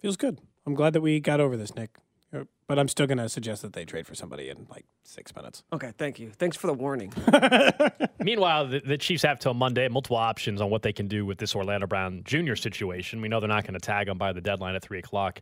feels 0.00 0.16
good. 0.16 0.38
I'm 0.68 0.74
glad 0.74 0.92
that 0.92 1.00
we 1.00 1.18
got 1.18 1.40
over 1.40 1.56
this, 1.56 1.74
Nick. 1.74 1.96
Uh, 2.30 2.44
But 2.66 2.78
I'm 2.78 2.88
still 2.88 3.06
going 3.06 3.16
to 3.16 3.30
suggest 3.30 3.62
that 3.62 3.72
they 3.72 3.86
trade 3.86 4.06
for 4.06 4.14
somebody 4.14 4.50
in 4.50 4.66
like 4.68 4.84
six 5.02 5.34
minutes. 5.34 5.62
Okay, 5.72 5.92
thank 5.96 6.18
you. 6.18 6.30
Thanks 6.30 6.58
for 6.58 6.66
the 6.66 6.74
warning. 6.74 7.10
Meanwhile, 8.20 8.66
the, 8.68 8.80
the 8.80 8.98
Chiefs 8.98 9.22
have 9.22 9.38
till 9.38 9.54
Monday 9.54 9.88
multiple 9.88 10.18
options 10.18 10.60
on 10.60 10.68
what 10.68 10.82
they 10.82 10.92
can 10.92 11.08
do 11.08 11.24
with 11.24 11.38
this 11.38 11.54
Orlando 11.56 11.86
Brown 11.86 12.20
Jr. 12.26 12.54
situation. 12.54 13.22
We 13.22 13.28
know 13.28 13.40
they're 13.40 13.48
not 13.48 13.64
going 13.64 13.80
to 13.80 13.80
tag 13.80 14.08
him 14.08 14.18
by 14.18 14.34
the 14.34 14.42
deadline 14.42 14.74
at 14.74 14.82
three 14.82 14.98
o'clock 14.98 15.40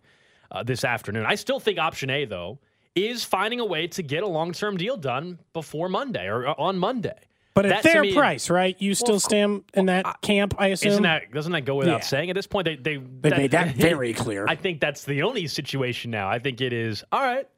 uh, 0.52 0.62
this 0.62 0.84
afternoon. 0.84 1.26
I 1.26 1.34
still 1.34 1.58
think 1.58 1.80
option 1.80 2.08
A 2.08 2.24
though 2.24 2.60
is 2.94 3.24
finding 3.24 3.58
a 3.58 3.64
way 3.64 3.88
to 3.88 4.02
get 4.04 4.22
a 4.22 4.28
long 4.28 4.52
term 4.52 4.76
deal 4.76 4.96
done 4.96 5.40
before 5.54 5.88
Monday 5.88 6.28
or 6.28 6.46
uh, 6.46 6.54
on 6.56 6.78
Monday. 6.78 7.18
But 7.56 7.64
at 7.64 7.82
That, 7.82 7.82
their 7.84 8.02
me- 8.02 8.12
price, 8.12 8.50
right? 8.50 8.76
You 8.78 8.94
still 8.94 9.14
of 9.16 9.22
cour- 9.22 9.30
stand 9.30 9.64
in 9.72 9.86
that 9.86 10.20
camp, 10.20 10.54
I 10.58 10.68
assume. 10.68 10.90
Isn't 10.92 11.02
that 11.04 11.32
doesn't 11.32 11.52
that 11.52 11.62
go 11.64 11.76
without 11.76 12.00
Yeah. 12.00 12.04
saying? 12.06 12.28
At 12.28 12.36
this 12.36 12.46
point, 12.46 12.66
they 12.66 12.76
they 12.76 12.98
they 12.98 13.30
made 13.30 13.50
that 13.52 13.74
very 13.76 14.12
clear. 14.12 14.44
I 14.46 14.56
think 14.56 14.78
that's 14.78 15.04
the 15.04 15.22
only 15.22 15.46
situation 15.46 16.10
now. 16.10 16.28
I 16.28 16.38
think 16.38 16.60
it 16.60 16.74
is 16.74 17.02
all 17.10 17.22
right. 17.22 17.48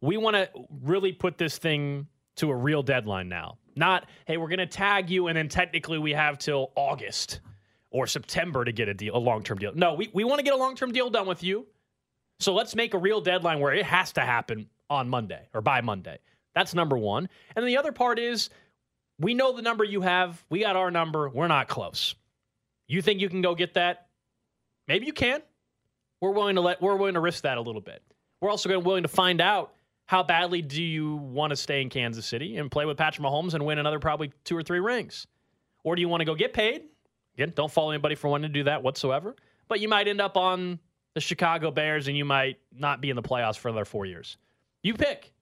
We 0.00 0.16
want 0.16 0.36
to 0.36 0.48
really 0.82 1.12
put 1.12 1.36
this 1.36 1.58
thing 1.58 2.06
to 2.36 2.50
a 2.50 2.56
real 2.56 2.82
deadline 2.82 3.28
now. 3.28 3.58
Not 3.76 4.06
hey, 4.26 4.38
we're 4.38 4.48
going 4.48 4.58
to 4.58 4.66
tag 4.66 5.10
you, 5.10 5.26
and 5.28 5.36
then 5.36 5.48
technically 5.50 5.98
we 5.98 6.12
have 6.12 6.38
till 6.38 6.72
August 6.74 7.40
or 7.90 8.06
September 8.06 8.64
to 8.64 8.72
get 8.72 8.88
a 8.88 8.94
deal, 8.94 9.14
a 9.14 9.18
long 9.18 9.42
term 9.42 9.58
deal. 9.58 9.72
No, 9.74 9.92
we 9.92 10.08
we 10.14 10.24
want 10.24 10.38
to 10.38 10.44
get 10.44 10.54
a 10.54 10.56
long 10.56 10.76
term 10.76 10.92
deal 10.92 11.10
done 11.10 11.26
with 11.26 11.42
you. 11.42 11.66
So 12.40 12.54
let's 12.54 12.74
make 12.74 12.94
a 12.94 12.98
real 12.98 13.20
deadline 13.20 13.60
where 13.60 13.74
it 13.74 13.84
has 13.84 14.12
to 14.14 14.22
happen 14.22 14.70
on 14.88 15.10
Monday 15.10 15.46
or 15.52 15.60
by 15.60 15.82
Monday. 15.82 16.20
That's 16.54 16.72
number 16.74 16.96
one. 16.96 17.28
And 17.54 17.66
the 17.68 17.76
other 17.76 17.92
part 17.92 18.18
is 18.18 18.48
we 19.22 19.34
know 19.34 19.54
the 19.54 19.62
number 19.62 19.84
you 19.84 20.00
have. 20.00 20.42
We 20.50 20.60
got 20.60 20.76
our 20.76 20.90
number. 20.90 21.28
We're 21.28 21.48
not 21.48 21.68
close. 21.68 22.14
You 22.88 23.02
think 23.02 23.20
you 23.20 23.28
can 23.28 23.42
go 23.42 23.54
get 23.54 23.74
that? 23.74 24.08
Maybe 24.88 25.06
you 25.06 25.12
can. 25.12 25.40
We're 26.20 26.32
willing 26.32 26.56
to 26.56 26.60
let. 26.60 26.82
We're 26.82 26.96
willing 26.96 27.14
to 27.14 27.20
risk 27.20 27.44
that 27.44 27.58
a 27.58 27.60
little 27.60 27.80
bit. 27.80 28.02
We're 28.40 28.50
also 28.50 28.68
going 28.68 28.84
willing 28.84 29.04
to 29.04 29.08
find 29.08 29.40
out 29.40 29.72
how 30.06 30.22
badly 30.22 30.62
do 30.62 30.82
you 30.82 31.16
want 31.16 31.50
to 31.50 31.56
stay 31.56 31.80
in 31.80 31.88
Kansas 31.88 32.26
City 32.26 32.56
and 32.56 32.70
play 32.70 32.84
with 32.84 32.96
Patrick 32.96 33.24
Mahomes 33.24 33.54
and 33.54 33.64
win 33.64 33.78
another 33.78 33.98
probably 33.98 34.32
two 34.44 34.56
or 34.56 34.62
three 34.62 34.80
rings, 34.80 35.26
or 35.84 35.94
do 35.94 36.02
you 36.02 36.08
want 36.08 36.20
to 36.20 36.24
go 36.24 36.34
get 36.34 36.52
paid? 36.52 36.82
Again, 37.34 37.52
don't 37.54 37.70
follow 37.70 37.90
anybody 37.90 38.14
for 38.14 38.28
wanting 38.28 38.50
to 38.50 38.52
do 38.52 38.64
that 38.64 38.82
whatsoever. 38.82 39.34
But 39.68 39.80
you 39.80 39.88
might 39.88 40.06
end 40.06 40.20
up 40.20 40.36
on 40.36 40.78
the 41.14 41.20
Chicago 41.20 41.70
Bears 41.70 42.08
and 42.08 42.16
you 42.16 42.24
might 42.24 42.58
not 42.76 43.00
be 43.00 43.10
in 43.10 43.16
the 43.16 43.22
playoffs 43.22 43.56
for 43.56 43.68
another 43.68 43.84
four 43.84 44.04
years. 44.04 44.36
You 44.82 44.94
pick. 44.94 45.32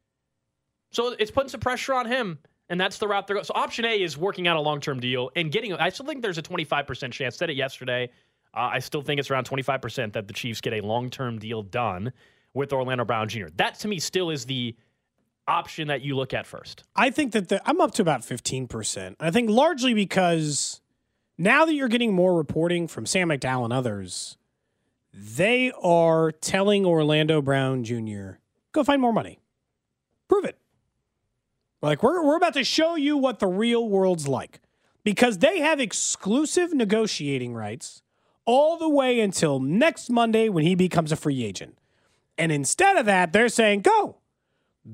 So 0.92 1.14
it's 1.18 1.30
putting 1.30 1.48
some 1.48 1.60
pressure 1.60 1.94
on 1.94 2.06
him, 2.06 2.38
and 2.70 2.80
that's 2.80 2.98
the 2.98 3.08
route 3.08 3.26
they're 3.26 3.34
going. 3.34 3.44
So 3.44 3.52
option 3.54 3.84
A 3.84 4.00
is 4.00 4.16
working 4.16 4.48
out 4.48 4.56
a 4.56 4.60
long 4.60 4.80
term 4.80 5.00
deal 5.00 5.30
and 5.36 5.52
getting. 5.52 5.74
I 5.74 5.90
still 5.90 6.06
think 6.06 6.22
there's 6.22 6.38
a 6.38 6.42
25% 6.42 7.12
chance. 7.12 7.36
Said 7.36 7.50
it 7.50 7.56
yesterday. 7.56 8.08
Uh, 8.54 8.70
I 8.72 8.78
still 8.78 9.02
think 9.02 9.20
it's 9.20 9.30
around 9.30 9.48
25% 9.48 10.12
that 10.14 10.26
the 10.26 10.32
Chiefs 10.32 10.60
get 10.60 10.72
a 10.72 10.80
long 10.80 11.10
term 11.10 11.38
deal 11.38 11.62
done 11.62 12.12
with 12.54 12.72
Orlando 12.72 13.04
Brown 13.04 13.28
Jr. 13.28 13.48
That 13.56 13.78
to 13.80 13.88
me 13.88 13.98
still 13.98 14.30
is 14.30 14.46
the 14.46 14.74
option 15.46 15.88
that 15.88 16.02
you 16.02 16.16
look 16.16 16.32
at 16.32 16.46
first. 16.46 16.84
I 16.94 17.10
think 17.10 17.32
that 17.32 17.48
the, 17.48 17.60
I'm 17.68 17.80
up 17.80 17.92
to 17.94 18.02
about 18.02 18.20
15%. 18.20 19.16
I 19.18 19.30
think 19.30 19.50
largely 19.50 19.94
because 19.94 20.80
now 21.36 21.64
that 21.64 21.74
you're 21.74 21.88
getting 21.88 22.14
more 22.14 22.36
reporting 22.36 22.86
from 22.86 23.04
Sam 23.04 23.28
McDowell 23.30 23.64
and 23.64 23.72
others, 23.72 24.36
they 25.12 25.72
are 25.82 26.30
telling 26.30 26.86
Orlando 26.86 27.42
Brown 27.42 27.82
Jr., 27.82 28.38
go 28.72 28.84
find 28.84 29.00
more 29.00 29.12
money. 29.12 29.40
Prove 30.28 30.44
it. 30.44 30.59
Like, 31.82 32.02
we're, 32.02 32.24
we're 32.24 32.36
about 32.36 32.54
to 32.54 32.64
show 32.64 32.94
you 32.94 33.16
what 33.16 33.38
the 33.38 33.46
real 33.46 33.88
world's 33.88 34.28
like 34.28 34.60
because 35.04 35.38
they 35.38 35.60
have 35.60 35.80
exclusive 35.80 36.74
negotiating 36.74 37.54
rights 37.54 38.02
all 38.44 38.76
the 38.76 38.88
way 38.88 39.20
until 39.20 39.60
next 39.60 40.10
Monday 40.10 40.48
when 40.48 40.64
he 40.64 40.74
becomes 40.74 41.12
a 41.12 41.16
free 41.16 41.44
agent. 41.44 41.78
And 42.36 42.50
instead 42.50 42.96
of 42.96 43.06
that, 43.06 43.32
they're 43.32 43.48
saying, 43.48 43.80
go. 43.80 44.16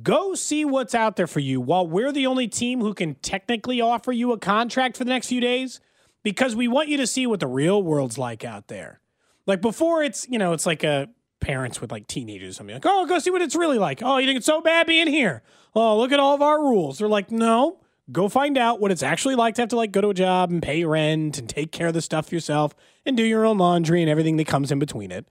Go 0.03 0.35
see 0.35 0.65
what's 0.65 0.95
out 0.95 1.17
there 1.17 1.29
for 1.29 1.41
you 1.41 1.61
while 1.61 1.87
we're 1.87 2.13
the 2.13 2.27
only 2.27 2.49
team 2.49 2.81
who 2.81 2.93
can 2.93 3.15
technically 3.17 3.81
offer 3.81 4.11
you 4.11 4.33
a 4.33 4.39
contract 4.39 4.97
for 4.97 5.05
the 5.05 5.11
next 5.11 5.29
few 5.29 5.41
days 5.41 5.81
because 6.25 6.57
we 6.57 6.67
want 6.67 6.89
you 6.89 6.97
to 6.97 7.07
see 7.07 7.27
what 7.27 7.39
the 7.39 7.47
real 7.47 7.83
world's 7.83 8.19
like 8.19 8.45
out 8.45 8.67
there. 8.67 9.01
Like 9.47 9.63
before 9.63 10.03
it's, 10.03 10.29
you 10.29 10.39
know, 10.39 10.53
it's 10.53 10.67
like 10.67 10.83
a 10.83 11.09
parents 11.41 11.81
with 11.81 11.93
like 11.93 12.07
teenagers 12.07 12.59
I'm 12.59 12.69
like, 12.69 12.85
"Oh, 12.87 13.07
go 13.07 13.19
see 13.19 13.31
what 13.31 13.43
it's 13.43 13.57
really 13.57 13.79
like." 13.79 14.01
"Oh, 14.03 14.19
you 14.19 14.27
think 14.27 14.39
it's 14.39 14.47
so 14.47 14.61
bad 14.61 14.87
being 14.87 15.07
here?" 15.07 15.43
"Oh, 15.75 15.99
look 15.99 16.13
at 16.13 16.21
all 16.21 16.35
of 16.35 16.43
our 16.43 16.61
rules." 16.61 16.99
They're 16.99 17.09
like, 17.09 17.31
"No, 17.31 17.79
go 18.11 18.29
find 18.29 18.57
out 18.57 18.81
what 18.81 18.91
it's 18.91 19.03
actually 19.03 19.35
like 19.35 19.55
to 19.57 19.63
have 19.63 19.69
to 19.71 19.77
like 19.77 19.93
go 19.93 20.01
to 20.01 20.11
a 20.11 20.15
job 20.15 20.51
and 20.51 20.63
pay 20.63 20.85
rent 20.85 21.39
and 21.39 21.49
take 21.49 21.73
care 21.73 21.89
of 21.89 21.95
the 21.95 22.03
stuff 22.03 22.33
yourself 22.33 22.75
and 23.05 23.17
do 23.17 23.23
your 23.23 23.45
own 23.45 23.59
laundry 23.59 24.03
and 24.03 24.11
everything 24.11 24.37
that 24.37 24.47
comes 24.47 24.71
in 24.71 24.79
between 24.79 25.11
it." 25.11 25.27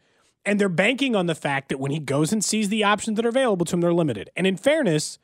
And 0.45 0.59
they're 0.59 0.69
banking 0.69 1.15
on 1.15 1.25
the 1.25 1.35
fact 1.35 1.69
that 1.69 1.79
when 1.79 1.91
he 1.91 1.99
goes 1.99 2.31
and 2.31 2.43
sees 2.43 2.69
the 2.69 2.83
options 2.83 3.15
that 3.15 3.25
are 3.25 3.29
available 3.29 3.65
to 3.65 3.75
him, 3.75 3.81
they're 3.81 3.93
limited. 3.93 4.29
And 4.35 4.45
in 4.45 4.57
fairness, 4.57 5.17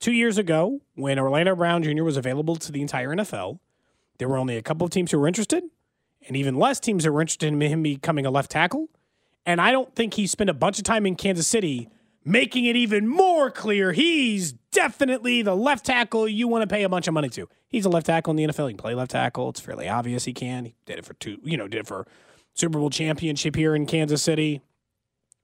two 0.00 0.12
years 0.12 0.36
ago, 0.36 0.82
when 0.94 1.18
Orlando 1.18 1.56
Brown 1.56 1.82
Jr. 1.82 2.02
was 2.02 2.18
available 2.18 2.56
to 2.56 2.70
the 2.70 2.82
entire 2.82 3.08
NFL, 3.08 3.58
there 4.18 4.28
were 4.28 4.36
only 4.36 4.56
a 4.56 4.62
couple 4.62 4.84
of 4.84 4.90
teams 4.90 5.10
who 5.10 5.18
were 5.18 5.28
interested, 5.28 5.64
and 6.26 6.36
even 6.36 6.56
less 6.56 6.78
teams 6.78 7.04
that 7.04 7.12
were 7.12 7.22
interested 7.22 7.52
in 7.52 7.60
him 7.60 7.82
becoming 7.82 8.26
a 8.26 8.30
left 8.30 8.50
tackle. 8.50 8.88
And 9.46 9.60
I 9.60 9.70
don't 9.70 9.94
think 9.94 10.14
he 10.14 10.26
spent 10.26 10.50
a 10.50 10.54
bunch 10.54 10.78
of 10.78 10.84
time 10.84 11.06
in 11.06 11.14
Kansas 11.14 11.46
City 11.46 11.88
making 12.26 12.64
it 12.64 12.74
even 12.74 13.06
more 13.06 13.52
clear 13.52 13.92
he's 13.92 14.52
definitely 14.72 15.42
the 15.42 15.54
left 15.54 15.86
tackle 15.86 16.28
you 16.28 16.48
want 16.48 16.62
to 16.62 16.66
pay 16.66 16.82
a 16.82 16.88
bunch 16.88 17.06
of 17.06 17.14
money 17.14 17.28
to. 17.30 17.48
He's 17.68 17.84
a 17.84 17.88
left 17.88 18.06
tackle 18.06 18.32
in 18.32 18.36
the 18.36 18.44
NFL. 18.44 18.66
He 18.66 18.74
can 18.74 18.78
play 18.78 18.94
left 18.94 19.12
tackle. 19.12 19.48
It's 19.48 19.60
fairly 19.60 19.88
obvious 19.88 20.24
he 20.24 20.32
can. 20.32 20.64
He 20.64 20.74
did 20.84 20.98
it 20.98 21.04
for 21.04 21.14
two, 21.14 21.38
you 21.44 21.56
know, 21.56 21.68
did 21.68 21.80
it 21.80 21.86
for 21.86 22.06
Super 22.54 22.78
Bowl 22.78 22.90
championship 22.90 23.54
here 23.54 23.76
in 23.76 23.86
Kansas 23.86 24.22
City. 24.22 24.60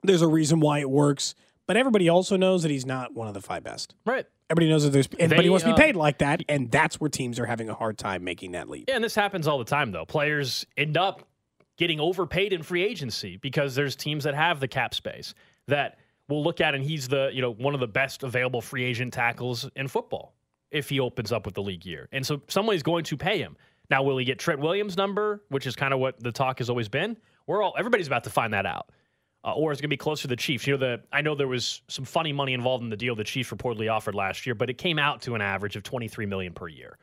There's 0.02 0.22
a 0.22 0.28
reason 0.28 0.58
why 0.58 0.80
it 0.80 0.90
works, 0.90 1.36
but 1.68 1.76
everybody 1.76 2.08
also 2.08 2.36
knows 2.36 2.62
that 2.62 2.72
he's 2.72 2.84
not 2.84 3.14
one 3.14 3.28
of 3.28 3.34
the 3.34 3.40
five 3.40 3.62
best. 3.62 3.94
Right. 4.04 4.26
Everybody 4.50 4.68
knows 4.68 4.82
that 4.82 4.90
there's, 4.90 5.08
and, 5.20 5.30
but 5.30 5.44
he 5.44 5.50
wants 5.50 5.62
to 5.62 5.68
be 5.68 5.74
um, 5.74 5.78
paid 5.78 5.96
like 5.96 6.18
that, 6.18 6.42
and 6.48 6.70
that's 6.70 7.00
where 7.00 7.08
teams 7.08 7.38
are 7.38 7.46
having 7.46 7.70
a 7.70 7.74
hard 7.74 7.96
time 7.96 8.24
making 8.24 8.52
that 8.52 8.68
leap. 8.68 8.86
Yeah, 8.88 8.96
and 8.96 9.04
this 9.04 9.14
happens 9.14 9.46
all 9.46 9.58
the 9.58 9.64
time, 9.64 9.92
though. 9.92 10.04
Players 10.04 10.66
end 10.76 10.96
up 10.96 11.26
getting 11.76 12.00
overpaid 12.00 12.52
in 12.52 12.62
free 12.62 12.82
agency 12.82 13.36
because 13.36 13.74
there's 13.74 13.96
teams 13.96 14.24
that 14.24 14.34
have 14.34 14.60
the 14.60 14.68
cap 14.68 14.94
space 14.94 15.34
that 15.68 15.98
will 16.28 16.42
look 16.42 16.60
at, 16.60 16.74
and 16.74 16.84
he's 16.84 17.08
the 17.08 17.30
you 17.32 17.42
know 17.42 17.52
one 17.52 17.74
of 17.74 17.80
the 17.80 17.88
best 17.88 18.22
available 18.22 18.60
free 18.60 18.84
agent 18.84 19.12
tackles 19.12 19.68
in 19.76 19.88
football 19.88 20.34
if 20.70 20.88
he 20.88 21.00
opens 21.00 21.32
up 21.32 21.44
with 21.44 21.54
the 21.54 21.62
league 21.62 21.84
year, 21.84 22.08
and 22.12 22.26
so 22.26 22.40
somebody's 22.48 22.82
going 22.82 23.04
to 23.04 23.16
pay 23.16 23.38
him. 23.38 23.56
Now, 23.90 24.02
will 24.02 24.16
he 24.16 24.24
get 24.24 24.38
Trent 24.38 24.60
Williams' 24.60 24.96
number, 24.96 25.42
which 25.48 25.66
is 25.66 25.76
kind 25.76 25.92
of 25.92 26.00
what 26.00 26.18
the 26.22 26.32
talk 26.32 26.58
has 26.58 26.70
always 26.70 26.88
been? 26.88 27.16
We're 27.46 27.62
all 27.62 27.74
everybody's 27.76 28.06
about 28.06 28.24
to 28.24 28.30
find 28.30 28.52
that 28.54 28.66
out. 28.66 28.90
Uh, 29.44 29.54
or 29.54 29.72
is 29.72 29.78
it 29.78 29.82
going 29.82 29.88
to 29.88 29.92
be 29.92 29.96
closer 29.96 30.22
to 30.22 30.28
the 30.28 30.36
Chiefs? 30.36 30.66
You 30.66 30.74
know, 30.74 30.78
the 30.78 31.02
I 31.12 31.20
know 31.20 31.34
there 31.34 31.48
was 31.48 31.82
some 31.88 32.04
funny 32.04 32.32
money 32.32 32.52
involved 32.52 32.84
in 32.84 32.90
the 32.90 32.96
deal 32.96 33.14
the 33.16 33.24
Chiefs 33.24 33.50
reportedly 33.50 33.92
offered 33.92 34.14
last 34.14 34.46
year, 34.46 34.54
but 34.54 34.70
it 34.70 34.78
came 34.78 34.98
out 34.98 35.20
to 35.22 35.34
an 35.34 35.42
average 35.42 35.74
of 35.76 35.82
23 35.82 36.26
million 36.26 36.52
per 36.52 36.68
year. 36.68 36.96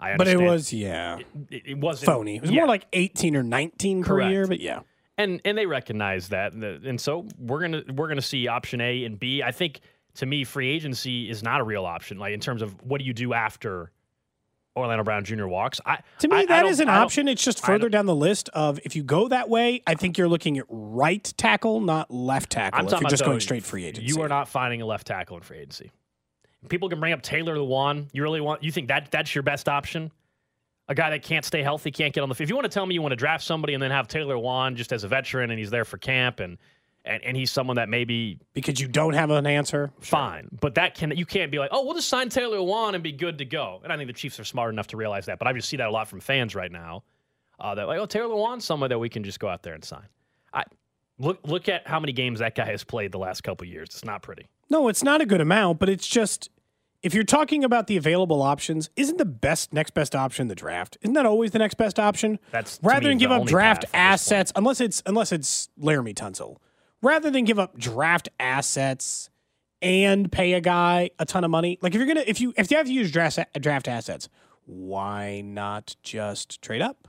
I 0.00 0.16
But 0.16 0.28
it 0.28 0.38
was, 0.40 0.72
yeah, 0.72 1.18
it, 1.50 1.62
it 1.66 1.78
wasn't 1.78 2.06
phony. 2.06 2.36
It 2.36 2.42
was 2.42 2.50
yeah. 2.50 2.56
more 2.58 2.66
like 2.68 2.86
18 2.92 3.36
or 3.36 3.42
19 3.42 4.02
per 4.02 4.06
Correct. 4.08 4.30
year, 4.30 4.46
but 4.46 4.60
yeah. 4.60 4.80
and 5.16 5.40
and 5.44 5.56
they 5.56 5.66
recognize 5.66 6.28
that, 6.30 6.52
and, 6.52 6.62
the- 6.62 6.80
and 6.84 7.00
so 7.00 7.26
we're 7.38 7.60
gonna 7.60 7.82
we're 7.94 8.08
gonna 8.08 8.20
see 8.20 8.48
option 8.48 8.80
A 8.80 9.04
and 9.04 9.18
B. 9.18 9.42
I 9.42 9.52
think 9.52 9.80
to 10.16 10.26
me, 10.26 10.44
free 10.44 10.68
agency 10.70 11.30
is 11.30 11.42
not 11.42 11.60
a 11.60 11.64
real 11.64 11.84
option. 11.86 12.18
Like 12.18 12.34
in 12.34 12.40
terms 12.40 12.60
of 12.62 12.74
what 12.82 12.98
do 12.98 13.04
you 13.04 13.12
do 13.14 13.32
after 13.34 13.90
Orlando 14.76 15.04
Brown 15.04 15.24
Jr. 15.24 15.46
walks? 15.46 15.80
I 15.86 16.00
To 16.18 16.28
me, 16.28 16.36
I- 16.36 16.40
I 16.40 16.46
that 16.46 16.60
don't- 16.62 16.70
is 16.70 16.80
an 16.80 16.88
option. 16.88 17.28
It's 17.28 17.42
just 17.44 17.64
further 17.64 17.88
down 17.88 18.06
the 18.06 18.14
list 18.14 18.48
of 18.50 18.80
if 18.84 18.96
you 18.96 19.04
go 19.04 19.28
that 19.28 19.48
way, 19.48 19.80
I 19.86 19.94
think 19.94 20.18
you're 20.18 20.28
looking 20.28 20.58
at 20.58 20.64
right 20.68 21.22
tackle, 21.36 21.80
not 21.80 22.10
left 22.10 22.50
tackle. 22.50 22.80
I'm 22.80 22.86
if 22.92 23.00
you're 23.00 23.10
just 23.10 23.24
going 23.24 23.40
straight 23.40 23.62
free 23.64 23.84
agency. 23.86 24.08
You 24.12 24.20
are 24.22 24.28
not 24.28 24.48
finding 24.48 24.82
a 24.82 24.86
left 24.86 25.06
tackle 25.06 25.36
in 25.36 25.42
free 25.44 25.58
agency. 25.58 25.92
People 26.68 26.88
can 26.88 27.00
bring 27.00 27.12
up 27.12 27.22
Taylor 27.22 27.56
Lewan. 27.56 28.08
You 28.12 28.22
really 28.22 28.40
want? 28.40 28.62
You 28.62 28.72
think 28.72 28.88
that 28.88 29.10
that's 29.10 29.34
your 29.34 29.42
best 29.42 29.68
option? 29.68 30.10
A 30.88 30.94
guy 30.94 31.10
that 31.10 31.22
can't 31.22 31.44
stay 31.44 31.62
healthy, 31.62 31.90
can't 31.90 32.12
get 32.12 32.20
on 32.20 32.28
the. 32.28 32.34
Field. 32.34 32.46
If 32.46 32.50
you 32.50 32.56
want 32.56 32.66
to 32.66 32.70
tell 32.70 32.84
me 32.84 32.94
you 32.94 33.00
want 33.00 33.12
to 33.12 33.16
draft 33.16 33.44
somebody 33.44 33.74
and 33.74 33.82
then 33.82 33.90
have 33.90 34.06
Taylor 34.06 34.34
Lewan 34.34 34.74
just 34.74 34.92
as 34.92 35.02
a 35.04 35.08
veteran 35.08 35.50
and 35.50 35.58
he's 35.58 35.70
there 35.70 35.84
for 35.84 35.96
camp 35.96 36.40
and 36.40 36.58
and, 37.04 37.22
and 37.22 37.36
he's 37.36 37.50
someone 37.50 37.76
that 37.76 37.88
maybe 37.88 38.38
because 38.54 38.80
you 38.80 38.88
don't 38.88 39.14
have 39.14 39.30
an 39.30 39.46
answer. 39.46 39.92
fine. 40.00 40.48
But 40.60 40.74
that 40.76 40.94
can 40.94 41.16
you 41.16 41.26
can't 41.26 41.50
be 41.50 41.58
like, 41.58 41.70
oh, 41.72 41.84
we'll 41.84 41.94
just 41.94 42.08
sign 42.08 42.28
Taylor 42.28 42.58
Lewan 42.58 42.94
and 42.94 43.02
be 43.02 43.12
good 43.12 43.38
to 43.38 43.44
go. 43.44 43.80
And 43.84 43.92
I 43.92 43.96
think 43.96 44.08
the 44.08 44.14
Chiefs 44.14 44.40
are 44.40 44.44
smart 44.44 44.72
enough 44.72 44.88
to 44.88 44.96
realize 44.96 45.26
that. 45.26 45.38
But 45.38 45.48
I 45.48 45.52
just 45.52 45.68
see 45.68 45.76
that 45.76 45.88
a 45.88 45.90
lot 45.90 46.08
from 46.08 46.20
fans 46.20 46.54
right 46.54 46.72
now. 46.72 47.02
Uh, 47.60 47.74
that 47.74 47.86
like, 47.86 47.98
oh, 47.98 48.06
Taylor 48.06 48.34
Lewan's 48.34 48.64
someone 48.64 48.90
that 48.90 48.98
we 48.98 49.08
can 49.08 49.22
just 49.22 49.38
go 49.38 49.48
out 49.48 49.62
there 49.62 49.74
and 49.74 49.84
sign. 49.84 50.06
I 50.52 50.64
look 51.18 51.40
look 51.44 51.68
at 51.68 51.86
how 51.86 52.00
many 52.00 52.12
games 52.12 52.40
that 52.40 52.54
guy 52.54 52.66
has 52.66 52.84
played 52.84 53.12
the 53.12 53.18
last 53.18 53.42
couple 53.42 53.66
years. 53.66 53.88
It's 53.90 54.04
not 54.04 54.22
pretty. 54.22 54.48
No, 54.70 54.88
it's 54.88 55.02
not 55.02 55.20
a 55.20 55.26
good 55.26 55.40
amount, 55.40 55.78
but 55.78 55.88
it's 55.88 56.06
just 56.06 56.48
if 57.04 57.12
you're 57.12 57.22
talking 57.22 57.62
about 57.62 57.86
the 57.86 57.98
available 57.98 58.40
options, 58.40 58.88
isn't 58.96 59.18
the 59.18 59.26
best 59.26 59.74
next 59.74 59.92
best 59.92 60.16
option 60.16 60.48
the 60.48 60.54
draft? 60.54 60.96
Isn't 61.02 61.12
that 61.12 61.26
always 61.26 61.50
the 61.50 61.58
next 61.58 61.74
best 61.74 62.00
option? 62.00 62.38
That's, 62.50 62.80
rather 62.82 63.08
than 63.08 63.18
give 63.18 63.30
up 63.30 63.44
draft 63.44 63.82
path 63.82 63.94
at 63.94 64.12
this 64.12 64.26
point. 64.28 64.40
assets, 64.40 64.52
unless 64.56 64.80
it's 64.80 65.02
unless 65.04 65.30
it's 65.30 65.68
Laremy 65.78 66.14
Tunsil, 66.14 66.56
rather 67.02 67.30
than 67.30 67.44
give 67.44 67.58
up 67.58 67.78
draft 67.78 68.30
assets 68.40 69.28
and 69.82 70.32
pay 70.32 70.54
a 70.54 70.62
guy 70.62 71.10
a 71.18 71.26
ton 71.26 71.44
of 71.44 71.50
money. 71.50 71.78
Like 71.82 71.94
if 71.94 71.98
you're 71.98 72.06
gonna 72.06 72.24
if 72.26 72.40
you 72.40 72.54
if 72.56 72.70
you 72.70 72.78
have 72.78 72.86
to 72.86 72.92
use 72.92 73.12
draft 73.12 73.38
draft 73.60 73.86
assets, 73.86 74.30
why 74.64 75.42
not 75.44 75.94
just 76.02 76.62
trade 76.62 76.80
up? 76.80 77.06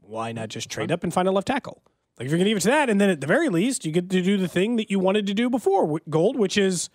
Why 0.00 0.32
not 0.32 0.48
just 0.48 0.70
trade 0.70 0.90
up 0.90 1.04
and 1.04 1.12
find 1.12 1.28
a 1.28 1.30
left 1.30 1.46
tackle? 1.48 1.82
Like 2.18 2.24
if 2.24 2.30
you're 2.30 2.38
gonna 2.38 2.48
give 2.48 2.56
it 2.56 2.62
to 2.62 2.68
that, 2.68 2.88
and 2.88 2.98
then 2.98 3.10
at 3.10 3.20
the 3.20 3.26
very 3.26 3.50
least 3.50 3.84
you 3.84 3.92
get 3.92 4.08
to 4.08 4.22
do 4.22 4.38
the 4.38 4.48
thing 4.48 4.76
that 4.76 4.90
you 4.90 4.98
wanted 4.98 5.26
to 5.26 5.34
do 5.34 5.50
before 5.50 6.00
Gold, 6.08 6.38
which 6.38 6.56
is 6.56 6.88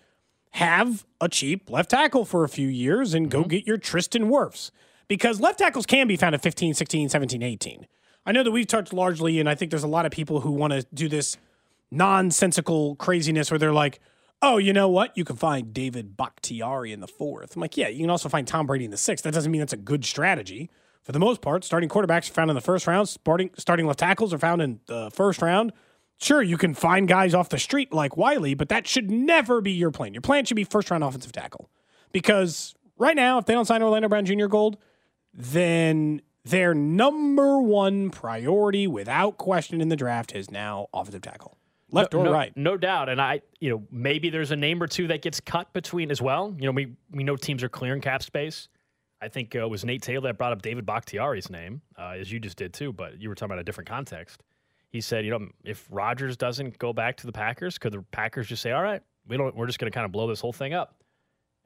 have 0.52 1.06
a 1.20 1.28
cheap 1.28 1.70
left 1.70 1.90
tackle 1.90 2.24
for 2.24 2.44
a 2.44 2.48
few 2.48 2.68
years 2.68 3.14
and 3.14 3.30
go 3.30 3.40
mm-hmm. 3.40 3.48
get 3.48 3.66
your 3.66 3.76
Tristan 3.76 4.30
Wirfs. 4.30 4.70
Because 5.08 5.40
left 5.40 5.58
tackles 5.58 5.86
can 5.86 6.06
be 6.06 6.16
found 6.16 6.34
at 6.34 6.42
15, 6.42 6.74
16, 6.74 7.08
17, 7.08 7.42
18. 7.42 7.86
I 8.26 8.32
know 8.32 8.42
that 8.42 8.50
we've 8.50 8.66
touched 8.66 8.92
largely, 8.92 9.40
and 9.40 9.48
I 9.48 9.54
think 9.54 9.70
there's 9.70 9.82
a 9.82 9.88
lot 9.88 10.06
of 10.06 10.12
people 10.12 10.40
who 10.40 10.52
want 10.52 10.72
to 10.72 10.86
do 10.94 11.08
this 11.08 11.36
nonsensical 11.90 12.94
craziness 12.96 13.50
where 13.50 13.58
they're 13.58 13.72
like, 13.72 13.98
oh, 14.42 14.58
you 14.58 14.72
know 14.72 14.88
what? 14.88 15.16
You 15.16 15.24
can 15.24 15.36
find 15.36 15.74
David 15.74 16.16
Bakhtiari 16.16 16.92
in 16.92 17.00
the 17.00 17.08
fourth. 17.08 17.56
I'm 17.56 17.60
like, 17.60 17.76
yeah, 17.76 17.88
you 17.88 18.00
can 18.00 18.10
also 18.10 18.28
find 18.28 18.46
Tom 18.46 18.66
Brady 18.66 18.84
in 18.84 18.90
the 18.90 18.96
sixth. 18.96 19.24
That 19.24 19.34
doesn't 19.34 19.50
mean 19.50 19.60
that's 19.60 19.72
a 19.72 19.78
good 19.78 20.04
strategy. 20.04 20.70
For 21.02 21.12
the 21.12 21.18
most 21.18 21.40
part, 21.40 21.64
starting 21.64 21.88
quarterbacks 21.88 22.30
are 22.30 22.34
found 22.34 22.50
in 22.50 22.54
the 22.54 22.60
first 22.60 22.86
round, 22.86 23.08
starting, 23.08 23.50
starting 23.56 23.86
left 23.86 23.98
tackles 23.98 24.32
are 24.32 24.38
found 24.38 24.62
in 24.62 24.80
the 24.86 25.10
first 25.10 25.42
round. 25.42 25.72
Sure, 26.20 26.42
you 26.42 26.58
can 26.58 26.74
find 26.74 27.08
guys 27.08 27.34
off 27.34 27.48
the 27.48 27.58
street 27.58 27.92
like 27.92 28.16
Wylie, 28.16 28.54
but 28.54 28.68
that 28.68 28.86
should 28.86 29.10
never 29.10 29.60
be 29.60 29.72
your 29.72 29.90
plan. 29.90 30.12
Your 30.12 30.20
plan 30.20 30.44
should 30.44 30.56
be 30.56 30.64
first 30.64 30.90
round 30.90 31.02
offensive 31.02 31.32
tackle. 31.32 31.70
Because 32.12 32.74
right 32.98 33.16
now, 33.16 33.38
if 33.38 33.46
they 33.46 33.54
don't 33.54 33.64
sign 33.64 33.82
Orlando 33.82 34.08
Brown 34.08 34.26
Jr. 34.26 34.46
Gold, 34.46 34.76
then 35.32 36.20
their 36.44 36.74
number 36.74 37.60
one 37.60 38.10
priority 38.10 38.86
without 38.86 39.38
question 39.38 39.80
in 39.80 39.88
the 39.88 39.96
draft 39.96 40.34
is 40.34 40.50
now 40.50 40.88
offensive 40.92 41.22
tackle. 41.22 41.56
Left 41.92 42.14
or 42.14 42.24
no, 42.24 42.32
right. 42.32 42.52
No 42.56 42.76
doubt. 42.76 43.08
And 43.08 43.20
I, 43.20 43.40
you 43.58 43.70
know, 43.70 43.82
maybe 43.90 44.30
there's 44.30 44.50
a 44.50 44.56
name 44.56 44.82
or 44.82 44.86
two 44.86 45.08
that 45.08 45.22
gets 45.22 45.40
cut 45.40 45.72
between 45.72 46.10
as 46.10 46.22
well. 46.22 46.54
You 46.58 46.66
know, 46.66 46.72
we 46.72 46.94
we 47.10 47.24
know 47.24 47.36
teams 47.36 47.62
are 47.64 47.68
clearing 47.68 48.00
cap 48.00 48.22
space. 48.22 48.68
I 49.20 49.28
think 49.28 49.56
uh, 49.56 49.60
it 49.60 49.70
was 49.70 49.84
Nate 49.84 50.02
Taylor 50.02 50.28
that 50.28 50.38
brought 50.38 50.52
up 50.52 50.62
David 50.62 50.86
Bakhtiari's 50.86 51.50
name, 51.50 51.82
uh, 51.98 52.14
as 52.18 52.30
you 52.30 52.40
just 52.40 52.56
did 52.56 52.72
too, 52.72 52.92
but 52.92 53.20
you 53.20 53.28
were 53.28 53.34
talking 53.34 53.50
about 53.50 53.58
a 53.58 53.64
different 53.64 53.88
context. 53.88 54.42
He 54.90 55.00
said, 55.00 55.24
you 55.24 55.30
know, 55.30 55.48
if 55.64 55.86
Rodgers 55.90 56.36
doesn't 56.36 56.78
go 56.78 56.92
back 56.92 57.16
to 57.18 57.26
the 57.26 57.32
Packers, 57.32 57.78
could 57.78 57.92
the 57.92 58.02
Packers 58.10 58.48
just 58.48 58.60
say, 58.60 58.72
all 58.72 58.82
right, 58.82 59.02
we 59.26 59.36
don't, 59.36 59.54
we're 59.56 59.66
just 59.66 59.78
going 59.78 59.90
to 59.90 59.94
kind 59.94 60.04
of 60.04 60.12
blow 60.12 60.26
this 60.26 60.40
whole 60.40 60.52
thing 60.52 60.74
up? 60.74 60.96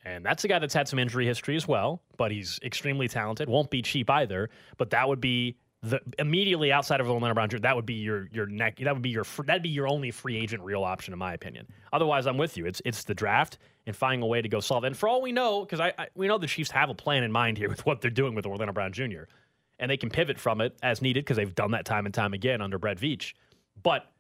And 0.05 0.25
that's 0.25 0.45
a 0.45 0.49
guy 0.49 0.59
that's 0.59 0.75
had 0.75 0.87
some 0.87 0.99
injury 0.99 1.25
history 1.25 1.57
as 1.57 1.67
well, 1.67 2.03
but 2.19 2.31
he's 2.31 2.61
extremely 2.63 3.09
talented. 3.09 3.49
Won't 3.49 3.71
be 3.71 3.81
cheap 3.81 4.11
either. 4.11 4.51
But 4.77 4.91
that 4.91 5.09
would 5.09 5.21
be 5.21 5.57
the 5.83 6.01
immediately 6.19 6.73
outside 6.73 7.01
of 7.01 7.07
the 7.07 7.13
Orlando 7.13 7.35
Brown. 7.35 7.49
Jr., 7.49 7.59
That 7.59 7.77
would 7.77 7.87
be 7.87 7.95
your 7.95 8.29
your 8.33 8.47
neck. 8.47 8.79
That 8.79 8.93
would 8.95 9.03
be 9.03 9.11
your 9.11 9.25
that'd 9.45 9.63
be 9.63 9.69
your 9.69 9.89
only 9.89 10.11
free 10.11 10.37
agent 10.37 10.63
real 10.63 10.83
option, 10.83 11.13
in 11.13 11.19
my 11.19 11.35
opinion. 11.35 11.67
Otherwise, 11.93 12.27
I'm 12.27 12.39
with 12.39 12.57
you. 12.57 12.67
It's 12.67 12.83
it's 12.85 13.05
the 13.05 13.15
draft 13.15 13.59
and 13.87 13.95
finding 13.95 14.23
a 14.23 14.27
way 14.27 14.41
to 14.43 14.49
go 14.49 14.61
solve. 14.61 14.85
And 14.85 14.97
for 14.97 15.09
all 15.09 15.21
we 15.23 15.33
know, 15.33 15.61
because 15.61 15.81
I, 15.81 15.93
I 15.99 16.09
we 16.15 16.27
know 16.27 16.39
the 16.39 16.47
Chiefs 16.47 16.71
have 16.71 16.91
a 16.91 16.95
plan 16.95 17.23
in 17.23 17.33
mind 17.33 17.59
here 17.59 17.69
with 17.69 17.85
what 17.87 18.01
they're 18.01 18.11
doing 18.11 18.35
with 18.35 18.47
Orlando 18.47 18.73
Brown 18.73 18.93
Jr. 18.93 19.25
and 19.79 19.91
they 19.91 19.97
can 19.97 20.11
pivot 20.11 20.39
from 20.39 20.61
it 20.61 20.77
as 20.83 21.03
needed 21.03 21.25
because 21.25 21.37
they've 21.37 21.55
done 21.55 21.73
that 21.73 21.85
time 21.85 22.07
and 22.07 22.15
time 22.15 22.33
again 22.33 22.61
under 22.61 22.79
Brett 22.79 22.99
Veach. 22.99 23.35
But 23.83 24.11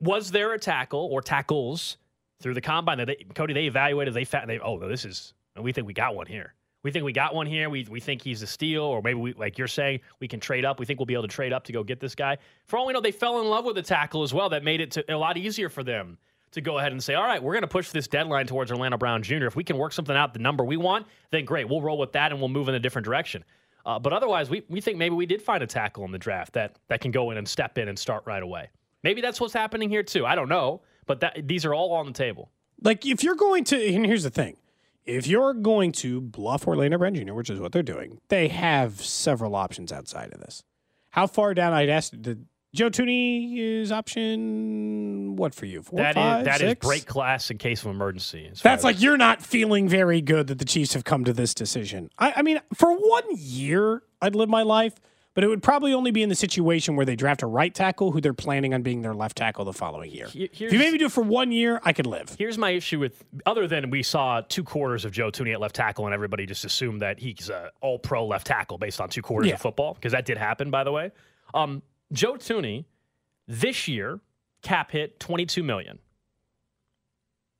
was 0.00 0.30
there 0.30 0.52
a 0.52 0.58
tackle 0.58 1.08
or 1.10 1.20
tackles 1.20 1.96
through 2.40 2.54
the 2.54 2.60
combine 2.60 2.98
that 2.98 3.06
they, 3.06 3.26
Cody 3.34 3.54
they 3.54 3.64
evaluated? 3.64 4.14
They 4.14 4.24
found 4.24 4.48
they 4.48 4.58
oh 4.58 4.76
no, 4.76 4.88
this 4.88 5.04
is 5.04 5.34
we 5.60 5.72
think 5.72 5.86
we 5.86 5.94
got 5.94 6.14
one 6.14 6.26
here. 6.26 6.54
We 6.82 6.92
think 6.92 7.04
we 7.04 7.12
got 7.12 7.34
one 7.34 7.46
here. 7.46 7.68
We, 7.68 7.84
we 7.90 7.98
think 7.98 8.22
he's 8.22 8.42
a 8.42 8.46
steal, 8.46 8.82
or 8.82 9.02
maybe 9.02 9.18
we 9.18 9.32
like 9.32 9.58
you're 9.58 9.66
saying 9.66 10.00
we 10.20 10.28
can 10.28 10.38
trade 10.38 10.64
up. 10.64 10.78
We 10.78 10.86
think 10.86 11.00
we'll 11.00 11.06
be 11.06 11.14
able 11.14 11.24
to 11.24 11.28
trade 11.28 11.52
up 11.52 11.64
to 11.64 11.72
go 11.72 11.82
get 11.82 11.98
this 11.98 12.14
guy. 12.14 12.38
For 12.66 12.76
all 12.76 12.86
we 12.86 12.92
know, 12.92 13.00
they 13.00 13.10
fell 13.10 13.40
in 13.40 13.48
love 13.48 13.64
with 13.64 13.74
the 13.74 13.82
tackle 13.82 14.22
as 14.22 14.32
well. 14.32 14.50
That 14.50 14.62
made 14.62 14.80
it 14.80 14.92
to, 14.92 15.12
a 15.12 15.16
lot 15.16 15.36
easier 15.36 15.68
for 15.68 15.82
them 15.82 16.18
to 16.52 16.60
go 16.60 16.78
ahead 16.78 16.92
and 16.92 17.02
say, 17.02 17.14
all 17.14 17.24
right, 17.24 17.42
we're 17.42 17.54
going 17.54 17.62
to 17.62 17.68
push 17.68 17.90
this 17.90 18.06
deadline 18.06 18.46
towards 18.46 18.70
Orlando 18.70 18.96
Brown 18.96 19.22
Jr. 19.22 19.46
If 19.46 19.56
we 19.56 19.64
can 19.64 19.76
work 19.76 19.92
something 19.92 20.16
out, 20.16 20.32
the 20.32 20.38
number 20.38 20.64
we 20.64 20.76
want, 20.76 21.06
then 21.30 21.44
great. 21.44 21.68
We'll 21.68 21.82
roll 21.82 21.98
with 21.98 22.12
that 22.12 22.30
and 22.30 22.40
we'll 22.40 22.48
move 22.48 22.68
in 22.68 22.74
a 22.74 22.80
different 22.80 23.04
direction. 23.04 23.44
Uh, 23.86 24.00
but 24.00 24.12
otherwise, 24.12 24.50
we, 24.50 24.64
we 24.68 24.80
think 24.80 24.98
maybe 24.98 25.14
we 25.14 25.26
did 25.26 25.40
find 25.40 25.62
a 25.62 25.66
tackle 25.66 26.04
in 26.04 26.10
the 26.10 26.18
draft 26.18 26.52
that 26.54 26.76
that 26.88 27.00
can 27.00 27.12
go 27.12 27.30
in 27.30 27.38
and 27.38 27.48
step 27.48 27.78
in 27.78 27.88
and 27.88 27.96
start 27.96 28.24
right 28.26 28.42
away. 28.42 28.68
Maybe 29.04 29.20
that's 29.20 29.40
what's 29.40 29.54
happening 29.54 29.88
here 29.88 30.02
too. 30.02 30.26
I 30.26 30.34
don't 30.34 30.48
know, 30.48 30.82
but 31.06 31.20
that 31.20 31.46
these 31.46 31.64
are 31.64 31.72
all 31.72 31.92
on 31.92 32.06
the 32.06 32.12
table. 32.12 32.50
Like 32.82 33.06
if 33.06 33.22
you're 33.22 33.36
going 33.36 33.62
to, 33.64 33.94
and 33.94 34.04
here's 34.04 34.24
the 34.24 34.30
thing, 34.30 34.56
if 35.04 35.28
you're 35.28 35.54
going 35.54 35.92
to 35.92 36.20
bluff 36.20 36.66
Orlando 36.66 36.98
Brown 36.98 37.14
Jr., 37.14 37.32
which 37.32 37.48
is 37.48 37.60
what 37.60 37.70
they're 37.70 37.84
doing, 37.84 38.20
they 38.28 38.48
have 38.48 39.00
several 39.00 39.54
options 39.54 39.92
outside 39.92 40.34
of 40.34 40.40
this. 40.40 40.64
How 41.10 41.28
far 41.28 41.54
down? 41.54 41.72
I'd 41.72 41.88
ask 41.88 42.12
the 42.12 42.40
Joe 42.74 42.90
Thuney 42.90 43.56
is 43.58 43.90
option 43.90 45.34
what 45.36 45.54
for 45.54 45.64
you? 45.66 45.82
Four, 45.82 45.98
That 45.98 46.10
is 46.10 46.14
five, 46.16 46.44
that 46.44 46.60
is 46.60 46.74
break 46.74 47.06
class 47.06 47.50
in 47.50 47.58
case 47.58 47.82
of 47.82 47.90
emergency. 47.90 48.50
That's 48.62 48.84
like 48.84 49.00
you're 49.00 49.16
not 49.16 49.42
feeling 49.42 49.88
very 49.88 50.20
good 50.20 50.48
that 50.48 50.58
the 50.58 50.64
Chiefs 50.64 50.92
have 50.94 51.04
come 51.04 51.24
to 51.24 51.32
this 51.32 51.54
decision. 51.54 52.10
I, 52.18 52.34
I 52.36 52.42
mean, 52.42 52.60
for 52.74 52.92
one 52.94 53.24
year, 53.30 54.02
I'd 54.20 54.34
live 54.34 54.50
my 54.50 54.62
life, 54.62 54.94
but 55.34 55.42
it 55.44 55.46
would 55.48 55.62
probably 55.62 55.94
only 55.94 56.10
be 56.10 56.22
in 56.22 56.28
the 56.28 56.34
situation 56.34 56.96
where 56.96 57.06
they 57.06 57.16
draft 57.16 57.42
a 57.42 57.46
right 57.46 57.74
tackle 57.74 58.10
who 58.12 58.20
they're 58.20 58.34
planning 58.34 58.74
on 58.74 58.82
being 58.82 59.00
their 59.00 59.14
left 59.14 59.38
tackle 59.38 59.64
the 59.64 59.72
following 59.72 60.10
year. 60.10 60.26
If 60.26 60.34
you 60.34 60.48
here's- 60.52 60.72
maybe 60.74 60.98
do 60.98 61.06
it 61.06 61.12
for 61.12 61.22
one 61.22 61.52
year, 61.52 61.80
I 61.82 61.94
could 61.94 62.06
live. 62.06 62.34
Here's 62.38 62.58
my 62.58 62.70
issue 62.70 62.98
with 62.98 63.24
other 63.46 63.66
than 63.66 63.88
we 63.88 64.02
saw 64.02 64.42
two 64.46 64.64
quarters 64.64 65.06
of 65.06 65.12
Joe 65.12 65.30
Thuney 65.30 65.52
at 65.54 65.60
left 65.60 65.76
tackle 65.76 66.04
and 66.06 66.12
everybody 66.12 66.44
just 66.44 66.64
assumed 66.66 67.00
that 67.00 67.18
he's 67.20 67.48
a 67.48 67.70
all 67.80 67.98
pro 67.98 68.26
left 68.26 68.46
tackle 68.46 68.76
based 68.76 69.00
on 69.00 69.08
two 69.08 69.22
quarters 69.22 69.48
Yeah. 69.48 69.54
of 69.54 69.62
football 69.62 69.94
because 69.94 70.12
that 70.12 70.26
did 70.26 70.36
happen 70.36 70.70
by 70.70 70.84
the 70.84 70.92
way. 70.92 71.10
Um, 71.54 71.82
Joe 72.12 72.34
Thuney 72.34 72.84
this 73.46 73.88
year 73.88 74.20
cap 74.62 74.90
hit 74.90 75.20
22 75.20 75.62
million. 75.62 75.98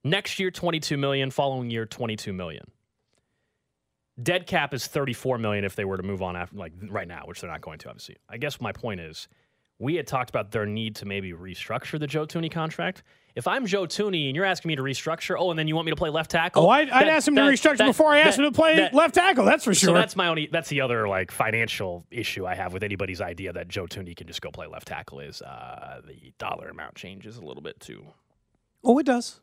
Next 0.05 0.39
year, 0.39 0.51
22 0.51 0.97
million. 0.97 1.31
Following 1.31 1.71
year, 1.71 1.85
22 1.85 2.33
million. 2.33 2.71
Dead 4.23 4.47
cap 4.47 4.73
is 4.73 4.87
34 4.87 5.39
million 5.39 5.65
if 5.65 5.77
they 5.77 5.85
were 5.85 5.97
to 5.97 6.03
move 6.03 6.23
on 6.23 6.37
after, 6.37 6.57
like 6.57 6.73
right 6.89 7.09
now, 7.09 7.25
which 7.27 7.41
they're 7.41 7.51
not 7.51 7.61
going 7.61 7.79
to, 7.81 7.89
obviously. 7.89 8.17
I 8.29 8.39
guess 8.39 8.61
my 8.61 8.73
point 8.73 9.01
is, 9.01 9.29
we 9.79 9.97
had 9.97 10.07
talked 10.07 10.31
about 10.31 10.53
their 10.53 10.65
need 10.65 10.97
to 10.97 11.07
maybe 11.07 11.33
restructure 11.33 11.99
the 11.99 12.07
Joe 12.07 12.25
Thuney 12.25 12.51
contract. 12.51 13.03
If 13.37 13.47
I'm 13.47 13.67
Joe 13.67 13.83
Thuney 13.85 14.29
and 14.29 14.35
you're 14.35 14.47
asking 14.47 14.71
me 14.71 14.77
to 14.77 14.83
restructure, 14.83 15.37
oh, 15.39 15.51
and 15.51 15.59
then 15.59 15.69
you 15.69 15.75
want 15.75 15.85
me 15.85 15.93
to 15.93 15.97
play 15.97 16.09
left 16.09 16.31
tackle, 16.31 16.65
Oh, 16.65 16.71
I'd, 16.71 16.89
I'd 16.89 17.07
ask 17.07 17.29
him 17.29 17.37
to 17.37 17.43
restructure 17.43 17.77
that- 17.77 17.87
before 17.87 18.11
I 18.11 18.21
asked 18.21 18.39
him 18.39 18.47
to 18.47 18.51
play 18.51 18.77
that- 18.77 18.95
left 18.95 19.15
tackle. 19.15 19.45
That's 19.45 19.63
for 19.63 19.75
sure. 19.75 19.89
So 19.89 19.93
that's 19.95 20.17
my 20.17 20.29
only. 20.29 20.49
That's 20.51 20.71
the 20.71 20.81
other 20.81 21.07
like 21.07 21.31
financial 21.31 22.07
issue 22.11 22.47
I 22.47 22.55
have 22.55 22.73
with 22.73 22.83
anybody's 22.83 23.21
idea 23.21 23.53
that 23.53 23.69
Joe 23.69 23.85
Thuney 23.87 24.17
can 24.17 24.27
just 24.27 24.41
go 24.41 24.51
play 24.51 24.67
left 24.67 24.89
tackle 24.89 25.21
is 25.21 25.43
uh, 25.43 26.01
the 26.07 26.33
dollar 26.39 26.71
amount 26.71 26.95
changes 26.95 27.37
a 27.37 27.45
little 27.45 27.63
bit 27.63 27.79
too. 27.79 28.07
oh, 28.83 28.99
it 28.99 29.05
does. 29.07 29.41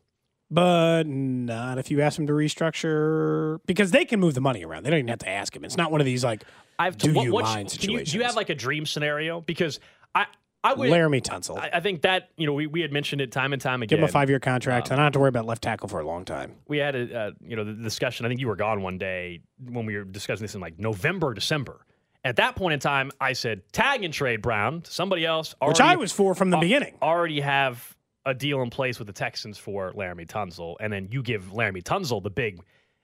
But 0.50 1.04
not 1.06 1.78
if 1.78 1.90
you 1.90 2.00
ask 2.00 2.18
him 2.18 2.26
to 2.26 2.32
restructure 2.32 3.60
because 3.66 3.92
they 3.92 4.04
can 4.04 4.20
move 4.20 4.34
the 4.34 4.40
money 4.40 4.64
around. 4.64 4.82
They 4.84 4.90
don't 4.90 4.98
even 4.98 5.08
have 5.08 5.18
to 5.20 5.28
ask 5.28 5.54
him. 5.54 5.64
It's 5.64 5.76
not 5.76 5.90
one 5.92 6.00
of 6.00 6.04
these 6.04 6.22
like 6.24 6.44
I've 6.78 6.98
do 6.98 7.14
what, 7.14 7.24
you 7.24 7.32
mind 7.32 7.76
can 7.80 7.90
you, 7.90 8.04
do 8.04 8.18
you 8.18 8.24
have 8.24 8.36
like 8.36 8.50
a 8.50 8.54
dream 8.54 8.86
scenario? 8.86 9.40
Because 9.40 9.80
I 10.14 10.26
I 10.64 10.72
would 10.72 10.90
Laremy 10.90 11.22
Tunsil. 11.22 11.58
I, 11.58 11.70
I 11.74 11.80
think 11.80 12.02
that 12.02 12.30
you 12.36 12.46
know 12.46 12.54
we, 12.54 12.66
we 12.66 12.80
had 12.80 12.92
mentioned 12.92 13.20
it 13.20 13.30
time 13.30 13.52
and 13.52 13.60
time 13.60 13.82
again. 13.82 13.96
Give 13.96 13.98
him 14.00 14.06
a 14.06 14.12
five 14.12 14.30
year 14.30 14.40
contract, 14.40 14.88
and 14.88 14.94
I 14.94 14.96
don't 14.96 15.04
have 15.04 15.12
to 15.12 15.20
worry 15.20 15.28
about 15.28 15.44
left 15.46 15.62
tackle 15.62 15.88
for 15.88 16.00
a 16.00 16.06
long 16.06 16.24
time. 16.24 16.54
we 16.66 16.78
had 16.78 16.96
a 16.96 17.18
uh, 17.18 17.30
you 17.40 17.54
know 17.54 17.64
the 17.64 17.74
discussion. 17.74 18.24
I 18.26 18.28
think 18.28 18.40
you 18.40 18.48
were 18.48 18.56
gone 18.56 18.82
one 18.82 18.98
day 18.98 19.42
when 19.62 19.86
we 19.86 19.96
were 19.96 20.04
discussing 20.04 20.42
this 20.44 20.54
in 20.54 20.60
like 20.60 20.78
November, 20.78 21.34
December. 21.34 21.86
At 22.24 22.36
that 22.36 22.56
point 22.56 22.72
in 22.72 22.80
time, 22.80 23.10
I 23.20 23.34
said 23.34 23.62
tag 23.72 24.02
and 24.02 24.14
trade 24.14 24.40
Brown 24.40 24.80
to 24.80 24.90
somebody 24.90 25.26
else. 25.26 25.54
Which 25.62 25.80
I 25.80 25.96
was 25.96 26.10
for 26.10 26.34
from 26.34 26.48
the 26.48 26.56
al- 26.56 26.62
beginning. 26.62 26.96
Already 27.02 27.40
have 27.40 27.94
a 28.24 28.32
deal 28.32 28.62
in 28.62 28.70
place 28.70 28.98
with 28.98 29.06
the 29.06 29.12
Texans 29.12 29.58
for 29.58 29.92
Laremy 29.92 30.26
Tunsil, 30.26 30.76
and 30.80 30.90
then 30.90 31.08
you 31.10 31.22
give 31.22 31.52
Laremy 31.52 31.82
Tunsil 31.82 32.22
the 32.22 32.30
big 32.30 32.60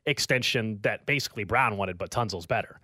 extension 0.06 0.78
that 0.82 1.04
basically 1.04 1.44
Brown 1.44 1.76
wanted, 1.76 1.98
but 1.98 2.10
Tunsil's 2.10 2.46
better. 2.46 2.80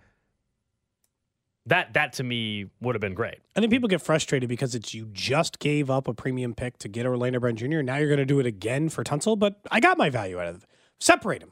That 1.67 1.93
that 1.95 2.13
to 2.13 2.23
me 2.23 2.67
would 2.79 2.95
have 2.95 3.01
been 3.01 3.13
great. 3.13 3.39
I 3.55 3.59
think 3.59 3.71
people 3.71 3.89
get 3.89 4.01
frustrated 4.01 4.47
because 4.47 4.73
it's 4.73 4.93
you 4.93 5.09
just 5.11 5.59
gave 5.59 5.89
up 5.89 6.07
a 6.07 6.13
premium 6.13 6.53
pick 6.53 6.77
to 6.79 6.87
get 6.87 7.05
Orlando 7.05 7.41
Brown 7.41 7.57
Jr. 7.57 7.81
Now 7.81 7.97
you're 7.97 8.07
going 8.07 8.19
to 8.19 8.25
do 8.25 8.39
it 8.39 8.45
again 8.45 8.87
for 8.87 9.03
Tunsil, 9.03 9.37
but 9.37 9.59
I 9.69 9.81
got 9.81 9.97
my 9.97 10.09
value 10.09 10.39
out 10.39 10.47
of. 10.47 10.65
Separate 10.99 11.41
them. 11.41 11.51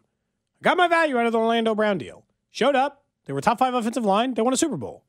I 0.61 0.63
got 0.63 0.78
my 0.78 0.88
value 0.88 1.18
out 1.18 1.26
of 1.26 1.34
the 1.34 1.38
Orlando 1.38 1.76
Brown 1.76 1.97
deal. 1.97 2.26
Showed 2.49 2.76
up. 2.76 3.03
They 3.26 3.34
were 3.34 3.41
top 3.41 3.59
five 3.59 3.74
offensive 3.74 4.05
line. 4.05 4.34
They 4.34 4.41
won 4.41 4.53
a 4.53 4.57
Super 4.57 4.78
Bowl. 4.78 5.03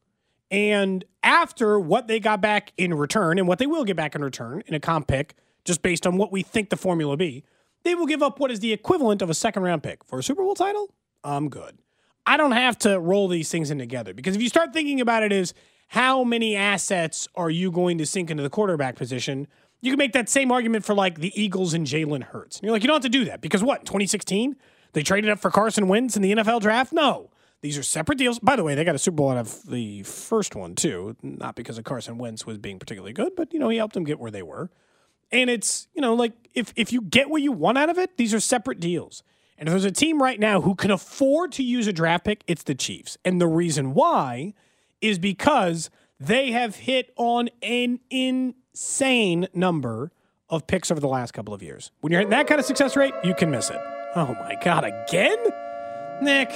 And 0.51 1.05
after 1.23 1.79
what 1.79 2.09
they 2.09 2.19
got 2.19 2.41
back 2.41 2.73
in 2.77 2.93
return 2.95 3.39
and 3.39 3.47
what 3.47 3.59
they 3.59 3.67
will 3.67 3.85
get 3.85 3.97
back 3.97 4.15
in 4.17 4.23
return 4.23 4.63
in 4.67 4.75
a 4.75 4.81
comp 4.81 5.07
pick, 5.07 5.37
just 5.65 5.83
based 5.83 6.07
on 6.07 6.17
what 6.17 6.33
we 6.33 6.43
think 6.43 6.71
the 6.71 6.77
formula 6.77 7.17
be, 7.17 7.45
they 7.85 7.95
will 7.95 8.07
give 8.07 8.23
up 8.23 8.41
what 8.41 8.51
is 8.51 8.59
the 8.59 8.73
equivalent 8.73 9.23
of 9.23 9.31
a 9.31 9.35
second 9.35 9.63
round 9.63 9.85
pick 9.85 10.05
for 10.05 10.19
a 10.19 10.23
Super 10.23 10.43
Bowl 10.43 10.55
title. 10.55 10.93
I'm 11.23 11.49
good. 11.49 11.79
I 12.27 12.37
don't 12.37 12.53
have 12.53 12.77
to 12.79 12.99
roll 12.99 13.29
these 13.29 13.51
things 13.51 13.71
in 13.71 13.79
together 13.79 14.13
because 14.13 14.35
if 14.35 14.43
you 14.43 14.49
start 14.49 14.73
thinking 14.73 15.01
about 15.01 15.23
it 15.23 15.33
as 15.33 15.55
how 15.89 16.25
many 16.25 16.57
assets 16.57 17.29
are 17.37 17.51
you 17.51 17.71
going 17.71 17.99
to 17.99 18.07
sink 18.07 18.31
into 18.31 18.43
the 18.43 18.51
quarterback 18.51 18.97
position, 18.97 19.47
you 19.81 19.93
can 19.93 19.99
make 19.99 20.13
that 20.13 20.29
same 20.29 20.51
argument 20.51 20.85
for 20.85 20.95
like 20.95 21.21
the 21.21 21.33
Eagles 21.41 21.75
and 21.75 21.87
Jalen 21.87 22.25
Hurts. 22.25 22.57
And 22.57 22.65
you're 22.65 22.73
like, 22.73 22.83
you 22.83 22.89
don't 22.89 22.97
have 22.97 23.03
to 23.03 23.09
do 23.19 23.27
that 23.27 23.41
because 23.41 23.63
what? 23.63 23.85
2016, 23.85 24.57
they 24.93 25.03
traded 25.03 25.31
up 25.31 25.39
for 25.39 25.51
Carson 25.51 25.87
Wentz 25.87 26.17
in 26.17 26.23
the 26.23 26.33
NFL 26.33 26.61
draft. 26.61 26.93
No, 26.93 27.31
these 27.61 27.79
are 27.79 27.83
separate 27.83 28.19
deals. 28.19 28.39
By 28.41 28.57
the 28.57 28.65
way, 28.65 28.75
they 28.75 28.85
got 28.85 28.95
a 28.95 28.99
Super 28.99 29.17
Bowl 29.17 29.31
out 29.31 29.39
of 29.39 29.63
the 29.67 30.03
first 30.03 30.57
one 30.57 30.75
too, 30.75 31.17
not 31.23 31.55
because 31.55 31.79
of 31.79 31.85
Carson 31.85 32.19
Wentz 32.19 32.45
was 32.45 32.59
being 32.59 32.79
particularly 32.79 33.13
good, 33.13 33.37
but 33.37 33.53
you 33.53 33.61
know 33.61 33.69
he 33.69 33.77
helped 33.77 33.95
them 33.95 34.05
get 34.05 34.19
where 34.19 34.31
they 34.31 34.43
were. 34.43 34.71
And 35.33 35.51
it's, 35.51 35.89
you 35.95 36.01
know, 36.01 36.15
like 36.15 36.33
if 36.55 36.73
if 36.77 36.93
you 36.93 37.03
get 37.03 37.31
what 37.31 37.43
you 37.43 37.53
want 37.53 37.79
out 37.79 37.89
of 37.89 37.99
it, 37.99 38.17
these 38.17 38.35
are 38.35 38.41
separate 38.41 38.81
deals. 38.81 39.23
And 39.59 39.69
if 39.69 39.73
there's 39.73 39.85
a 39.85 39.91
team 39.91 40.23
right 40.23 40.39
now 40.39 40.61
who 40.61 40.75
can 40.75 40.91
afford 40.91 41.53
to 41.53 41.63
use 41.63 41.87
a 41.87 41.93
draft 41.93 42.25
pick, 42.25 42.43
it's 42.47 42.63
the 42.63 42.75
Chiefs. 42.75 43.17
And 43.25 43.41
the 43.41 43.47
reason 43.47 43.95
why 43.95 44.53
is 45.01 45.19
because 45.19 45.91
they 46.21 46.53
have 46.53 46.77
hit 46.77 47.13
on 47.17 47.49
an 47.63 48.01
insane 48.11 49.49
number 49.55 50.13
of 50.49 50.67
picks 50.67 50.91
over 50.91 51.01
the 51.01 51.09
last 51.09 51.33
couple 51.33 51.53
of 51.55 51.63
years. 51.63 51.91
When 52.01 52.13
you're 52.13 52.21
hitting 52.21 52.31
that 52.31 52.47
kind 52.47 52.59
of 52.61 52.67
success 52.67 52.97
rate, 52.97 53.15
you 53.25 53.35
can 53.35 53.51
miss 53.51 53.71
it. 53.71 53.81
Oh 54.15 54.35
my 54.41 54.57
God, 54.63 54.85
again? 54.85 55.39
Nick, 56.23 56.51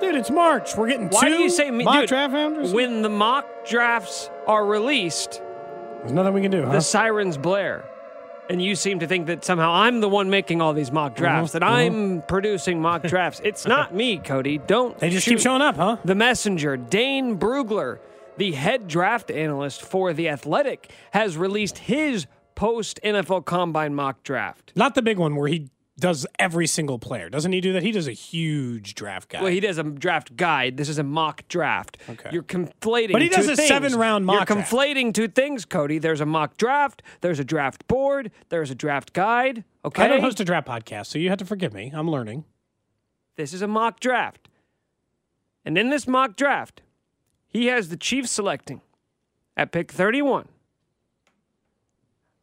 dude, 0.00 0.14
it's 0.14 0.30
March. 0.30 0.76
We're 0.76 0.88
getting 0.88 1.08
Why 1.08 1.28
two 1.28 1.36
do 1.36 1.42
you 1.42 1.50
say 1.50 1.70
me, 1.70 1.84
mock 1.84 2.00
dude, 2.00 2.08
draft 2.08 2.32
founders? 2.32 2.72
When 2.72 3.02
the 3.02 3.08
mock 3.08 3.46
drafts 3.66 4.28
are 4.46 4.64
released, 4.64 5.40
There's 6.00 6.12
nothing 6.12 6.34
we 6.34 6.42
can 6.42 6.50
do, 6.50 6.64
huh? 6.64 6.72
the 6.72 6.80
sirens 6.80 7.36
blare. 7.38 7.88
And 8.50 8.62
you 8.62 8.74
seem 8.76 8.98
to 8.98 9.06
think 9.06 9.26
that 9.26 9.44
somehow 9.44 9.72
I'm 9.72 10.00
the 10.00 10.08
one 10.08 10.28
making 10.28 10.60
all 10.60 10.74
these 10.74 10.92
mock 10.92 11.16
drafts, 11.16 11.52
mm-hmm. 11.52 11.58
that 11.58 11.66
I'm 11.66 11.92
mm-hmm. 11.92 12.26
producing 12.26 12.80
mock 12.80 13.02
drafts. 13.06 13.40
It's 13.42 13.66
not 13.66 13.94
me, 13.94 14.18
Cody. 14.18 14.58
Don't 14.58 14.98
they 14.98 15.10
just 15.10 15.26
keep 15.26 15.40
showing 15.40 15.62
up, 15.62 15.76
huh? 15.76 15.96
The 16.04 16.14
messenger, 16.14 16.76
Dane 16.76 17.38
Brugler, 17.38 17.98
the 18.36 18.52
head 18.52 18.86
draft 18.86 19.30
analyst 19.30 19.82
for 19.82 20.12
The 20.12 20.28
Athletic, 20.28 20.90
has 21.12 21.36
released 21.36 21.78
his 21.78 22.26
post 22.54 23.00
NFL 23.02 23.44
Combine 23.46 23.94
mock 23.94 24.22
draft. 24.22 24.72
Not 24.76 24.94
the 24.94 25.02
big 25.02 25.18
one 25.18 25.36
where 25.36 25.48
he 25.48 25.70
does 25.98 26.26
every 26.38 26.66
single 26.66 26.98
player. 26.98 27.28
Doesn't 27.28 27.52
he 27.52 27.60
do 27.60 27.72
that? 27.74 27.82
He 27.82 27.92
does 27.92 28.08
a 28.08 28.12
huge 28.12 28.94
draft 28.94 29.28
guide. 29.28 29.42
Well, 29.42 29.52
he 29.52 29.60
does 29.60 29.78
a 29.78 29.84
draft 29.84 30.36
guide. 30.36 30.76
This 30.76 30.88
is 30.88 30.98
a 30.98 31.04
mock 31.04 31.46
draft. 31.48 31.98
Okay. 32.08 32.30
You're 32.32 32.42
conflating. 32.42 33.12
But 33.12 33.22
he 33.22 33.28
does 33.28 33.48
a 33.48 33.54
things. 33.54 33.68
seven-round 33.68 34.26
mock 34.26 34.48
You're 34.48 34.56
draft. 34.56 34.72
conflating 34.72 35.14
two 35.14 35.28
things, 35.28 35.64
Cody. 35.64 35.98
There's 35.98 36.20
a 36.20 36.26
mock 36.26 36.56
draft. 36.56 37.02
There's 37.20 37.38
a 37.38 37.44
draft 37.44 37.86
board. 37.86 38.32
There's 38.48 38.70
a 38.70 38.74
draft 38.74 39.12
guide. 39.12 39.62
Okay. 39.84 40.02
I 40.02 40.08
don't 40.08 40.20
host 40.20 40.40
a 40.40 40.44
draft 40.44 40.66
podcast, 40.66 41.06
so 41.06 41.18
you 41.18 41.28
have 41.28 41.38
to 41.38 41.44
forgive 41.44 41.72
me. 41.72 41.92
I'm 41.94 42.10
learning. 42.10 42.44
This 43.36 43.52
is 43.52 43.62
a 43.62 43.68
mock 43.68 44.00
draft. 44.00 44.48
And 45.64 45.78
in 45.78 45.90
this 45.90 46.08
mock 46.08 46.36
draft, 46.36 46.82
he 47.46 47.66
has 47.66 47.88
the 47.88 47.96
Chiefs 47.96 48.30
selecting 48.32 48.80
at 49.56 49.70
pick 49.70 49.92
31. 49.92 50.48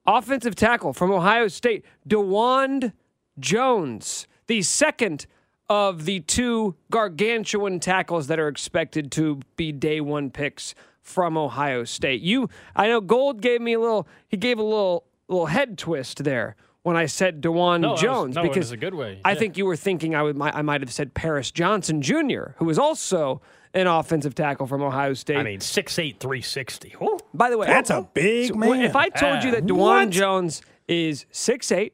Offensive 0.06 0.56
tackle 0.56 0.94
from 0.94 1.12
Ohio 1.12 1.48
State, 1.48 1.86
Dawand 2.08 2.94
Jones, 3.40 4.28
the 4.48 4.62
second 4.62 5.26
of 5.70 6.06
the 6.06 6.20
two 6.22 6.76
gargantuan 6.90 7.80
tackles 7.80 8.28
that 8.28 8.40
are 8.40 8.48
expected 8.48 9.12
to 9.14 9.40
be 9.56 9.72
day 9.72 10.02
one 10.02 10.30
picks 10.30 10.76
from 11.02 11.38
Ohio 11.38 11.84
State. 11.84 12.22
You, 12.22 12.50
I 12.76 12.88
know 12.88 13.02
Gold 13.02 13.42
gave 13.42 13.62
me 13.62 13.74
a 13.74 13.80
little, 13.80 14.08
he 14.28 14.38
gave 14.38 14.60
a 14.60 14.64
little, 14.64 15.06
little 15.28 15.46
head 15.48 15.78
twist 15.78 16.24
there 16.24 16.56
when 16.84 16.98
I 16.98 17.06
said 17.06 17.42
Dawand 17.42 17.82
No, 17.82 17.90
it 17.90 17.92
was- 17.92 18.02
Jones 18.02 18.36
no, 18.36 18.44
it 18.44 18.50
because 18.50 18.72
a 18.72 18.78
good 18.78 18.94
way. 18.94 19.22
I 19.24 19.36
think 19.36 19.58
you 19.58 19.66
were 19.66 19.76
thinking 19.78 20.14
I 20.16 20.24
would, 20.24 20.36
might, 20.38 20.56
I 20.56 20.62
might 20.62 20.82
have 20.82 20.92
said 20.92 21.14
Paris 21.14 21.52
Johnson 21.52 22.02
Jr., 22.02 22.52
who 22.58 22.70
is 22.70 22.78
also 22.78 23.42
an 23.74 23.88
offensive 23.88 24.36
tackle 24.36 24.68
from 24.68 24.82
Ohio 24.82 25.14
State. 25.14 25.38
I 25.38 25.44
mean, 25.44 25.60
6'8", 25.60 26.20
360. 26.20 26.96
Whew. 27.00 27.18
By 27.34 27.50
the 27.50 27.58
way, 27.58 27.68
That's 27.68 27.90
a 27.90 28.08
big 28.14 28.50
so 28.50 28.56
man. 28.56 28.82
If 28.82 28.96
I 28.96 29.08
told 29.10 29.44
you 29.44 29.52
that 29.52 29.66
Dawand 29.66 30.10
Jones 30.10 30.62
is 30.88 31.26
6'8", 31.32 31.92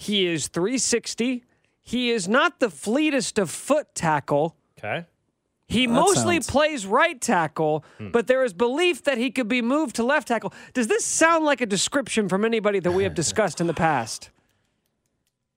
he 0.00 0.26
is 0.26 0.48
360, 0.48 1.44
he 1.82 2.10
is 2.10 2.26
not 2.26 2.58
the 2.58 2.70
fleetest 2.70 3.38
of 3.38 3.50
foot 3.50 3.94
tackle. 3.94 4.56
Okay. 4.78 5.04
He 5.68 5.86
mostly 5.86 6.36
sounds- 6.36 6.50
plays 6.50 6.86
right 6.86 7.20
tackle, 7.20 7.84
hmm. 7.98 8.08
but 8.08 8.26
there 8.26 8.42
is 8.42 8.54
belief 8.54 9.04
that 9.04 9.18
he 9.18 9.30
could 9.30 9.46
be 9.46 9.60
moved 9.60 9.96
to 9.96 10.02
left 10.02 10.28
tackle. 10.28 10.54
Does 10.72 10.86
this 10.86 11.04
sound 11.04 11.44
like 11.44 11.60
a 11.60 11.66
description 11.66 12.30
from 12.30 12.46
anybody 12.46 12.80
that 12.80 12.92
we 12.92 13.04
have 13.04 13.14
discussed 13.14 13.60
in 13.60 13.66
the 13.66 13.74
past? 13.74 14.30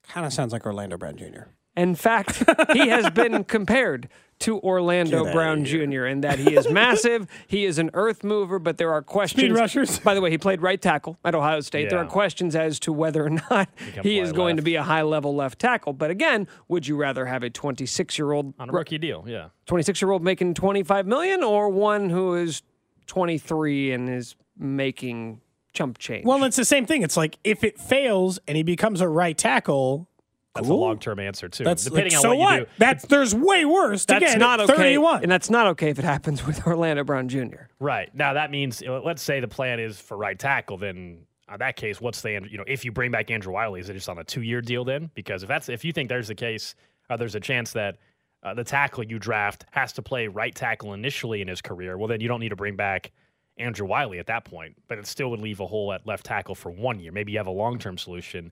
Kind 0.10 0.26
of 0.26 0.34
sounds 0.34 0.52
like 0.52 0.66
Orlando 0.66 0.98
Brown 0.98 1.16
Jr. 1.16 1.44
In 1.76 1.96
fact, 1.96 2.44
he 2.74 2.90
has 2.90 3.10
been 3.10 3.44
compared 3.58 4.10
to 4.40 4.60
Orlando 4.60 5.32
Brown. 5.32 5.64
Jr. 5.64 6.06
in 6.06 6.22
that 6.22 6.38
he 6.38 6.56
is 6.56 6.70
massive, 6.70 7.28
he 7.48 7.66
is 7.66 7.80
an 7.80 7.90
earth 7.94 8.24
mover, 8.24 8.60
but 8.60 8.78
there 8.78 8.92
are 8.92 9.02
questions. 9.02 9.52
rushers. 9.58 10.00
By 10.00 10.14
the 10.14 10.22
way, 10.22 10.32
he 10.32 10.38
played 10.38 10.62
right 10.62 10.82
tackle 10.82 11.18
at 11.24 11.34
Ohio 11.34 11.62
State. 11.62 11.90
There 11.90 12.00
are 12.00 12.06
questions 12.06 12.56
as 12.56 12.80
to 12.82 12.92
whether 12.94 13.26
or 13.26 13.30
not 13.30 13.70
he, 13.78 14.02
play 14.02 14.18
is 14.18 14.32
going 14.34 14.58
to 14.58 14.62
be 14.62 14.76
a 14.76 14.84
high 14.84 15.04
level 15.04 15.36
left 15.36 15.60
tackle. 15.60 15.94
But 15.94 16.12
again, 16.12 16.48
would 16.68 16.88
you 16.88 16.98
rather 16.98 17.26
have 17.26 17.44
a 17.44 17.50
26 17.50 18.18
year 18.18 18.32
old 18.34 18.54
On 18.60 18.70
a 18.70 18.72
rookie 18.74 18.98
deal, 18.98 19.24
yeah. 19.28 19.50
26 19.68 20.02
year 20.02 20.12
old 20.12 20.24
making 20.24 20.56
25 20.56 21.08
million 21.08 21.42
or 21.44 21.70
one 21.70 22.10
who 22.10 22.36
is 22.36 22.64
23 23.08 23.94
and 23.94 24.10
is 24.10 24.36
making 24.58 25.42
chump 25.74 25.98
change? 26.00 26.26
Well, 26.26 26.44
it's 26.44 26.58
the 26.58 26.66
same 26.66 26.86
thing. 26.86 27.02
It's 27.02 27.18
like 27.18 27.40
if 27.44 27.64
it 27.64 27.80
fails 27.80 28.40
and 28.48 28.58
he 28.58 28.64
becomes 28.64 29.00
a 29.00 29.08
right 29.08 29.38
tackle, 29.38 30.10
That's 30.56 30.68
cool. 30.68 30.78
a 30.78 30.82
long 30.82 31.00
term 31.00 31.20
answer 31.20 31.50
too. 31.50 31.64
That's 31.64 31.84
Depending 31.86 32.14
like, 32.14 32.18
on 32.18 32.22
so 32.22 32.30
what, 32.30 32.40
what? 32.40 32.60
you 32.60 32.66
do. 32.66 32.72
That's 32.78 33.06
there's 33.06 33.34
way 33.34 33.66
worse. 33.66 34.06
that's 34.06 34.24
Again, 34.24 34.40
not 34.40 34.60
okay. 34.60 34.76
31. 34.76 35.24
And 35.24 35.32
that's 35.32 35.50
not 35.50 35.68
okay 35.68 35.90
if 35.90 35.98
it 35.98 36.06
happens 36.06 36.46
with 36.46 36.66
Orlando 36.68 37.04
Brown 37.04 37.28
Jr. 37.28 37.70
Right. 37.80 38.14
Now 38.14 38.34
that 38.34 38.52
means 38.52 38.84
uh, 38.88 39.02
let's 39.02 39.24
say 39.24 39.40
the 39.40 39.48
plan 39.48 39.80
is 39.80 40.00
for 40.00 40.16
right 40.16 40.38
tackle, 40.38 40.78
then 40.78 41.26
in 41.52 41.60
that 41.60 41.76
case, 41.76 42.00
what's 42.00 42.22
the 42.22 42.32
you 42.50 42.58
know 42.58 42.64
if 42.68 42.86
you 42.86 42.92
bring 42.92 43.10
back 43.10 43.32
Andrew 43.32 43.54
Wylie, 43.54 43.80
is 43.80 43.90
it 43.90 43.94
just 43.94 44.10
on 44.10 44.20
a 44.20 44.24
two 44.24 44.42
year 44.42 44.62
deal 44.62 44.86
then? 44.86 45.10
Because 45.16 45.42
if 45.42 45.50
that's 45.50 45.70
if 45.70 45.84
you 45.84 45.92
think 45.92 46.10
there's 46.10 46.28
the 46.28 46.36
case, 46.36 46.76
uh, 47.10 47.18
there's 47.18 47.36
a 47.36 47.40
chance 47.40 47.74
that 47.74 47.98
uh, 48.44 48.54
the 48.54 48.64
tackle 48.64 49.04
you 49.04 49.18
draft 49.18 49.66
has 49.72 49.92
to 49.94 50.02
play 50.02 50.28
right 50.28 50.54
tackle 50.54 50.94
initially 50.94 51.42
in 51.42 51.48
his 51.48 51.62
career. 51.62 51.98
Well, 51.98 52.08
then 52.08 52.22
you 52.22 52.28
don't 52.28 52.40
need 52.40 52.50
to 52.50 52.56
bring 52.56 52.76
back 52.76 53.12
Andrew 53.58 53.88
Wylie 53.88 54.20
at 54.20 54.28
that 54.28 54.46
point, 54.46 54.76
but 54.88 54.98
it 54.98 55.08
still 55.08 55.30
would 55.32 55.42
leave 55.42 55.60
a 55.60 55.66
hole 55.66 55.94
at 55.94 56.06
left 56.06 56.26
tackle 56.26 56.56
for 56.56 56.72
one 56.72 57.00
year. 57.00 57.12
Maybe 57.12 57.32
you 57.32 57.40
have 57.40 57.48
a 57.48 57.52
long 57.52 57.80
term 57.80 57.98
solution. 57.98 58.52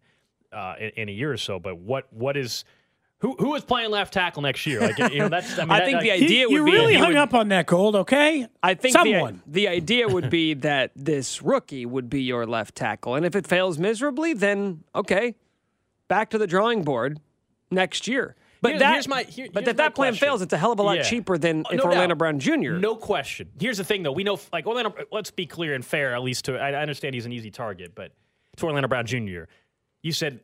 Uh, 0.54 0.76
in, 0.80 0.89
in 0.97 1.10
a 1.10 1.12
year 1.12 1.32
or 1.32 1.38
so. 1.38 1.60
But 1.60 1.78
what 1.78 2.12
what 2.12 2.38
is 2.38 2.64
who 3.20 3.36
who 3.38 3.56
is 3.56 3.64
playing 3.64 3.91
left 3.91 4.14
tackle 4.14 4.41
next 4.41 4.66
year? 4.66 4.82
Like 4.82 4.97
you 5.12 5.20
know, 5.20 5.30
that's 5.30 5.58
I, 5.58 5.62
mean, 5.66 5.72
I 5.72 5.80
that- 5.80 5.86
think 5.86 5.97
that- 5.97 6.02
the 6.04 6.08
You- 6.08 6.14
idea 6.26 6.47
you 6.49 6.64
would 6.64 6.66
be 6.66 6.72
really 6.78 6.95
hung 6.95 7.10
would- 7.10 7.18
up 7.18 7.34
on 7.34 7.49
that 7.49 7.66
gold, 7.68 7.95
okay? 7.95 8.47
I 8.64 8.74
think 8.74 8.93
the, 8.95 8.99
someone. 8.99 9.41
the 9.47 9.68
idea 9.68 10.08
would 10.08 10.30
be 10.30 10.54
that 10.70 10.91
this 10.95 11.41
rookie 11.41 11.86
would 11.86 12.10
be 12.10 12.24
your 12.24 12.45
left 12.45 12.76
tackle, 12.76 13.16
and 13.16 13.26
if 13.26 13.36
it 13.36 13.45
fails 13.47 13.78
miserably, 13.78 14.34
then 14.34 14.84
okay, 14.95 15.36
back 16.08 16.30
to 16.32 16.38
the 16.38 16.47
drawing 16.47 16.84
board 16.84 17.20
next 17.70 18.08
year. 18.08 18.36
But 18.64 18.72
Here- 18.72 18.80
that, 18.80 18.93
here's 18.93 19.08
my- 19.08 19.24
here- 19.24 19.47
but 19.52 19.64
here's 19.66 19.76
that 19.78 19.84
my 19.86 19.89
plan 19.89 20.12
question. 20.14 20.28
fails, 20.28 20.41
it's 20.43 20.54
a 20.54 20.58
hell 20.58 20.72
of 20.72 20.78
a 20.80 20.84
lot 20.84 20.97
Yeah. 20.97 21.04
cheaper 21.04 21.38
than 21.38 21.62
Uh, 21.66 21.70
if 21.72 21.78
no 21.78 21.84
Orlando 21.86 22.10
doubt. 22.10 22.18
Brown 22.20 22.39
Jr. 22.39 22.74
No 22.74 22.95
question. 22.95 23.49
Here's 23.60 23.78
the 23.80 23.84
thing, 23.84 24.04
though. 24.04 24.12
We 24.12 24.24
know, 24.24 24.39
like 24.54 24.68
Orlando. 24.68 24.93
Let's 25.12 25.32
be 25.32 25.45
clear 25.47 25.74
and 25.74 25.84
fair, 25.86 26.14
at 26.14 26.22
least 26.22 26.45
to. 26.45 26.58
I 26.60 26.72
I 26.72 26.82
understand 26.82 27.16
he's 27.16 27.26
an 27.26 27.32
easy 27.32 27.49
target, 27.49 27.93
but 27.95 28.12
to 28.58 28.66
Orlando 28.68 28.88
Brown 28.88 29.06
Jr., 29.08 29.43
you 30.02 30.12
said 30.12 30.39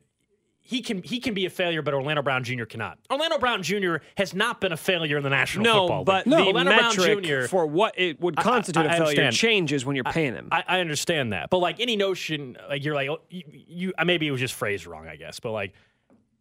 he 0.59 0.81
can 0.81 1.01
he 1.01 1.19
can 1.19 1.33
be 1.33 1.45
a 1.45 1.49
failure, 1.49 1.81
but 1.81 1.93
Orlando 1.93 2.21
Brown 2.21 2.43
Jr. 2.43 2.65
cannot. 2.65 2.97
Orlando 3.09 3.37
Brown 3.37 3.63
Jr. 3.63 3.97
has 4.17 4.33
not 4.33 4.59
been 4.59 4.71
a 4.73 4.77
failure 4.77 5.15
in 5.17 5.23
the 5.23 5.29
National 5.29 5.63
Football 5.65 5.87
No, 5.87 5.95
League. 5.97 6.05
but 6.05 6.27
No. 6.27 6.37
the 6.37 6.45
Orlando 6.47 6.71
Brown 6.75 6.95
metric 6.97 7.23
Jr. 7.23 7.47
for 7.47 7.65
what 7.65 7.93
it 7.97 8.19
would 8.19 8.37
I- 8.37 8.43
constitute 8.43 8.83
I 8.85 8.87
a 8.87 8.89
failure 8.97 9.03
understand. 9.21 9.35
changes 9.35 9.85
when 9.85 9.95
you're 9.95 10.03
paying 10.03 10.33
him. 10.33 10.49
I, 10.51 10.63
I 10.67 10.79
understand 10.81 11.31
that, 11.33 11.49
but 11.49 11.59
like 11.59 11.79
any 11.79 11.95
notion, 11.95 12.57
like 12.69 12.83
you're 12.83 12.95
like 12.95 13.09
you, 13.29 13.43
you 13.49 13.93
maybe 14.05 14.27
it 14.27 14.31
was 14.31 14.41
just 14.41 14.55
phrased 14.55 14.85
wrong, 14.87 15.07
I 15.07 15.15
guess, 15.15 15.39
but 15.39 15.51
like 15.53 15.73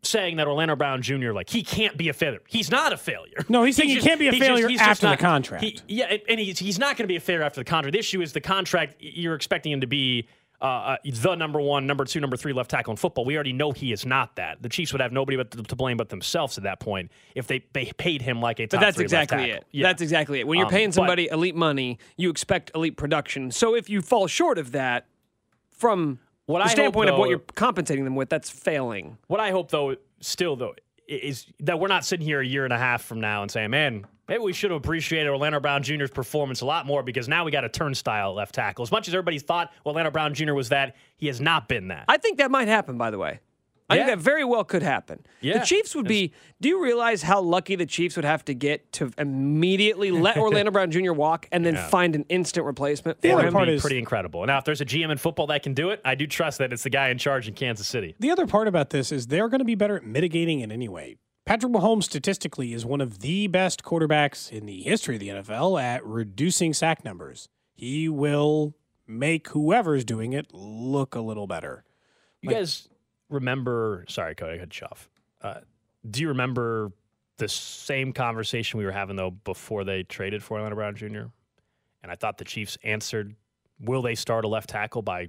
saying 0.02 0.36
that 0.36 0.46
Orlando 0.46 0.76
Brown 0.76 1.02
Jr. 1.02 1.30
like 1.32 1.48
he 1.48 1.62
can't 1.62 1.96
be 1.96 2.08
a 2.08 2.12
failure. 2.12 2.40
He's 2.48 2.70
not 2.70 2.92
a 2.92 2.96
failure. 2.96 3.44
No, 3.48 3.62
he's 3.62 3.76
saying 3.76 3.90
he 3.90 3.96
can't 4.00 4.18
be 4.20 4.28
a 4.28 4.32
he's 4.32 4.40
failure 4.42 4.68
he's 4.68 4.80
after 4.80 5.08
the 5.08 5.16
contract. 5.16 5.62
he- 5.64 5.80
yeah, 5.88 6.06
and- 6.06 6.22
and 6.28 6.40
he's 6.40 6.58
he's 6.58 6.78
not 6.80 6.96
going 6.96 7.04
to 7.04 7.08
be 7.08 7.16
a 7.16 7.20
failure 7.20 7.42
after 7.44 7.60
the 7.60 7.64
contract. 7.64 7.92
The 7.92 7.98
issue 8.00 8.20
is 8.22 8.32
the 8.32 8.40
contract. 8.40 8.96
You're 8.98 9.34
expecting 9.36 9.70
him 9.70 9.82
to 9.82 9.86
be. 9.86 10.26
Uh, 10.60 10.64
uh, 10.64 10.96
the 11.04 11.34
number 11.34 11.60
one, 11.60 11.86
number 11.86 12.04
two, 12.04 12.18
number 12.20 12.36
three 12.36 12.52
left 12.52 12.70
tackle 12.70 12.90
in 12.92 12.96
football. 12.96 13.24
We 13.24 13.34
already 13.34 13.52
know 13.52 13.72
he 13.72 13.92
is 13.92 14.06
not 14.06 14.36
that. 14.36 14.62
The 14.62 14.68
Chiefs 14.68 14.92
would 14.92 15.02
have 15.02 15.12
nobody 15.12 15.36
but 15.36 15.50
to 15.50 15.76
blame 15.76 15.96
but 15.98 16.08
themselves 16.08 16.56
at 16.56 16.64
that 16.64 16.80
point 16.80 17.10
if 17.34 17.46
they, 17.46 17.64
they 17.74 17.92
paid 17.98 18.22
him 18.22 18.40
like 18.40 18.58
a 18.58 18.66
top 18.66 18.80
But 18.80 18.86
that's 18.86 18.98
exactly 18.98 19.50
it. 19.50 19.64
Yeah. 19.70 19.86
That's 19.86 20.00
exactly 20.00 20.40
it. 20.40 20.46
When 20.46 20.58
you're 20.58 20.66
Um, 20.66 20.72
paying 20.72 20.88
but- 20.88 20.94
somebody 20.94 21.28
elite 21.30 21.54
money, 21.56 21.98
you 22.16 22.30
expect 22.30 22.70
elite 22.74 22.96
production. 22.96 23.50
So 23.50 23.74
if 23.74 23.90
you 23.90 24.00
fall 24.00 24.26
short 24.26 24.58
of 24.58 24.72
that, 24.72 25.06
from 25.72 26.20
What 26.46 26.60
the 26.60 26.64
I 26.64 26.68
hope, 26.68 26.72
standpoint 26.76 27.10
of 27.10 27.18
what 27.18 27.28
you're 27.28 27.38
compensating 27.54 28.04
them 28.04 28.14
with, 28.16 28.30
that's 28.30 28.48
failing. 28.48 29.18
What 29.26 29.40
I 29.40 29.50
hope, 29.50 29.70
though, 29.70 29.96
still 30.20 30.56
though, 30.56 30.74
is 31.06 31.46
that 31.60 31.78
we're 31.78 31.88
not 31.88 32.04
sitting 32.04 32.24
here 32.26 32.40
a 32.40 32.46
year 32.46 32.64
and 32.64 32.72
a 32.72 32.78
half 32.78 33.02
from 33.02 33.20
now 33.20 33.42
and 33.42 33.50
saying, 33.50 33.70
"Man, 33.70 34.06
maybe 34.28 34.42
we 34.42 34.52
should 34.52 34.70
have 34.70 34.78
appreciated 34.78 35.28
Orlando 35.28 35.60
Brown 35.60 35.82
Jr.'s 35.82 36.10
performance 36.10 36.60
a 36.60 36.66
lot 36.66 36.86
more 36.86 37.02
because 37.02 37.28
now 37.28 37.44
we 37.44 37.50
got 37.50 37.64
a 37.64 37.68
turnstile 37.68 38.34
left 38.34 38.54
tackle." 38.54 38.82
As 38.82 38.90
much 38.92 39.08
as 39.08 39.14
everybody 39.14 39.38
thought 39.38 39.72
Orlando 39.84 40.10
Brown 40.10 40.34
Jr. 40.34 40.54
was 40.54 40.68
that, 40.70 40.96
he 41.16 41.26
has 41.26 41.40
not 41.40 41.68
been 41.68 41.88
that. 41.88 42.04
I 42.08 42.16
think 42.18 42.38
that 42.38 42.50
might 42.50 42.68
happen, 42.68 42.96
by 42.98 43.10
the 43.10 43.18
way. 43.18 43.40
I 43.88 43.94
think 43.98 44.08
that 44.08 44.18
very 44.18 44.42
well 44.44 44.64
could 44.64 44.82
happen. 44.82 45.24
Yeah. 45.40 45.58
The 45.60 45.64
Chiefs 45.64 45.94
would 45.94 46.08
be. 46.08 46.32
Do 46.60 46.68
you 46.68 46.82
realize 46.82 47.22
how 47.22 47.40
lucky 47.40 47.76
the 47.76 47.86
Chiefs 47.86 48.16
would 48.16 48.24
have 48.24 48.44
to 48.46 48.52
get 48.52 48.90
to 48.94 49.12
immediately 49.16 50.10
let 50.10 50.36
Orlando 50.38 50.72
Brown 50.72 50.90
Jr. 50.90 51.12
walk 51.12 51.46
and 51.52 51.64
then 51.64 51.76
find 51.76 52.16
an 52.16 52.24
instant 52.28 52.66
replacement 52.66 53.20
The 53.20 53.28
for 53.30 53.34
other 53.36 53.46
him? 53.46 53.52
part 53.52 53.68
Be 53.68 53.74
is- 53.74 53.80
pretty 53.80 53.98
incredible. 54.00 54.44
Now, 54.44 54.58
if 54.58 54.64
there's 54.64 54.80
a 54.80 54.84
GM 54.84 55.12
in 55.12 55.18
football 55.18 55.46
that 55.46 55.62
can 55.62 55.72
do 55.72 55.90
it, 55.90 56.00
I 56.04 56.16
do 56.16 56.26
trust 56.26 56.58
that 56.58 56.72
it's 56.72 56.82
the 56.82 56.90
guy 56.90 57.10
in 57.10 57.18
charge 57.18 57.46
in 57.46 57.54
Kansas 57.54 57.86
City. 57.86 58.16
The 58.18 58.32
other 58.32 58.48
part 58.48 58.66
about 58.66 58.90
this 58.90 59.12
is 59.12 59.28
they're 59.28 59.48
going 59.48 59.60
to 59.60 59.64
be 59.64 59.76
better 59.76 59.96
at 59.96 60.04
mitigating 60.04 60.58
it 60.60 60.72
anyway. 60.72 61.16
Patrick 61.46 61.72
Mahomes 61.72 62.02
statistically 62.04 62.72
is 62.72 62.84
one 62.84 63.00
of 63.00 63.20
the 63.20 63.46
best 63.46 63.84
quarterbacks 63.84 64.50
in 64.50 64.66
the 64.66 64.82
history 64.82 65.14
of 65.14 65.20
the 65.20 65.28
NFL 65.28 65.80
at 65.80 66.04
reducing 66.04 66.74
sack 66.74 67.04
numbers. 67.04 67.48
He 67.72 68.08
will 68.08 68.74
make 69.06 69.48
whoever's 69.48 70.04
doing 70.04 70.32
it 70.32 70.52
look 70.52 71.14
a 71.14 71.20
little 71.20 71.46
better. 71.46 71.84
You 72.42 72.50
guys 72.50 72.88
remember? 73.30 74.04
Sorry, 74.08 74.34
Cody, 74.34 74.56
I 74.56 74.58
cut 74.58 74.80
you 74.80 74.86
off. 74.88 75.08
Uh, 75.40 75.60
do 76.10 76.20
you 76.20 76.28
remember 76.28 76.90
the 77.38 77.48
same 77.48 78.12
conversation 78.12 78.78
we 78.78 78.84
were 78.84 78.92
having 78.92 79.16
though 79.16 79.30
before 79.30 79.84
they 79.84 80.02
traded 80.02 80.42
for 80.42 80.54
Orlando 80.54 80.74
Brown 80.74 80.96
Jr. 80.96 81.26
And 82.02 82.10
I 82.10 82.14
thought 82.14 82.38
the 82.38 82.44
Chiefs 82.44 82.78
answered, 82.82 83.36
"Will 83.78 84.02
they 84.02 84.14
start 84.14 84.44
a 84.44 84.48
left 84.48 84.70
tackle 84.70 85.02
by 85.02 85.28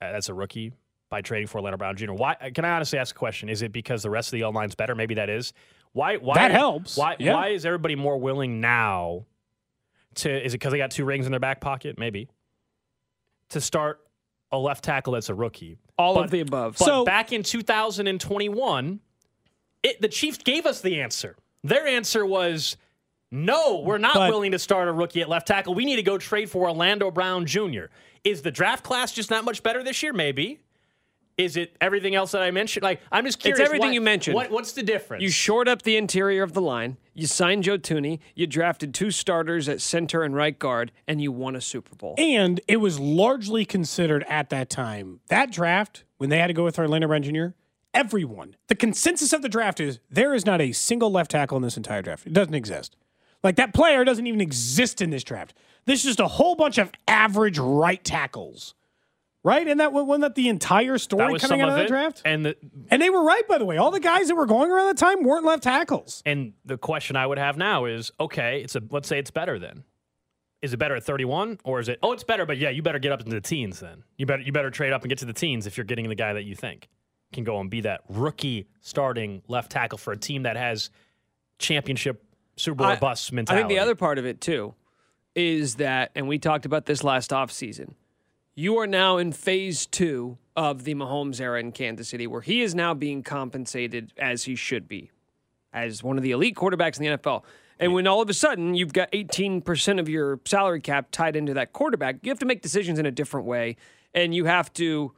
as 0.00 0.28
a 0.28 0.34
rookie 0.34 0.72
by 1.10 1.20
trading 1.20 1.46
for 1.48 1.58
Orlando 1.58 1.76
Brown 1.76 1.96
Jr.?" 1.96 2.12
Why? 2.12 2.34
Can 2.54 2.64
I 2.64 2.70
honestly 2.70 2.98
ask 2.98 3.14
a 3.14 3.18
question? 3.18 3.48
Is 3.48 3.62
it 3.62 3.72
because 3.72 4.02
the 4.02 4.10
rest 4.10 4.28
of 4.28 4.32
the 4.32 4.44
O 4.44 4.50
line's 4.50 4.74
better? 4.74 4.94
Maybe 4.94 5.14
that 5.14 5.28
is. 5.28 5.52
Why? 5.92 6.16
Why 6.16 6.34
That 6.34 6.52
helps. 6.52 6.96
Why? 6.96 7.16
Yeah. 7.18 7.34
Why 7.34 7.48
is 7.48 7.66
everybody 7.66 7.96
more 7.96 8.16
willing 8.18 8.60
now? 8.60 9.26
To 10.16 10.44
is 10.44 10.54
it 10.54 10.58
because 10.58 10.72
they 10.72 10.78
got 10.78 10.90
two 10.90 11.04
rings 11.04 11.26
in 11.26 11.32
their 11.32 11.40
back 11.40 11.60
pocket? 11.60 11.98
Maybe 11.98 12.28
to 13.50 13.60
start 13.60 14.00
a 14.52 14.58
left 14.58 14.84
tackle 14.84 15.12
that's 15.12 15.28
a 15.28 15.34
rookie. 15.34 15.78
All 15.98 16.14
But- 16.14 16.24
of 16.26 16.30
the 16.30 16.40
above. 16.40 16.76
But 16.78 16.84
So- 16.84 17.04
back 17.04 17.32
in 17.32 17.42
2021, 17.42 19.00
it, 19.82 20.00
the 20.00 20.08
Chiefs 20.08 20.38
gave 20.38 20.66
us 20.66 20.80
the 20.80 21.00
answer. 21.00 21.36
Their 21.62 21.86
answer 21.86 22.24
was 22.24 22.76
no, 23.32 23.80
we're 23.80 23.98
not 23.98 24.14
But- 24.14 24.30
willing 24.30 24.52
to 24.52 24.58
start 24.58 24.88
a 24.88 24.92
rookie 24.92 25.20
at 25.20 25.28
left 25.28 25.46
tackle. 25.48 25.74
We 25.74 25.84
need 25.84 25.96
to 25.96 26.02
go 26.02 26.18
trade 26.18 26.50
for 26.50 26.68
Orlando 26.68 27.10
Brown 27.10 27.46
Jr. 27.46 27.86
Is 28.24 28.42
the 28.42 28.50
draft 28.50 28.82
class 28.84 29.12
just 29.12 29.30
not 29.30 29.44
much 29.44 29.62
better 29.62 29.82
this 29.82 30.02
year? 30.02 30.12
Maybe. 30.12 30.60
Is 31.40 31.56
it 31.56 31.76
everything 31.80 32.14
else 32.14 32.32
that 32.32 32.42
I 32.42 32.50
mentioned? 32.50 32.82
Like, 32.82 33.00
I'm 33.10 33.24
just 33.24 33.38
curious. 33.40 33.58
It's 33.58 33.66
everything 33.66 33.88
what- 33.88 33.94
you 33.94 34.00
mentioned. 34.00 34.34
What, 34.34 34.50
what's 34.50 34.72
the 34.72 34.82
difference? 34.82 35.22
You 35.22 35.30
shored 35.30 35.68
up 35.68 35.82
the 35.82 35.96
interior 35.96 36.42
of 36.42 36.52
the 36.52 36.60
line. 36.60 36.98
You 37.14 37.26
signed 37.26 37.64
Joe 37.64 37.78
Thuney. 37.78 38.18
You 38.34 38.46
drafted 38.46 38.92
two 38.94 39.10
starters 39.10 39.68
at 39.68 39.80
center 39.80 40.22
and 40.22 40.34
right 40.34 40.58
guard, 40.58 40.92
and 41.08 41.20
you 41.20 41.32
won 41.32 41.56
a 41.56 41.60
Super 41.60 41.96
Bowl. 41.96 42.14
And 42.18 42.60
it 42.68 42.76
was 42.76 43.00
largely 43.00 43.64
considered 43.64 44.24
at 44.28 44.50
that 44.50 44.68
time, 44.70 45.20
that 45.28 45.50
draft, 45.50 46.04
when 46.18 46.30
they 46.30 46.38
had 46.38 46.48
to 46.48 46.52
go 46.52 46.64
with 46.64 46.78
Orlando 46.78 47.08
Brown 47.08 47.22
Jr., 47.22 47.46
everyone, 47.94 48.56
the 48.68 48.74
consensus 48.74 49.32
of 49.32 49.42
the 49.42 49.48
draft 49.48 49.80
is 49.80 49.98
there 50.10 50.34
is 50.34 50.46
not 50.46 50.60
a 50.60 50.72
single 50.72 51.10
left 51.10 51.30
tackle 51.30 51.56
in 51.56 51.62
this 51.62 51.76
entire 51.76 52.02
draft. 52.02 52.26
It 52.26 52.32
doesn't 52.32 52.54
exist. 52.54 52.96
Like 53.42 53.56
that 53.56 53.72
player 53.74 54.04
doesn't 54.04 54.26
even 54.26 54.40
exist 54.40 55.00
in 55.00 55.10
this 55.10 55.24
draft. 55.24 55.54
This 55.86 56.00
is 56.00 56.10
just 56.10 56.20
a 56.20 56.28
whole 56.28 56.54
bunch 56.54 56.78
of 56.78 56.92
average 57.08 57.58
right 57.58 58.02
tackles. 58.04 58.74
Right? 59.42 59.66
And 59.66 59.80
that 59.80 59.92
wasn't 59.92 60.20
that 60.20 60.34
the 60.34 60.48
entire 60.48 60.98
story 60.98 61.32
that 61.32 61.40
coming 61.40 61.62
out 61.62 61.68
of 61.68 61.74
of 61.74 61.78
that 61.78 61.84
it. 61.86 61.88
draft? 61.88 62.22
And 62.24 62.44
the 62.44 62.56
And 62.90 63.00
they 63.00 63.08
were 63.08 63.24
right, 63.24 63.46
by 63.48 63.56
the 63.56 63.64
way. 63.64 63.78
All 63.78 63.90
the 63.90 64.00
guys 64.00 64.28
that 64.28 64.34
were 64.34 64.46
going 64.46 64.70
around 64.70 64.88
the 64.88 65.00
time 65.00 65.22
weren't 65.22 65.46
left 65.46 65.62
tackles. 65.62 66.22
and 66.26 66.52
the 66.64 66.76
question 66.76 67.16
I 67.16 67.26
would 67.26 67.38
have 67.38 67.56
now 67.56 67.86
is, 67.86 68.12
okay, 68.20 68.60
it's 68.62 68.76
a 68.76 68.82
let's 68.90 69.08
say 69.08 69.18
it's 69.18 69.30
better 69.30 69.58
then. 69.58 69.84
Is 70.60 70.74
it 70.74 70.76
better 70.76 70.94
at 70.94 71.04
31 71.04 71.60
or 71.64 71.80
is 71.80 71.88
it 71.88 71.98
oh 72.02 72.12
it's 72.12 72.24
better 72.24 72.44
but 72.44 72.58
yeah, 72.58 72.68
you 72.68 72.82
better 72.82 72.98
get 72.98 73.12
up 73.12 73.20
into 73.20 73.32
the 73.32 73.40
teens 73.40 73.80
then. 73.80 74.04
You 74.18 74.26
better 74.26 74.42
you 74.42 74.52
better 74.52 74.70
trade 74.70 74.92
up 74.92 75.02
and 75.02 75.08
get 75.08 75.18
to 75.18 75.24
the 75.26 75.32
teens 75.32 75.66
if 75.66 75.78
you're 75.78 75.84
getting 75.84 76.08
the 76.10 76.14
guy 76.14 76.34
that 76.34 76.44
you 76.44 76.54
think 76.54 76.88
can 77.32 77.44
go 77.44 77.60
and 77.60 77.70
be 77.70 77.80
that 77.82 78.02
rookie 78.08 78.66
starting 78.80 79.42
left 79.48 79.70
tackle 79.72 79.96
for 79.96 80.12
a 80.12 80.16
team 80.18 80.42
that 80.42 80.56
has 80.56 80.90
championship 81.58 82.24
Super 82.56 82.76
Bowl 82.76 82.88
or 82.88 82.96
bust 82.96 83.32
I 83.32 83.54
think 83.56 83.68
the 83.68 83.78
other 83.78 83.94
part 83.94 84.18
of 84.18 84.26
it 84.26 84.40
too 84.40 84.74
is 85.34 85.76
that, 85.76 86.10
and 86.14 86.28
we 86.28 86.38
talked 86.38 86.66
about 86.66 86.86
this 86.86 87.04
last 87.04 87.30
offseason, 87.30 87.94
you 88.60 88.78
are 88.78 88.86
now 88.86 89.16
in 89.16 89.32
phase 89.32 89.86
two 89.86 90.36
of 90.54 90.84
the 90.84 90.94
Mahomes 90.94 91.40
era 91.40 91.58
in 91.58 91.72
Kansas 91.72 92.10
City, 92.10 92.26
where 92.26 92.42
he 92.42 92.60
is 92.60 92.74
now 92.74 92.92
being 92.92 93.22
compensated 93.22 94.12
as 94.18 94.44
he 94.44 94.54
should 94.54 94.86
be, 94.86 95.10
as 95.72 96.02
one 96.02 96.18
of 96.18 96.22
the 96.22 96.32
elite 96.32 96.56
quarterbacks 96.56 97.00
in 97.00 97.10
the 97.10 97.16
NFL. 97.16 97.42
And 97.78 97.94
when 97.94 98.06
all 98.06 98.20
of 98.20 98.28
a 98.28 98.34
sudden 98.34 98.74
you've 98.74 98.92
got 98.92 99.10
18% 99.12 99.98
of 99.98 100.10
your 100.10 100.40
salary 100.44 100.82
cap 100.82 101.06
tied 101.10 101.36
into 101.36 101.54
that 101.54 101.72
quarterback, 101.72 102.16
you 102.20 102.30
have 102.30 102.38
to 102.40 102.44
make 102.44 102.60
decisions 102.60 102.98
in 102.98 103.06
a 103.06 103.10
different 103.10 103.46
way. 103.46 103.76
And 104.12 104.34
you 104.34 104.44
have 104.44 104.70
to, 104.74 105.14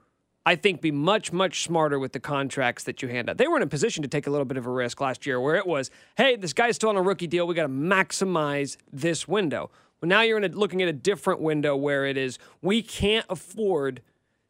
I 0.47 0.55
think, 0.55 0.81
be 0.81 0.93
much, 0.93 1.33
much 1.33 1.65
smarter 1.65 1.99
with 1.99 2.13
the 2.13 2.21
contracts 2.21 2.85
that 2.85 3.03
you 3.03 3.09
hand 3.09 3.29
out. 3.29 3.39
They 3.39 3.49
were 3.49 3.57
in 3.57 3.65
a 3.65 3.67
position 3.67 4.03
to 4.03 4.09
take 4.09 4.29
a 4.29 4.31
little 4.31 4.45
bit 4.45 4.57
of 4.57 4.67
a 4.67 4.71
risk 4.71 5.01
last 5.01 5.27
year 5.27 5.41
where 5.41 5.57
it 5.57 5.67
was, 5.67 5.91
hey, 6.17 6.37
this 6.37 6.53
guy's 6.53 6.77
still 6.77 6.91
on 6.91 6.97
a 6.97 7.03
rookie 7.03 7.27
deal. 7.27 7.49
We 7.49 7.57
got 7.57 7.63
to 7.63 7.69
maximize 7.69 8.77
this 8.93 9.27
window. 9.27 9.73
Well, 10.03 10.09
now 10.09 10.23
you're 10.23 10.37
in 10.37 10.45
a, 10.45 10.49
looking 10.49 10.83
at 10.83 10.89
a 10.89 10.93
different 10.93 11.41
window 11.41 11.77
where 11.77 12.05
it 12.05 12.17
is, 12.17 12.39
we 12.61 12.83
can't 12.83 13.25
afford 13.31 14.03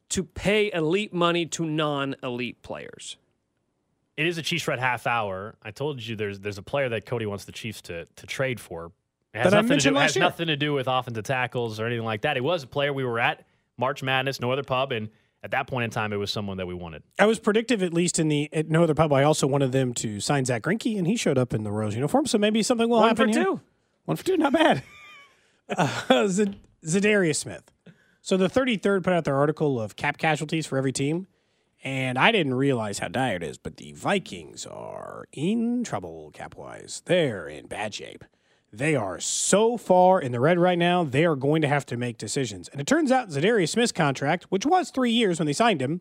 to 0.09 0.25
pay 0.25 0.73
elite 0.73 1.13
money 1.15 1.45
to 1.47 1.65
non 1.67 2.17
elite 2.23 2.63
players. 2.63 3.17
it 4.17 4.27
is 4.27 4.39
a 4.39 4.43
Chiefs 4.43 4.67
Red 4.67 4.79
half 4.79 5.07
hour. 5.07 5.55
I 5.63 5.71
told 5.71 6.03
you 6.05 6.17
there's 6.17 6.41
there's 6.41 6.59
a 6.59 6.63
player 6.63 6.89
that 6.89 7.05
Cody 7.07 7.27
wants 7.27 7.45
the 7.45 7.53
Chiefs 7.53 7.83
to 7.83 8.07
to 8.17 8.27
trade 8.27 8.59
for. 8.61 8.93
It 9.35 9.39
has 9.43 9.53
I 9.55 9.61
nothing 9.61 9.79
to 9.79 9.91
do 9.91 9.97
it 9.97 10.01
has 10.01 10.17
nothing 10.17 10.47
to 10.49 10.57
do 10.57 10.73
with 10.75 10.87
offensive 10.89 11.25
tackles 11.25 11.79
or 11.81 11.87
anything 11.87 12.05
like 12.05 12.23
that. 12.23 12.37
It 12.37 12.45
was 12.45 12.63
a 12.63 12.67
player 12.67 12.93
we 12.93 13.05
were 13.05 13.19
at 13.21 13.45
March 13.79 14.03
Madness, 14.03 14.41
no 14.41 14.51
other 14.51 14.63
pub, 14.63 14.93
and 14.93 15.09
at 15.43 15.51
that 15.53 15.67
point 15.67 15.85
in 15.85 15.91
time, 15.91 16.13
it 16.13 16.17
was 16.17 16.31
someone 16.31 16.59
that 16.59 16.67
we 16.67 16.75
wanted. 16.75 17.03
I 17.19 17.25
was 17.27 17.39
predictive, 17.41 17.83
at 17.83 17.93
least 17.95 18.19
in 18.19 18.29
the 18.29 18.49
at 18.53 18.69
no 18.71 18.83
other 18.85 18.95
pub. 18.95 19.13
I 19.13 19.23
also 19.25 19.47
wanted 19.47 19.73
them 19.73 19.93
to 19.95 20.21
sign 20.21 20.45
Zack 20.45 20.63
Greinke, 20.63 20.97
and 20.99 21.07
he 21.07 21.17
showed 21.17 21.37
up 21.39 21.53
in 21.55 21.63
the 21.65 21.73
Rose 21.73 21.95
uniform. 21.95 22.27
So 22.27 22.37
maybe 22.39 22.63
something 22.63 22.89
will 22.89 23.01
One 23.01 23.09
happen 23.09 23.33
for 23.33 23.39
here. 23.39 23.45
two. 23.45 23.61
One 24.05 24.17
for 24.17 24.25
two, 24.25 24.37
not 24.37 24.53
bad. 24.53 24.83
Uh, 25.77 26.27
Z- 26.29 26.61
Za'Darius 26.85 27.37
Smith. 27.37 27.70
So 28.20 28.37
the 28.37 28.49
33rd 28.49 29.03
put 29.03 29.12
out 29.12 29.25
their 29.25 29.37
article 29.37 29.81
of 29.81 29.97
cap 29.97 30.18
casualties 30.18 30.66
for 30.66 30.79
every 30.79 30.93
team, 30.93 31.27
and 31.83 32.16
I 32.18 32.31
didn't 32.31 32.55
realize 32.55 33.01
how 33.01 33.09
dire 33.09 33.37
it 33.37 33.43
is, 33.43 33.59
but 33.59 33.77
the 33.77 33.93
Vikings 33.93 34.64
are 34.66 35.27
in 35.33 35.83
trouble 35.83 36.31
cap 36.33 36.55
wise. 36.57 37.03
They're 37.05 37.49
in 37.49 37.66
bad 37.66 37.95
shape. 37.95 38.25
They 38.73 38.95
are 38.97 39.20
so 39.20 39.77
far 39.77 40.20
in 40.20 40.33
the 40.33 40.41
red 40.41 40.59
right 40.59 40.79
now, 40.79 41.05
they 41.05 41.27
are 41.27 41.37
going 41.37 41.61
to 41.62 41.68
have 41.68 41.85
to 41.87 41.97
make 41.97 42.16
decisions. 42.16 42.68
And 42.68 42.81
it 42.81 42.87
turns 42.87 43.12
out 43.12 43.29
Za'Darius 43.29 43.70
Smith's 43.70 43.93
contract, 43.93 44.45
which 44.49 44.64
was 44.64 44.91
three 44.91 45.11
years 45.11 45.39
when 45.39 45.47
they 45.47 45.53
signed 45.53 45.83
him, 45.83 46.01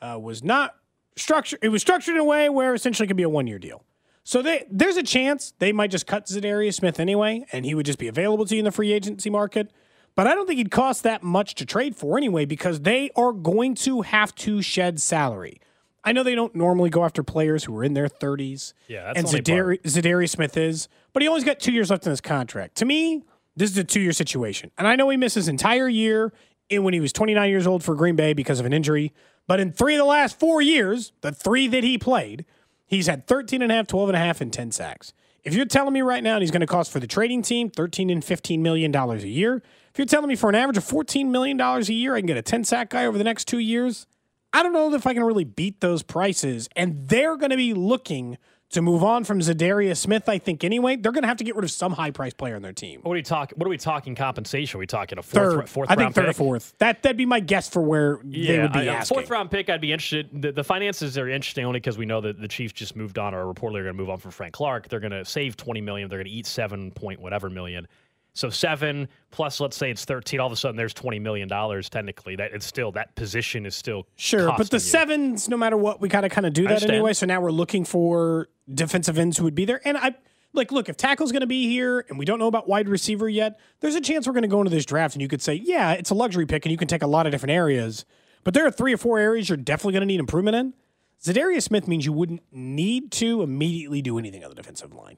uh, 0.00 0.18
was 0.20 0.44
not 0.44 0.76
structured. 1.16 1.58
It 1.62 1.70
was 1.70 1.82
structured 1.82 2.14
in 2.14 2.20
a 2.20 2.24
way 2.24 2.48
where 2.48 2.74
essentially 2.74 3.06
it 3.06 3.08
could 3.08 3.16
be 3.16 3.24
a 3.24 3.28
one 3.28 3.46
year 3.46 3.58
deal. 3.58 3.82
So 4.26 4.42
they, 4.42 4.66
there's 4.68 4.96
a 4.96 5.04
chance 5.04 5.52
they 5.60 5.70
might 5.70 5.92
just 5.92 6.04
cut 6.08 6.26
Za'Darius 6.26 6.74
Smith 6.74 6.98
anyway, 6.98 7.46
and 7.52 7.64
he 7.64 7.76
would 7.76 7.86
just 7.86 8.00
be 8.00 8.08
available 8.08 8.44
to 8.46 8.56
you 8.56 8.58
in 8.58 8.64
the 8.64 8.72
free 8.72 8.92
agency 8.92 9.30
market. 9.30 9.70
But 10.16 10.26
I 10.26 10.34
don't 10.34 10.48
think 10.48 10.58
he'd 10.58 10.72
cost 10.72 11.04
that 11.04 11.22
much 11.22 11.54
to 11.54 11.64
trade 11.64 11.94
for 11.94 12.18
anyway 12.18 12.44
because 12.44 12.80
they 12.80 13.12
are 13.14 13.32
going 13.32 13.76
to 13.76 14.02
have 14.02 14.34
to 14.36 14.62
shed 14.62 15.00
salary. 15.00 15.60
I 16.02 16.10
know 16.10 16.24
they 16.24 16.34
don't 16.34 16.56
normally 16.56 16.90
go 16.90 17.04
after 17.04 17.22
players 17.22 17.62
who 17.62 17.76
are 17.78 17.84
in 17.84 17.94
their 17.94 18.08
30s. 18.08 18.72
Yeah, 18.88 19.12
that's 19.12 19.32
and 19.32 19.44
Zadari- 19.44 19.80
Za'Darius 19.82 20.30
Smith 20.30 20.56
is, 20.56 20.88
but 21.12 21.22
he 21.22 21.28
only's 21.28 21.44
got 21.44 21.60
two 21.60 21.70
years 21.72 21.90
left 21.90 22.04
in 22.04 22.10
his 22.10 22.20
contract. 22.20 22.74
To 22.78 22.84
me, 22.84 23.22
this 23.54 23.70
is 23.70 23.78
a 23.78 23.84
two 23.84 24.00
year 24.00 24.12
situation. 24.12 24.72
And 24.76 24.88
I 24.88 24.96
know 24.96 25.08
he 25.08 25.16
missed 25.16 25.36
his 25.36 25.46
entire 25.46 25.88
year 25.88 26.32
in 26.68 26.82
when 26.82 26.94
he 26.94 27.00
was 27.00 27.12
29 27.12 27.48
years 27.48 27.64
old 27.64 27.84
for 27.84 27.94
Green 27.94 28.16
Bay 28.16 28.32
because 28.32 28.58
of 28.58 28.66
an 28.66 28.72
injury. 28.72 29.12
But 29.46 29.60
in 29.60 29.70
three 29.70 29.94
of 29.94 29.98
the 29.98 30.04
last 30.04 30.40
four 30.40 30.60
years, 30.60 31.12
the 31.20 31.30
three 31.30 31.68
that 31.68 31.84
he 31.84 31.96
played, 31.96 32.44
he's 32.86 33.06
had 33.06 33.26
13 33.26 33.62
and 33.62 33.70
a 33.70 33.74
half, 33.74 33.86
12 33.86 34.10
and 34.10 34.16
a 34.16 34.20
half, 34.20 34.40
and 34.40 34.52
10 34.52 34.72
sacks. 34.72 35.12
If 35.44 35.54
you're 35.54 35.66
telling 35.66 35.92
me 35.92 36.02
right 36.02 36.24
now 36.24 36.40
he's 36.40 36.50
going 36.50 36.60
to 36.60 36.66
cost 36.66 36.90
for 36.90 36.98
the 36.98 37.06
trading 37.06 37.42
team 37.42 37.70
13 37.70 38.10
and 38.10 38.24
15 38.24 38.62
million 38.62 38.90
dollars 38.90 39.22
a 39.22 39.28
year, 39.28 39.62
if 39.90 39.98
you're 39.98 40.06
telling 40.06 40.28
me 40.28 40.36
for 40.36 40.48
an 40.48 40.56
average 40.56 40.76
of 40.76 40.84
14 40.84 41.30
million 41.30 41.56
dollars 41.56 41.88
a 41.88 41.94
year, 41.94 42.14
I 42.14 42.20
can 42.20 42.26
get 42.26 42.36
a 42.36 42.42
10 42.42 42.64
sack 42.64 42.90
guy 42.90 43.06
over 43.06 43.16
the 43.16 43.24
next 43.24 43.46
two 43.46 43.58
years, 43.58 44.06
I 44.52 44.62
don't 44.62 44.72
know 44.72 44.92
if 44.94 45.06
I 45.06 45.12
can 45.12 45.22
really 45.22 45.44
beat 45.44 45.80
those 45.80 46.02
prices. 46.02 46.68
And 46.74 47.08
they're 47.08 47.36
going 47.36 47.50
to 47.50 47.56
be 47.56 47.74
looking 47.74 48.38
to 48.76 48.82
move 48.82 49.02
on 49.02 49.24
from 49.24 49.40
Za'Darius 49.40 49.96
Smith, 49.98 50.28
I 50.28 50.38
think 50.38 50.62
anyway. 50.64 50.96
They're 50.96 51.12
going 51.12 51.22
to 51.22 51.28
have 51.28 51.38
to 51.38 51.44
get 51.44 51.56
rid 51.56 51.64
of 51.64 51.70
some 51.70 51.92
high 51.92 52.10
price 52.12 52.32
player 52.32 52.56
on 52.56 52.62
their 52.62 52.72
team. 52.72 53.00
What 53.02 53.12
are 53.12 53.14
we 53.14 53.22
talking? 53.22 53.58
What 53.58 53.66
are 53.66 53.70
we 53.70 53.76
talking 53.78 54.14
compensation? 54.14 54.78
Are 54.78 54.80
we 54.80 54.86
talking 54.86 55.18
a 55.18 55.22
fourth, 55.22 55.52
Third, 55.54 55.68
fourth 55.68 55.90
I 55.90 55.94
think 55.94 56.02
round 56.04 56.14
third 56.14 56.22
pick? 56.26 56.30
or 56.30 56.38
fourth. 56.38 56.74
That 56.78 57.02
that'd 57.02 57.16
be 57.16 57.26
my 57.26 57.40
guess 57.40 57.68
for 57.68 57.82
where 57.82 58.20
they 58.24 58.58
would 58.60 58.72
be 58.72 58.80
I- 58.80 58.84
a 58.84 58.90
asking. 58.92 59.16
fourth 59.16 59.30
round 59.30 59.50
pick. 59.50 59.68
I'd 59.68 59.80
be 59.80 59.92
interested. 59.92 60.28
The, 60.42 60.52
the 60.52 60.64
finances 60.64 61.18
are 61.18 61.28
interesting 61.28 61.64
only 61.64 61.80
because 61.80 61.98
we 61.98 62.06
know 62.06 62.20
that 62.20 62.40
the 62.40 62.48
Chiefs 62.48 62.72
just 62.74 62.94
moved 62.96 63.18
on, 63.18 63.34
or 63.34 63.44
reportedly 63.52 63.80
are 63.80 63.84
going 63.84 63.86
to 63.86 63.92
move 63.94 64.10
on 64.10 64.18
from 64.18 64.30
Frank 64.30 64.52
Clark. 64.54 64.88
They're 64.88 65.00
going 65.00 65.10
to 65.12 65.24
save 65.24 65.56
twenty 65.56 65.80
million. 65.80 66.08
They're 66.08 66.18
going 66.18 66.26
to 66.26 66.32
eat 66.32 66.46
seven 66.46 66.90
point 66.92 67.20
whatever 67.20 67.50
million. 67.50 67.88
So 68.36 68.50
seven 68.50 69.08
plus, 69.30 69.60
let's 69.60 69.78
say 69.78 69.90
it's 69.90 70.04
thirteen. 70.04 70.40
All 70.40 70.46
of 70.46 70.52
a 70.52 70.56
sudden, 70.56 70.76
there's 70.76 70.92
twenty 70.92 71.18
million 71.18 71.48
dollars. 71.48 71.88
Technically, 71.88 72.36
that 72.36 72.52
it's 72.52 72.66
still 72.66 72.92
that 72.92 73.14
position 73.16 73.64
is 73.64 73.74
still 73.74 74.06
Sure, 74.16 74.52
but 74.58 74.68
the 74.68 74.76
you. 74.76 74.80
sevens, 74.80 75.48
no 75.48 75.56
matter 75.56 75.76
what, 75.76 76.02
we 76.02 76.10
kind 76.10 76.26
of 76.26 76.32
kind 76.32 76.46
of 76.46 76.52
do 76.52 76.68
that 76.68 76.82
anyway. 76.82 77.14
So 77.14 77.24
now 77.24 77.40
we're 77.40 77.50
looking 77.50 77.86
for 77.86 78.48
defensive 78.72 79.18
ends 79.18 79.38
who 79.38 79.44
would 79.44 79.54
be 79.54 79.64
there. 79.64 79.80
And 79.86 79.96
I 79.96 80.14
like, 80.52 80.70
look, 80.70 80.90
if 80.90 80.98
tackle's 80.98 81.32
going 81.32 81.40
to 81.40 81.46
be 81.46 81.66
here, 81.68 82.04
and 82.10 82.18
we 82.18 82.26
don't 82.26 82.38
know 82.38 82.46
about 82.46 82.68
wide 82.68 82.90
receiver 82.90 83.28
yet, 83.28 83.58
there's 83.80 83.94
a 83.94 84.00
chance 84.02 84.26
we're 84.26 84.34
going 84.34 84.42
to 84.42 84.48
go 84.48 84.60
into 84.60 84.70
this 84.70 84.84
draft, 84.84 85.14
and 85.14 85.22
you 85.22 85.28
could 85.28 85.42
say, 85.42 85.54
yeah, 85.54 85.92
it's 85.92 86.10
a 86.10 86.14
luxury 86.14 86.44
pick, 86.44 86.66
and 86.66 86.72
you 86.72 86.78
can 86.78 86.88
take 86.88 87.02
a 87.02 87.06
lot 87.06 87.26
of 87.26 87.32
different 87.32 87.52
areas. 87.52 88.04
But 88.44 88.52
there 88.52 88.66
are 88.66 88.70
three 88.70 88.92
or 88.92 88.98
four 88.98 89.18
areas 89.18 89.48
you're 89.48 89.56
definitely 89.56 89.92
going 89.94 90.02
to 90.02 90.06
need 90.06 90.20
improvement 90.20 90.56
in. 90.56 90.74
Za'Darius 91.22 91.62
Smith 91.62 91.88
means 91.88 92.04
you 92.04 92.12
wouldn't 92.12 92.42
need 92.52 93.10
to 93.12 93.42
immediately 93.42 94.02
do 94.02 94.18
anything 94.18 94.44
on 94.44 94.50
the 94.50 94.56
defensive 94.56 94.94
line. 94.94 95.16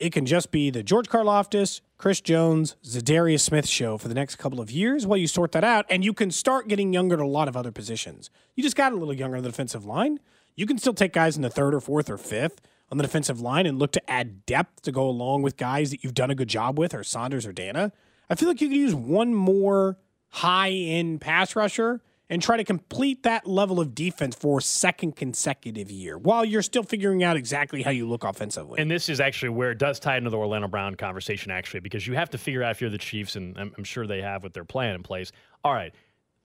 It 0.00 0.14
can 0.14 0.24
just 0.24 0.50
be 0.50 0.70
the 0.70 0.82
George 0.82 1.08
Karlaftis, 1.08 1.82
Chris 1.98 2.22
Jones, 2.22 2.74
Za'Darius 2.82 3.42
Smith 3.42 3.68
show 3.68 3.98
for 3.98 4.08
the 4.08 4.14
next 4.14 4.36
couple 4.36 4.58
of 4.58 4.70
years 4.70 5.06
while 5.06 5.18
you 5.18 5.26
sort 5.26 5.52
that 5.52 5.62
out, 5.62 5.84
and 5.90 6.02
you 6.02 6.14
can 6.14 6.30
start 6.30 6.68
getting 6.68 6.94
younger 6.94 7.16
at 7.16 7.20
a 7.20 7.26
lot 7.26 7.48
of 7.48 7.56
other 7.56 7.70
positions. 7.70 8.30
You 8.54 8.62
just 8.62 8.76
got 8.76 8.92
a 8.92 8.96
little 8.96 9.12
younger 9.12 9.36
on 9.36 9.42
the 9.42 9.50
defensive 9.50 9.84
line. 9.84 10.18
You 10.56 10.64
can 10.64 10.78
still 10.78 10.94
take 10.94 11.12
guys 11.12 11.36
in 11.36 11.42
the 11.42 11.50
third 11.50 11.74
or 11.74 11.80
fourth 11.80 12.08
or 12.08 12.16
fifth 12.16 12.62
on 12.90 12.96
the 12.96 13.02
defensive 13.02 13.42
line 13.42 13.66
and 13.66 13.78
look 13.78 13.92
to 13.92 14.10
add 14.10 14.46
depth 14.46 14.80
to 14.82 14.92
go 14.92 15.06
along 15.06 15.42
with 15.42 15.58
guys 15.58 15.90
that 15.90 16.02
you've 16.02 16.14
done 16.14 16.30
a 16.30 16.34
good 16.34 16.48
job 16.48 16.78
with, 16.78 16.94
or 16.94 17.04
Saunders 17.04 17.44
or 17.44 17.52
Dana. 17.52 17.92
I 18.30 18.36
feel 18.36 18.48
like 18.48 18.62
you 18.62 18.68
could 18.68 18.76
use 18.78 18.94
one 18.94 19.34
more 19.34 19.98
high 20.30 20.70
end 20.70 21.20
pass 21.20 21.54
rusher 21.54 22.00
and 22.30 22.40
try 22.40 22.56
to 22.56 22.64
complete 22.64 23.24
that 23.24 23.46
level 23.46 23.80
of 23.80 23.94
defense 23.94 24.36
for 24.36 24.58
a 24.58 24.62
second 24.62 25.16
consecutive 25.16 25.90
year 25.90 26.16
while 26.16 26.44
you're 26.44 26.62
still 26.62 26.84
figuring 26.84 27.24
out 27.24 27.36
exactly 27.36 27.82
how 27.82 27.90
you 27.90 28.08
look 28.08 28.22
offensively. 28.22 28.80
And 28.80 28.88
this 28.88 29.08
is 29.08 29.20
actually 29.20 29.50
where 29.50 29.72
it 29.72 29.78
does 29.78 29.98
tie 29.98 30.16
into 30.16 30.30
the 30.30 30.38
Orlando 30.38 30.68
Brown 30.68 30.94
conversation, 30.94 31.50
actually, 31.50 31.80
because 31.80 32.06
you 32.06 32.14
have 32.14 32.30
to 32.30 32.38
figure 32.38 32.62
out 32.62 32.70
if 32.70 32.80
you're 32.80 32.88
the 32.88 32.98
Chiefs, 32.98 33.34
and 33.34 33.58
I'm, 33.58 33.74
I'm 33.76 33.84
sure 33.84 34.06
they 34.06 34.22
have 34.22 34.44
with 34.44 34.54
their 34.54 34.64
plan 34.64 34.94
in 34.94 35.02
place. 35.02 35.32
All 35.64 35.74
right, 35.74 35.92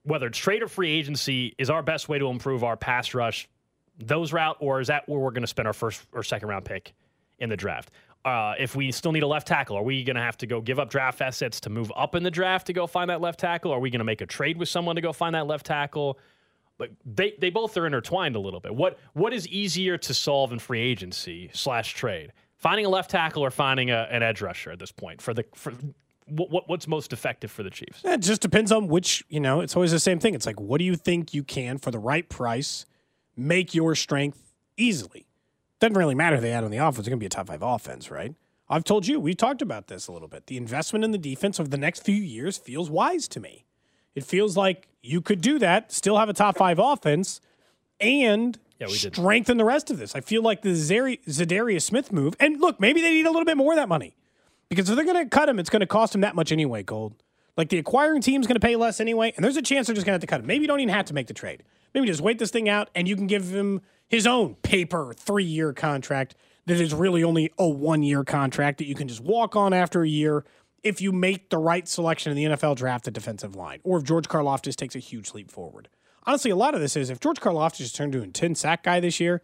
whether 0.04 0.28
it's 0.28 0.40
trade 0.40 0.64
or 0.64 0.68
free 0.68 0.92
agency 0.92 1.54
is 1.60 1.70
our 1.70 1.84
best 1.84 2.10
way 2.10 2.18
to 2.18 2.28
improve 2.28 2.64
our 2.64 2.76
pass 2.76 3.14
rush, 3.14 3.48
those 4.00 4.34
route, 4.34 4.58
or 4.60 4.82
is 4.82 4.88
that 4.88 5.08
where 5.08 5.20
we're 5.20 5.32
going 5.32 5.42
to 5.44 5.48
spend 5.48 5.68
our 5.68 5.74
first 5.74 6.06
or 6.12 6.24
second 6.24 6.50
round 6.50 6.66
pick 6.66 6.94
in 7.38 7.50
the 7.50 7.58
draft? 7.58 7.92
Uh, 8.26 8.56
if 8.58 8.76
we 8.76 8.92
still 8.92 9.12
need 9.12 9.22
a 9.22 9.28
left 9.28 9.48
tackle, 9.48 9.78
are 9.78 9.84
we 9.84 10.04
going 10.04 10.16
to 10.16 10.22
have 10.22 10.36
to 10.36 10.48
go 10.48 10.60
give 10.60 10.80
up 10.80 10.90
draft 10.90 11.22
assets 11.22 11.60
to 11.60 11.70
move 11.70 11.92
up 11.96 12.16
in 12.16 12.24
the 12.24 12.32
draft 12.32 12.66
to 12.66 12.74
go 12.74 12.88
find 12.88 13.12
that 13.12 13.22
left 13.22 13.40
tackle? 13.40 13.72
Are 13.72 13.80
we 13.80 13.92
going 13.92 14.00
to 14.00 14.06
make 14.06 14.22
a 14.22 14.26
trade 14.26 14.58
with 14.58 14.68
someone 14.68 14.96
to 14.96 15.02
go 15.02 15.14
find 15.14 15.36
that 15.36 15.46
left 15.46 15.68
tackle? 15.68 16.18
But 16.80 16.90
they, 17.06 17.36
they 17.40 17.52
both 17.52 17.78
are 17.78 17.86
intertwined 17.86 18.36
a 18.36 18.40
little 18.40 18.60
bit. 18.60 18.74
What 18.76 18.98
what 19.14 19.32
is 19.32 19.48
easier 19.48 19.98
to 20.00 20.14
solve 20.14 20.52
in 20.52 20.58
free 20.58 20.82
agency 20.82 21.52
slash 21.54 21.94
trade? 21.94 22.34
Finding 22.58 22.88
a 22.88 22.90
left 22.90 23.12
tackle 23.12 23.46
or 23.46 23.52
finding 23.52 23.92
a, 23.92 24.08
an 24.10 24.24
edge 24.24 24.42
rusher 24.42 24.72
at 24.72 24.80
this 24.80 24.92
point 24.92 25.22
for 25.22 25.34
the 25.36 25.46
for 25.54 25.72
what, 26.26 26.50
what 26.50 26.68
what's 26.68 26.88
most 26.88 27.14
effective 27.14 27.52
for 27.52 27.62
the 27.62 27.70
Chiefs? 27.70 28.02
It 28.04 28.22
just 28.22 28.42
depends 28.42 28.72
on 28.72 28.88
which, 28.88 29.24
you 29.30 29.40
know, 29.40 29.62
it's 29.62 29.76
always 29.76 29.92
the 29.92 30.00
same 30.00 30.18
thing. 30.18 30.34
It's 30.34 30.48
like, 30.48 30.60
what 30.60 30.80
do 30.80 30.84
you 30.84 30.96
think 30.96 31.34
you 31.34 31.44
can, 31.44 31.78
for 31.78 31.92
the 31.92 32.00
right 32.00 32.28
price, 32.28 32.88
make 33.38 33.76
your 33.76 33.94
strength 33.94 34.54
easily? 34.78 35.28
Doesn't 35.80 35.98
really 35.98 36.16
matter 36.16 36.40
they 36.40 36.52
add 36.52 36.64
on 36.64 36.72
the 36.72 36.78
offense. 36.78 37.00
It's 37.00 37.10
going 37.10 37.20
to 37.20 37.24
be 37.24 37.26
a 37.26 37.30
top 37.30 37.48
five 37.48 37.62
offense, 37.62 38.10
right? 38.10 38.34
I've 38.70 38.84
told 38.84 39.06
you, 39.06 39.20
we've 39.20 39.38
talked 39.38 39.62
about 39.62 39.88
this 39.88 40.08
a 40.08 40.12
little 40.12 40.28
bit. 40.28 40.48
The 40.48 40.58
investment 40.58 41.06
in 41.06 41.12
the 41.12 41.18
defense 41.18 41.60
over 41.60 41.70
the 41.70 41.78
next 41.78 42.04
few 42.04 42.16
years 42.16 42.58
feels 42.58 42.90
wise 42.90 43.28
to 43.30 43.40
me. 43.40 43.66
It 44.16 44.24
feels 44.24 44.58
like 44.58 44.88
you 45.04 45.22
could 45.22 45.42
do 45.42 45.60
that, 45.60 45.92
still 45.92 46.18
have 46.18 46.30
a 46.30 46.34
top 46.34 46.58
five 46.58 46.80
offense, 46.80 47.42
and 48.00 48.58
Yeah, 48.80 48.88
we 48.88 48.94
strengthen 48.94 49.58
the 49.58 49.66
rest 49.66 49.92
of 49.92 49.98
this. 50.00 50.16
I 50.16 50.22
feel 50.22 50.42
like 50.42 50.62
the 50.62 50.70
Zari- 50.70 51.24
Za'Darius 51.26 51.84
Smith 51.84 52.12
move, 52.12 52.36
and 52.40 52.60
look, 52.60 52.80
maybe 52.80 53.02
they 53.02 53.12
need 53.12 53.26
a 53.26 53.30
little 53.30 53.46
bit 53.46 53.58
more 53.58 53.74
of 53.74 53.78
that 53.78 53.90
money. 53.90 54.16
Because 54.70 54.90
if 54.90 54.96
they're 54.96 55.06
going 55.06 55.24
to 55.24 55.30
cut 55.30 55.48
him, 55.48 55.60
it's 55.60 55.70
going 55.70 55.82
to 55.82 55.86
cost 55.86 56.16
him 56.16 56.22
that 56.22 56.36
much 56.36 56.52
anyway, 56.52 56.82
Gold. 56.82 57.14
Like 57.56 57.70
the 57.70 57.78
acquiring 57.78 58.22
team's 58.22 58.48
going 58.48 58.56
to 58.56 58.66
pay 58.66 58.76
less 58.76 59.00
anyway, 59.00 59.32
and 59.36 59.44
there's 59.44 59.58
a 59.58 59.62
chance 59.62 59.88
they're 59.88 59.96
just 59.96 60.06
going 60.06 60.14
to 60.14 60.16
have 60.16 60.22
to 60.22 60.28
cut 60.28 60.40
him. 60.40 60.48
Maybe 60.48 60.64
you 60.64 60.68
don't 60.68 60.80
even 60.80 60.94
have 60.94 61.06
to 61.06 61.14
make 61.14 61.28
the 61.28 61.34
trade. 61.34 61.64
Maybe 61.94 62.08
just 62.08 62.22
wait 62.22 62.40
this 62.40 62.52
thing 62.52 62.68
out, 62.68 62.90
and 62.96 63.08
you 63.08 63.16
can 63.16 63.28
give 63.28 63.50
him 63.50 63.82
his 64.08 64.28
own 64.28 64.56
paper 64.56 65.14
three 65.16 65.44
year 65.44 65.74
contract 65.74 66.36
that 66.66 66.80
is 66.80 66.94
really 66.94 67.24
only 67.24 67.52
a 67.58 67.68
one 67.68 68.04
year 68.04 68.24
contract 68.24 68.80
that 68.80 68.88
you 68.88 68.96
can 68.96 69.08
just 69.08 69.22
walk 69.22 69.56
on 69.56 69.74
after 69.74 70.02
a 70.02 70.08
year 70.08 70.46
if 70.84 71.02
you 71.02 71.12
make 71.12 71.50
the 71.50 71.58
right 71.58 71.88
selection 71.88 72.32
in 72.32 72.38
the 72.38 72.56
NFL 72.56 72.76
draft 72.76 73.08
at 73.08 73.14
defensive 73.14 73.56
line, 73.56 73.80
or 73.84 73.98
if 73.98 74.04
George 74.04 74.28
Karlaftis 74.28 74.76
takes 74.76 74.96
a 74.96 75.00
huge 75.00 75.34
leap 75.34 75.50
forward. 75.50 75.90
Honestly, 76.28 76.52
a 76.52 76.56
lot 76.56 76.76
of 76.76 76.82
this 76.82 76.96
is 76.96 77.10
if 77.10 77.20
George 77.20 77.40
Karlaftis 77.40 77.94
turned 77.94 78.14
into 78.14 78.28
a 78.28 78.32
10 78.32 78.56
sack 78.56 78.84
guy 78.84 79.00
this 79.00 79.20
year, 79.20 79.42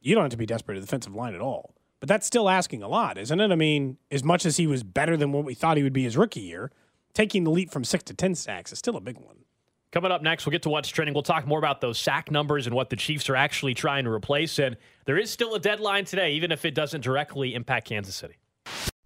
you 0.00 0.14
don't 0.14 0.24
have 0.24 0.30
to 0.30 0.36
be 0.36 0.46
desperate 0.46 0.76
at 0.76 0.80
the 0.80 0.86
defensive 0.86 1.14
line 1.14 1.34
at 1.34 1.40
all. 1.40 1.74
But 1.98 2.08
that's 2.08 2.26
still 2.26 2.48
asking 2.48 2.82
a 2.82 2.88
lot, 2.88 3.18
isn't 3.18 3.40
it? 3.40 3.50
I 3.50 3.56
mean, 3.56 3.96
as 4.10 4.22
much 4.22 4.46
as 4.46 4.58
he 4.58 4.66
was 4.66 4.82
better 4.84 5.16
than 5.16 5.32
what 5.32 5.44
we 5.44 5.54
thought 5.54 5.76
he 5.76 5.82
would 5.82 5.92
be 5.92 6.04
his 6.04 6.16
rookie 6.16 6.40
year, 6.40 6.70
taking 7.14 7.44
the 7.44 7.50
leap 7.50 7.70
from 7.70 7.84
six 7.84 8.04
to 8.04 8.14
10 8.14 8.34
sacks 8.34 8.72
is 8.72 8.78
still 8.78 8.96
a 8.96 9.00
big 9.00 9.18
one. 9.18 9.38
Coming 9.96 10.12
up 10.12 10.20
next, 10.20 10.44
we'll 10.44 10.50
get 10.50 10.60
to 10.64 10.68
what's 10.68 10.90
trending. 10.90 11.14
We'll 11.14 11.22
talk 11.22 11.46
more 11.46 11.58
about 11.58 11.80
those 11.80 11.98
sack 11.98 12.30
numbers 12.30 12.66
and 12.66 12.76
what 12.76 12.90
the 12.90 12.96
Chiefs 12.96 13.30
are 13.30 13.34
actually 13.34 13.72
trying 13.72 14.04
to 14.04 14.10
replace. 14.10 14.58
And 14.58 14.76
there 15.06 15.16
is 15.16 15.30
still 15.30 15.54
a 15.54 15.58
deadline 15.58 16.04
today, 16.04 16.32
even 16.32 16.52
if 16.52 16.66
it 16.66 16.74
doesn't 16.74 17.00
directly 17.00 17.54
impact 17.54 17.88
Kansas 17.88 18.14
City. 18.14 18.34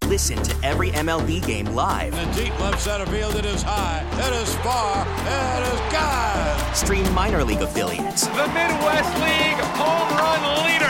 Listen 0.07 0.43
to 0.43 0.67
every 0.67 0.91
MLB 0.91 1.47
game 1.47 1.67
live. 1.67 2.13
In 2.15 2.29
deep 2.33 2.59
left 2.59 2.81
center 2.81 3.07
field, 3.07 3.37
it 3.37 3.45
is 3.45 3.63
high, 3.63 4.05
it 4.15 4.43
is 4.43 4.53
far, 4.57 5.07
it 5.07 5.73
is 5.73 5.93
gone. 5.93 6.75
Stream 6.75 7.15
minor 7.15 7.45
league 7.45 7.63
affiliates 7.63 8.27
The 8.27 8.49
Midwest 8.49 9.15
League 9.23 9.63
home 9.79 10.19
run 10.19 10.65
leader. 10.67 10.90